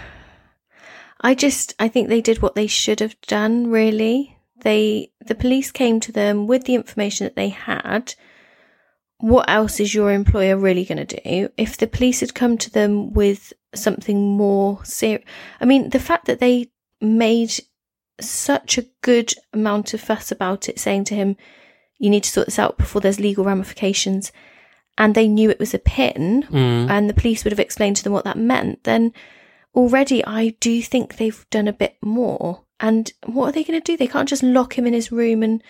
I 1.23 1.35
just 1.35 1.75
I 1.79 1.89
think 1.89 2.09
they 2.09 2.20
did 2.20 2.43
what 2.43 2.55
they 2.55 2.66
should 2.66 3.01
have 3.01 3.20
done 3.23 3.70
really. 3.70 4.39
They 4.62 5.12
the 5.20 5.35
police 5.35 5.70
came 5.70 6.01
to 6.01 6.12
them 6.12 6.47
with 6.47 6.64
the 6.64 6.75
information 6.75 7.25
that 7.25 7.37
they 7.37 7.51
had. 7.51 8.14
What 9.18 9.49
else 9.49 9.79
is 9.79 9.95
your 9.95 10.11
employer 10.12 10.57
really 10.57 10.85
going 10.85 11.07
to 11.07 11.20
do? 11.23 11.49
If 11.57 11.77
the 11.77 11.87
police 11.87 12.20
had 12.20 12.35
come 12.35 12.59
to 12.59 12.70
them 12.70 13.12
with 13.12 13.53
something 13.73 14.37
more 14.37 14.85
serious, 14.85 15.25
I 15.61 15.64
mean, 15.64 15.91
the 15.91 16.01
fact 16.01 16.27
that 16.27 16.41
they 16.41 16.70
made 17.01 17.53
such 18.20 18.79
a 18.79 18.87
good 19.01 19.33
amount 19.53 19.95
of 19.95 20.01
fuss 20.01 20.33
about 20.33 20.68
it, 20.68 20.81
saying 20.81 21.05
to 21.05 21.14
him, 21.14 21.37
"You 21.99 22.11
need 22.11 22.25
to 22.25 22.31
sort 22.31 22.47
this 22.47 22.59
out 22.59 22.77
before 22.77 23.01
there's 23.01 23.20
legal 23.20 23.45
ramifications," 23.45 24.33
and 24.99 25.14
they 25.14 25.29
knew 25.29 25.51
it 25.51 25.61
was 25.61 25.73
a 25.73 25.79
PIN, 25.79 26.43
Mm. 26.51 26.91
and 26.91 27.09
the 27.09 27.14
police 27.14 27.45
would 27.45 27.53
have 27.53 27.61
explained 27.61 27.97
to 27.97 28.05
them 28.05 28.12
what 28.12 28.25
that 28.25 28.37
meant, 28.37 28.83
then 28.85 29.12
already 29.75 30.25
I 30.25 30.51
do 30.61 30.83
think 30.83 31.16
they've 31.16 31.47
done 31.51 31.68
a 31.68 31.73
bit 31.73 31.97
more. 32.03 32.64
And 32.81 33.12
what 33.27 33.49
are 33.49 33.53
they 33.53 33.64
going 33.64 33.81
to 33.81 33.85
do? 33.85 33.97
They 33.97 34.07
can't 34.07 34.29
just 34.29 34.43
lock 34.43 34.77
him 34.77 34.87
in 34.87 34.93
his 34.93 35.12
room 35.12 35.43
and 35.43 35.62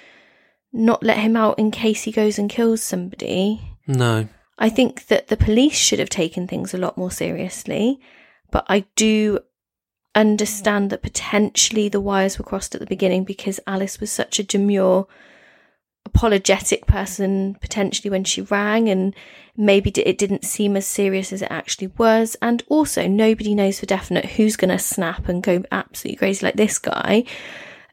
not 0.72 1.02
let 1.02 1.18
him 1.18 1.36
out 1.36 1.58
in 1.58 1.70
case 1.70 2.02
he 2.02 2.12
goes 2.12 2.38
and 2.38 2.48
kills 2.48 2.82
somebody. 2.82 3.60
No. 3.86 4.28
I 4.58 4.68
think 4.68 5.06
that 5.06 5.28
the 5.28 5.36
police 5.36 5.76
should 5.76 5.98
have 5.98 6.08
taken 6.08 6.46
things 6.46 6.72
a 6.72 6.78
lot 6.78 6.96
more 6.96 7.10
seriously, 7.10 8.00
but 8.50 8.64
I 8.68 8.86
do 8.96 9.40
understand 10.14 10.90
that 10.90 11.02
potentially 11.02 11.88
the 11.88 12.00
wires 12.00 12.38
were 12.38 12.44
crossed 12.44 12.74
at 12.74 12.80
the 12.80 12.86
beginning 12.86 13.24
because 13.24 13.60
Alice 13.66 13.98
was 14.00 14.12
such 14.12 14.38
a 14.38 14.44
demure, 14.44 15.06
apologetic 16.04 16.86
person 16.86 17.56
potentially 17.60 18.10
when 18.10 18.24
she 18.24 18.42
rang, 18.42 18.88
and 18.88 19.14
maybe 19.56 19.90
it 19.90 20.18
didn't 20.18 20.44
seem 20.44 20.76
as 20.76 20.86
serious 20.86 21.32
as 21.32 21.42
it 21.42 21.50
actually 21.50 21.88
was. 21.98 22.36
And 22.42 22.62
also, 22.68 23.06
nobody 23.06 23.54
knows 23.54 23.80
for 23.80 23.86
definite 23.86 24.26
who's 24.26 24.56
going 24.56 24.70
to 24.70 24.78
snap 24.78 25.28
and 25.28 25.42
go 25.42 25.62
absolutely 25.70 26.16
crazy 26.16 26.46
like 26.46 26.56
this 26.56 26.78
guy. 26.78 27.24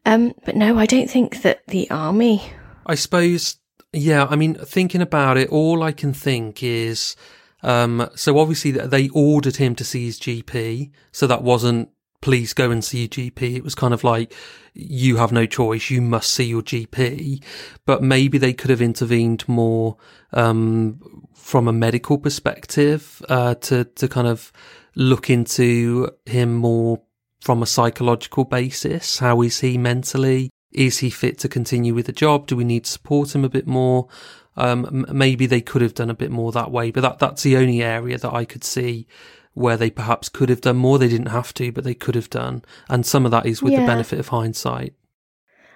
Um, 0.05 0.33
but 0.45 0.55
no, 0.55 0.77
I 0.77 0.85
don't 0.85 1.09
think 1.09 1.41
that 1.41 1.65
the 1.67 1.89
army. 1.91 2.41
I 2.85 2.95
suppose, 2.95 3.57
yeah, 3.93 4.25
I 4.29 4.35
mean, 4.35 4.55
thinking 4.55 5.01
about 5.01 5.37
it, 5.37 5.49
all 5.49 5.83
I 5.83 5.91
can 5.91 6.13
think 6.13 6.63
is, 6.63 7.15
um, 7.61 8.09
so 8.15 8.37
obviously 8.39 8.73
th- 8.73 8.89
they 8.89 9.09
ordered 9.09 9.57
him 9.57 9.75
to 9.75 9.83
see 9.83 10.05
his 10.05 10.19
GP. 10.19 10.91
So 11.11 11.27
that 11.27 11.43
wasn't, 11.43 11.89
please 12.21 12.53
go 12.53 12.71
and 12.71 12.83
see 12.83 12.99
your 12.99 13.07
GP. 13.07 13.55
It 13.55 13.63
was 13.63 13.75
kind 13.75 13.93
of 13.93 14.03
like, 14.03 14.33
you 14.73 15.17
have 15.17 15.31
no 15.31 15.45
choice. 15.45 15.89
You 15.89 16.01
must 16.01 16.31
see 16.31 16.45
your 16.45 16.61
GP. 16.61 17.43
But 17.85 18.03
maybe 18.03 18.37
they 18.37 18.53
could 18.53 18.69
have 18.69 18.81
intervened 18.81 19.47
more, 19.47 19.97
um, 20.33 21.27
from 21.33 21.67
a 21.67 21.73
medical 21.73 22.17
perspective, 22.17 23.21
uh, 23.29 23.55
to, 23.55 23.85
to 23.85 24.07
kind 24.07 24.27
of 24.27 24.51
look 24.95 25.29
into 25.29 26.09
him 26.25 26.55
more 26.55 27.01
from 27.41 27.63
a 27.63 27.67
psychological 27.67 28.43
basis. 28.43 29.19
How 29.19 29.41
is 29.41 29.61
he 29.61 29.77
mentally? 29.77 30.49
Is 30.71 30.99
he 30.99 31.09
fit 31.09 31.39
to 31.39 31.49
continue 31.49 31.93
with 31.93 32.05
the 32.05 32.11
job? 32.11 32.47
Do 32.47 32.55
we 32.55 32.63
need 32.63 32.83
to 32.83 32.91
support 32.91 33.33
him 33.33 33.43
a 33.43 33.49
bit 33.49 33.65
more? 33.65 34.07
Um, 34.55 35.05
maybe 35.11 35.45
they 35.45 35.61
could 35.61 35.81
have 35.81 35.93
done 35.93 36.09
a 36.09 36.15
bit 36.15 36.31
more 36.31 36.51
that 36.51 36.69
way, 36.69 36.91
but 36.91 37.01
that, 37.01 37.19
that's 37.19 37.43
the 37.43 37.55
only 37.55 37.81
area 37.81 38.17
that 38.17 38.33
I 38.33 38.43
could 38.43 38.63
see 38.63 39.07
where 39.59 39.77
they 39.77 39.89
perhaps 39.89 40.29
could 40.29 40.49
have 40.49 40.61
done 40.61 40.77
more. 40.77 40.97
They 40.97 41.09
didn't 41.09 41.27
have 41.27 41.53
to, 41.55 41.71
but 41.71 41.83
they 41.83 41.93
could 41.93 42.15
have 42.15 42.29
done. 42.29 42.63
And 42.89 43.05
some 43.05 43.25
of 43.25 43.31
that 43.31 43.45
is 43.45 43.61
with 43.61 43.73
yeah. 43.73 43.81
the 43.81 43.87
benefit 43.87 44.19
of 44.19 44.29
hindsight. 44.29 44.93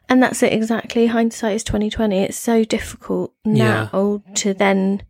And 0.09 0.23
that's 0.23 0.41
it 0.41 0.53
exactly. 0.53 1.07
Hindsight 1.07 1.55
is 1.55 1.63
twenty 1.63 1.89
twenty. 1.89 2.19
It's 2.19 2.37
so 2.37 2.63
difficult 2.63 3.33
now 3.45 3.89
yeah. 3.93 4.33
to 4.35 4.53
then 4.53 5.03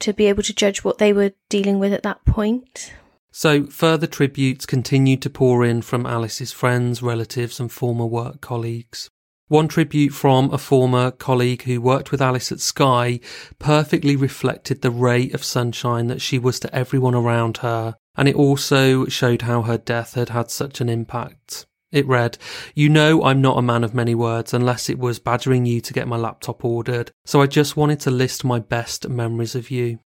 to 0.00 0.12
be 0.12 0.26
able 0.26 0.42
to 0.42 0.54
judge 0.54 0.84
what 0.84 0.98
they 0.98 1.12
were 1.12 1.32
dealing 1.48 1.78
with 1.78 1.92
at 1.92 2.02
that 2.02 2.24
point. 2.24 2.92
So 3.30 3.64
further 3.64 4.06
tributes 4.06 4.64
continued 4.66 5.20
to 5.22 5.30
pour 5.30 5.64
in 5.64 5.82
from 5.82 6.06
Alice's 6.06 6.52
friends, 6.52 7.02
relatives, 7.02 7.60
and 7.60 7.70
former 7.70 8.06
work 8.06 8.40
colleagues. 8.40 9.10
One 9.48 9.68
tribute 9.68 10.12
from 10.12 10.52
a 10.52 10.58
former 10.58 11.12
colleague 11.12 11.62
who 11.62 11.80
worked 11.80 12.10
with 12.10 12.20
Alice 12.20 12.50
at 12.50 12.58
Sky 12.58 13.20
perfectly 13.60 14.16
reflected 14.16 14.82
the 14.82 14.90
ray 14.90 15.30
of 15.30 15.44
sunshine 15.44 16.08
that 16.08 16.20
she 16.20 16.36
was 16.36 16.58
to 16.60 16.74
everyone 16.74 17.14
around 17.14 17.58
her, 17.58 17.94
and 18.16 18.26
it 18.26 18.34
also 18.34 19.06
showed 19.06 19.42
how 19.42 19.62
her 19.62 19.78
death 19.78 20.14
had 20.14 20.30
had 20.30 20.50
such 20.50 20.80
an 20.80 20.88
impact. 20.88 21.64
It 21.92 22.08
read, 22.08 22.38
You 22.74 22.88
know 22.88 23.22
I'm 23.22 23.40
not 23.40 23.56
a 23.56 23.62
man 23.62 23.84
of 23.84 23.94
many 23.94 24.16
words 24.16 24.52
unless 24.52 24.90
it 24.90 24.98
was 24.98 25.20
badgering 25.20 25.64
you 25.64 25.80
to 25.80 25.92
get 25.92 26.08
my 26.08 26.16
laptop 26.16 26.64
ordered, 26.64 27.12
so 27.24 27.40
I 27.40 27.46
just 27.46 27.76
wanted 27.76 28.00
to 28.00 28.10
list 28.10 28.42
my 28.44 28.58
best 28.58 29.08
memories 29.08 29.54
of 29.54 29.70
you. 29.70 30.00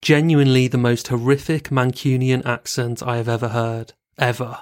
Genuinely 0.00 0.68
the 0.68 0.78
most 0.78 1.08
horrific 1.08 1.70
Mancunian 1.70 2.46
accent 2.46 3.02
I 3.02 3.18
have 3.18 3.28
ever 3.28 3.48
heard. 3.48 3.92
Ever. 4.16 4.60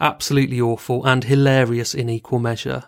Absolutely 0.00 0.60
awful 0.60 1.04
and 1.04 1.24
hilarious 1.24 1.94
in 1.94 2.08
equal 2.08 2.38
measure. 2.38 2.84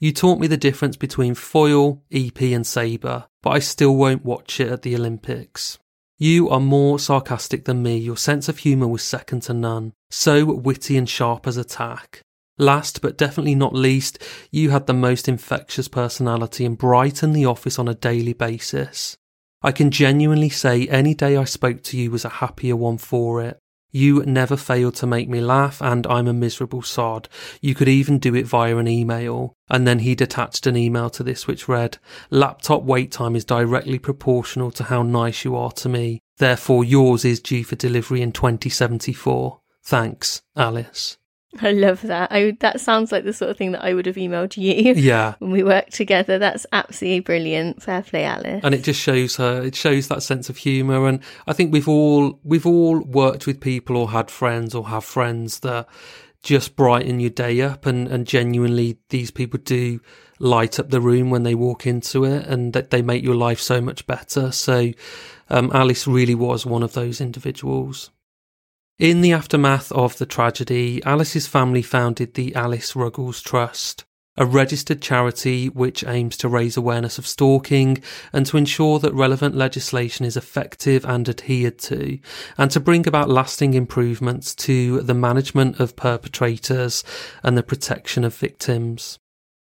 You 0.00 0.12
taught 0.12 0.40
me 0.40 0.46
the 0.46 0.56
difference 0.56 0.96
between 0.96 1.34
foil, 1.34 2.02
épée, 2.10 2.54
and 2.54 2.66
sabre, 2.66 3.26
but 3.42 3.50
I 3.50 3.58
still 3.58 3.94
won't 3.96 4.24
watch 4.24 4.60
it 4.60 4.70
at 4.70 4.82
the 4.82 4.94
Olympics. 4.94 5.78
You 6.18 6.48
are 6.50 6.60
more 6.60 6.98
sarcastic 6.98 7.64
than 7.64 7.82
me. 7.82 7.96
Your 7.96 8.16
sense 8.16 8.48
of 8.48 8.58
humour 8.58 8.88
was 8.88 9.02
second 9.02 9.42
to 9.42 9.54
none. 9.54 9.92
So 10.10 10.44
witty 10.44 10.96
and 10.96 11.08
sharp 11.08 11.46
as 11.46 11.56
a 11.56 11.64
tack. 11.64 12.22
Last 12.58 13.00
but 13.00 13.16
definitely 13.16 13.54
not 13.54 13.72
least, 13.72 14.20
you 14.50 14.70
had 14.70 14.86
the 14.88 14.92
most 14.92 15.28
infectious 15.28 15.86
personality 15.86 16.64
and 16.64 16.76
brightened 16.76 17.36
the 17.36 17.46
office 17.46 17.78
on 17.78 17.86
a 17.86 17.94
daily 17.94 18.32
basis. 18.32 19.16
I 19.62 19.70
can 19.70 19.92
genuinely 19.92 20.48
say 20.48 20.88
any 20.88 21.14
day 21.14 21.36
I 21.36 21.44
spoke 21.44 21.82
to 21.84 21.96
you 21.96 22.10
was 22.10 22.24
a 22.24 22.28
happier 22.28 22.74
one 22.74 22.98
for 22.98 23.40
it. 23.42 23.58
You 23.90 24.22
never 24.24 24.56
fail 24.56 24.92
to 24.92 25.06
make 25.06 25.28
me 25.28 25.40
laugh, 25.40 25.80
and 25.80 26.06
I'm 26.06 26.28
a 26.28 26.32
miserable 26.32 26.82
sod. 26.82 27.28
You 27.60 27.74
could 27.74 27.88
even 27.88 28.18
do 28.18 28.34
it 28.34 28.46
via 28.46 28.76
an 28.76 28.88
email. 28.88 29.54
And 29.68 29.86
then 29.86 30.00
he'd 30.00 30.20
attached 30.20 30.66
an 30.66 30.76
email 30.76 31.10
to 31.10 31.22
this 31.22 31.46
which 31.46 31.68
read, 31.68 31.98
Laptop 32.30 32.82
wait 32.82 33.12
time 33.12 33.34
is 33.34 33.44
directly 33.44 33.98
proportional 33.98 34.70
to 34.72 34.84
how 34.84 35.02
nice 35.02 35.44
you 35.44 35.56
are 35.56 35.72
to 35.72 35.88
me. 35.88 36.20
Therefore, 36.36 36.84
yours 36.84 37.24
is 37.24 37.40
due 37.40 37.64
for 37.64 37.76
delivery 37.76 38.22
in 38.22 38.32
2074. 38.32 39.60
Thanks, 39.82 40.42
Alice. 40.54 41.16
I 41.62 41.72
love 41.72 42.02
that. 42.02 42.30
I 42.32 42.56
that 42.60 42.80
sounds 42.80 43.12
like 43.12 43.24
the 43.24 43.32
sort 43.32 43.50
of 43.50 43.56
thing 43.56 43.72
that 43.72 43.84
I 43.84 43.94
would 43.94 44.06
have 44.06 44.16
emailed 44.16 44.56
you. 44.56 44.94
Yeah. 45.08 45.34
When 45.38 45.50
we 45.50 45.62
worked 45.62 45.94
together. 45.94 46.38
That's 46.38 46.66
absolutely 46.72 47.20
brilliant. 47.20 47.82
Fair 47.82 48.02
play, 48.02 48.24
Alice. 48.24 48.60
And 48.62 48.74
it 48.74 48.82
just 48.82 49.00
shows 49.00 49.36
her 49.36 49.62
it 49.62 49.74
shows 49.74 50.08
that 50.08 50.22
sense 50.22 50.48
of 50.48 50.56
humour 50.56 51.08
and 51.08 51.20
I 51.46 51.52
think 51.52 51.72
we've 51.72 51.88
all 51.88 52.38
we've 52.42 52.66
all 52.66 53.00
worked 53.00 53.46
with 53.46 53.60
people 53.60 53.96
or 53.96 54.10
had 54.10 54.30
friends 54.30 54.74
or 54.74 54.88
have 54.88 55.04
friends 55.04 55.60
that 55.60 55.88
just 56.42 56.76
brighten 56.76 57.20
your 57.20 57.30
day 57.30 57.60
up 57.60 57.86
and, 57.86 58.08
and 58.08 58.26
genuinely 58.26 58.98
these 59.08 59.30
people 59.30 59.58
do 59.64 60.00
light 60.38 60.78
up 60.78 60.90
the 60.90 61.00
room 61.00 61.30
when 61.30 61.42
they 61.42 61.54
walk 61.54 61.86
into 61.86 62.24
it 62.24 62.46
and 62.46 62.72
that 62.72 62.90
they 62.90 63.02
make 63.02 63.24
your 63.24 63.34
life 63.34 63.60
so 63.60 63.80
much 63.80 64.06
better. 64.06 64.52
So 64.52 64.92
um, 65.50 65.70
Alice 65.74 66.06
really 66.06 66.34
was 66.34 66.64
one 66.64 66.82
of 66.82 66.92
those 66.92 67.20
individuals. 67.20 68.10
In 68.98 69.20
the 69.20 69.30
aftermath 69.30 69.92
of 69.92 70.18
the 70.18 70.26
tragedy, 70.26 71.00
Alice's 71.04 71.46
family 71.46 71.82
founded 71.82 72.34
the 72.34 72.52
Alice 72.56 72.96
Ruggles 72.96 73.40
Trust, 73.40 74.04
a 74.36 74.44
registered 74.44 75.00
charity 75.00 75.68
which 75.68 76.02
aims 76.04 76.36
to 76.38 76.48
raise 76.48 76.76
awareness 76.76 77.16
of 77.16 77.24
stalking 77.24 78.02
and 78.32 78.44
to 78.46 78.56
ensure 78.56 78.98
that 78.98 79.14
relevant 79.14 79.54
legislation 79.54 80.24
is 80.24 80.36
effective 80.36 81.04
and 81.04 81.28
adhered 81.28 81.78
to, 81.78 82.18
and 82.56 82.72
to 82.72 82.80
bring 82.80 83.06
about 83.06 83.30
lasting 83.30 83.74
improvements 83.74 84.52
to 84.56 85.00
the 85.02 85.14
management 85.14 85.78
of 85.78 85.94
perpetrators 85.94 87.04
and 87.44 87.56
the 87.56 87.62
protection 87.62 88.24
of 88.24 88.34
victims. 88.34 89.20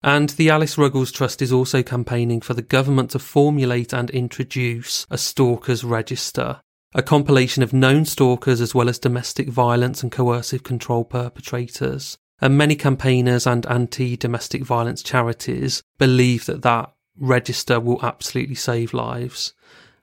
And 0.02 0.30
the 0.30 0.50
Alice 0.50 0.76
Ruggles 0.76 1.12
Trust 1.12 1.40
is 1.40 1.52
also 1.52 1.84
campaigning 1.84 2.40
for 2.40 2.54
the 2.54 2.60
government 2.62 3.12
to 3.12 3.20
formulate 3.20 3.92
and 3.92 4.10
introduce 4.10 5.06
a 5.10 5.16
stalkers 5.16 5.84
register, 5.84 6.60
a 6.94 7.02
compilation 7.02 7.62
of 7.62 7.72
known 7.72 8.04
stalkers 8.04 8.60
as 8.60 8.74
well 8.74 8.88
as 8.88 8.98
domestic 8.98 9.48
violence 9.48 10.02
and 10.02 10.12
coercive 10.12 10.62
control 10.62 11.04
perpetrators. 11.04 12.18
And 12.40 12.58
many 12.58 12.74
campaigners 12.74 13.46
and 13.46 13.64
anti 13.66 14.16
domestic 14.16 14.64
violence 14.64 15.02
charities 15.02 15.82
believe 15.98 16.46
that 16.46 16.62
that 16.62 16.92
register 17.18 17.78
will 17.78 18.04
absolutely 18.04 18.56
save 18.56 18.92
lives. 18.92 19.54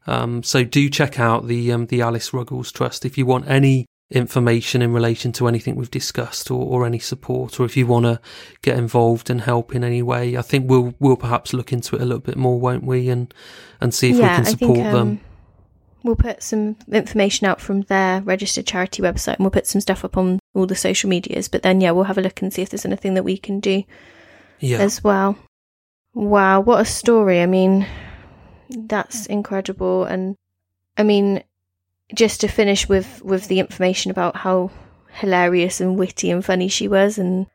Um, 0.08 0.42
so 0.44 0.64
do 0.64 0.90
check 0.90 1.20
out 1.20 1.48
the 1.48 1.72
um, 1.72 1.88
the 1.88 2.02
Alice 2.02 2.34
Ruggles 2.34 2.72
Trust 2.72 3.06
if 3.06 3.18
you 3.18 3.26
want 3.26 3.48
any 3.48 3.86
information 4.12 4.82
in 4.82 4.92
relation 4.92 5.32
to 5.32 5.48
anything 5.48 5.76
we've 5.76 5.92
discussed 5.92 6.50
or, 6.50 6.66
or 6.66 6.86
any 6.86 6.98
support, 6.98 7.60
or 7.60 7.66
if 7.66 7.78
you 7.78 7.86
want 7.86 8.06
to 8.06 8.20
get 8.62 8.78
involved 8.78 9.30
and 9.30 9.42
help 9.42 9.76
in 9.76 9.84
any 9.84 10.02
way. 10.02 10.38
I 10.38 10.42
think 10.42 10.70
we'll 10.70 10.96
we'll 11.00 11.18
perhaps 11.18 11.54
look 11.54 11.72
into 11.72 11.96
it 11.96 12.02
a 12.02 12.06
little 12.06 12.22
bit 12.22 12.38
more, 12.38 12.60
won't 12.60 12.86
we, 12.86 13.10
and 13.10 13.34
and 13.82 13.94
see 13.94 14.12
if 14.12 14.16
yeah, 14.18 14.40
we 14.40 14.44
can 14.44 14.46
support 14.46 14.78
think, 14.78 14.88
um, 14.88 14.94
them. 14.94 15.22
We'll 16.04 16.16
put 16.16 16.42
some 16.42 16.78
information 16.92 17.46
out 17.48 17.60
from 17.60 17.82
their 17.82 18.22
registered 18.22 18.66
charity 18.66 19.02
website 19.02 19.36
and 19.36 19.40
we'll 19.40 19.52
put 19.52 19.68
some 19.68 19.82
stuff 19.82 20.06
up 20.06 20.18
on 20.18 20.40
all 20.54 20.66
the 20.66 20.76
social 20.76 21.10
medias. 21.10 21.48
But 21.48 21.62
then, 21.62 21.82
yeah, 21.82 21.92
we'll 21.92 22.06
have 22.06 22.18
a 22.18 22.22
look 22.22 22.42
and 22.42 22.54
see 22.54 22.62
if 22.62 22.70
there's 22.70 22.86
anything 22.86 23.16
that 23.16 23.24
we 23.24 23.38
can 23.38 23.60
do 23.60 23.84
yeah. 24.60 24.78
as 24.78 25.04
well. 25.04 25.38
Wow, 26.14 26.62
what 26.62 26.82
a 26.82 26.86
story. 26.86 27.42
I 27.42 27.46
mean, 27.46 27.86
that's 28.70 29.26
incredible. 29.26 30.06
And 30.06 30.36
I 30.98 31.04
mean, 31.04 31.44
just 32.14 32.42
to 32.42 32.48
finish 32.48 32.88
with, 32.88 33.22
with 33.24 33.48
the 33.48 33.60
information 33.60 34.10
about 34.10 34.38
how 34.38 34.72
hilarious 35.12 35.82
and 35.82 35.98
witty 35.98 36.32
and 36.32 36.44
funny 36.44 36.70
she 36.70 36.88
was 36.88 37.18
and 37.18 37.48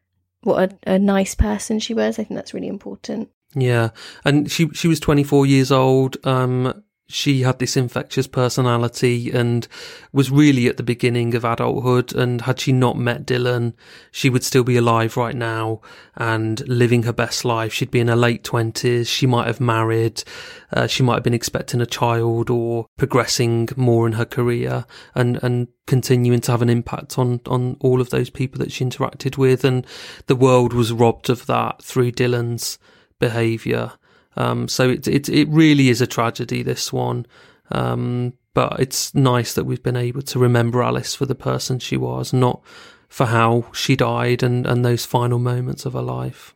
what 0.43 0.73
a, 0.87 0.93
a 0.95 0.99
nice 0.99 1.35
person 1.35 1.79
she 1.79 1.95
was, 1.95 2.19
I 2.19 2.25
think 2.25 2.37
that's 2.37 2.55
really 2.55 2.69
important. 2.69 3.31
Yeah, 3.55 3.91
and 4.25 4.51
she 4.51 4.69
she 4.71 4.89
was 4.89 5.01
24 5.01 5.47
years 5.47 5.71
old. 5.71 6.17
Um, 6.27 6.84
she 7.07 7.43
had 7.43 7.59
this 7.59 7.77
infectious 7.77 8.27
personality 8.27 9.31
and 9.31 9.69
was 10.13 10.31
really 10.31 10.69
at 10.69 10.79
the 10.79 10.83
beginning 10.83 11.35
of 11.35 11.45
adulthood. 11.45 12.15
And 12.15 12.41
had 12.41 12.61
she 12.61 12.73
not 12.73 12.97
met 12.97 13.27
Dhillon, 13.27 13.75
she 14.11 14.31
would 14.31 14.43
still 14.43 14.65
be 14.65 14.79
alive 14.79 15.17
right 15.17 15.37
now 15.37 15.83
and 16.17 16.67
living 16.67 17.03
her 17.03 17.13
best 17.13 17.45
life. 17.45 17.75
She'd 17.75 17.91
be 17.91 18.01
in 18.01 18.09
her 18.09 18.17
late 18.17 18.43
twenties. 18.43 19.09
She 19.09 19.27
might 19.27 19.47
have 19.47 19.61
married. 19.61 20.25
Uh, 20.73 20.87
she 20.87 21.03
might 21.03 21.17
have 21.17 21.23
been 21.23 21.35
expecting 21.35 21.83
a 21.83 21.87
child 21.87 22.49
or 22.49 22.87
progressing 22.97 23.69
more 23.77 24.07
in 24.07 24.15
her 24.15 24.25
career 24.25 24.87
and, 25.15 25.39
and 25.43 25.69
continuing 25.87 26.41
to 26.41 26.53
have 26.53 26.63
an 26.63 26.71
impact 26.71 27.19
on, 27.19 27.41
on 27.47 27.77
all 27.81 28.01
of 28.01 28.11
those 28.11 28.31
people 28.31 28.59
that 28.61 28.73
she 28.73 28.85
interacted 28.85 29.37
with. 29.37 29.63
And 29.63 29.87
the 30.27 30.37
world 30.37 30.73
was 30.73 30.91
robbed 30.91 31.29
of 31.29 31.45
that 31.47 31.83
through 31.83 32.13
Dhillon's 32.13 32.79
behavior. 33.19 33.93
Um, 34.37 34.69
so 34.69 34.91
it, 34.91 35.07
it, 35.07 35.29
it 35.29 35.49
really 35.49 35.89
is 35.89 36.01
a 36.01 36.07
tragedy, 36.07 36.63
this 36.63 36.93
one. 36.93 37.27
Um, 37.71 38.35
but 38.53 38.79
it's 38.79 39.15
nice 39.15 39.55
that 39.55 39.65
we've 39.65 39.83
been 39.83 39.97
able 39.97 40.23
to 40.23 40.39
remember 40.39 40.83
Alice 40.83 41.15
for 41.15 41.27
the 41.27 41.35
person 41.35 41.79
she 41.79 41.97
was, 41.97 42.33
not 42.33 42.63
for 43.09 43.27
how 43.27 43.67
she 43.73 43.97
died 43.97 44.43
and, 44.43 44.67
and 44.67 44.85
those 44.85 45.05
final 45.05 45.39
moments 45.39 45.85
of 45.85 45.93
her 45.93 46.03
life. 46.03 46.55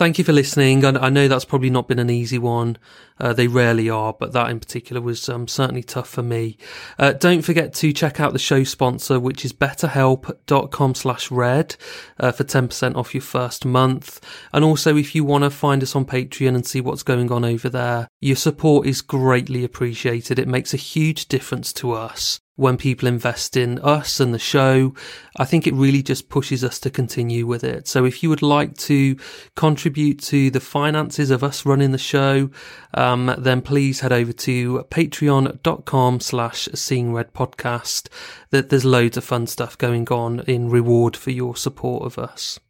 Thank 0.00 0.16
you 0.16 0.24
for 0.24 0.32
listening. 0.32 0.82
I, 0.82 1.10
know 1.10 1.28
that's 1.28 1.44
probably 1.44 1.68
not 1.68 1.86
been 1.86 1.98
an 1.98 2.08
easy 2.08 2.38
one. 2.38 2.78
Uh, 3.18 3.34
they 3.34 3.48
rarely 3.48 3.90
are, 3.90 4.14
but 4.14 4.32
that 4.32 4.48
in 4.48 4.58
particular 4.58 5.02
was 5.02 5.28
um, 5.28 5.46
certainly 5.46 5.82
tough 5.82 6.08
for 6.08 6.22
me. 6.22 6.56
Uh, 6.98 7.12
don't 7.12 7.42
forget 7.42 7.74
to 7.74 7.92
check 7.92 8.18
out 8.18 8.32
the 8.32 8.38
show 8.38 8.64
sponsor, 8.64 9.20
which 9.20 9.44
is 9.44 9.52
betterhelp.com 9.52 10.94
slash 10.94 11.30
red 11.30 11.76
uh, 12.18 12.32
for 12.32 12.44
10% 12.44 12.96
off 12.96 13.14
your 13.14 13.20
first 13.20 13.66
month. 13.66 14.24
And 14.54 14.64
also, 14.64 14.96
if 14.96 15.14
you 15.14 15.22
want 15.22 15.44
to 15.44 15.50
find 15.50 15.82
us 15.82 15.94
on 15.94 16.06
Patreon 16.06 16.54
and 16.54 16.66
see 16.66 16.80
what's 16.80 17.02
going 17.02 17.30
on 17.30 17.44
over 17.44 17.68
there, 17.68 18.08
your 18.22 18.36
support 18.36 18.86
is 18.86 19.02
greatly 19.02 19.64
appreciated. 19.64 20.38
It 20.38 20.48
makes 20.48 20.72
a 20.72 20.78
huge 20.78 21.26
difference 21.28 21.74
to 21.74 21.92
us 21.92 22.40
when 22.60 22.76
people 22.76 23.08
invest 23.08 23.56
in 23.56 23.78
us 23.80 24.20
and 24.20 24.34
the 24.34 24.38
show, 24.38 24.94
I 25.36 25.44
think 25.44 25.66
it 25.66 25.74
really 25.74 26.02
just 26.02 26.28
pushes 26.28 26.62
us 26.62 26.78
to 26.80 26.90
continue 26.90 27.46
with 27.46 27.64
it. 27.64 27.88
So 27.88 28.04
if 28.04 28.22
you 28.22 28.28
would 28.28 28.42
like 28.42 28.76
to 28.78 29.16
contribute 29.56 30.20
to 30.24 30.50
the 30.50 30.60
finances 30.60 31.30
of 31.30 31.42
us 31.42 31.64
running 31.64 31.92
the 31.92 31.98
show, 31.98 32.50
um, 32.94 33.34
then 33.38 33.62
please 33.62 34.00
head 34.00 34.12
over 34.12 34.32
to 34.32 34.84
patreon.com 34.90 36.20
slash 36.20 36.68
seeing 36.74 37.14
red 37.14 37.32
podcast. 37.32 38.08
That 38.50 38.68
there's 38.68 38.84
loads 38.84 39.16
of 39.16 39.24
fun 39.24 39.46
stuff 39.46 39.78
going 39.78 40.08
on 40.08 40.40
in 40.40 40.68
reward 40.70 41.16
for 41.16 41.30
your 41.30 41.56
support 41.56 42.04
of 42.04 42.18
us. 42.18 42.60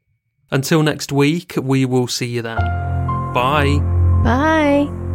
until 0.50 0.82
next 0.82 1.12
week, 1.12 1.54
we 1.62 1.84
will 1.84 2.08
see 2.08 2.26
you 2.26 2.42
then. 2.42 2.58
Bye. 3.32 3.78
Bye. 4.24 5.09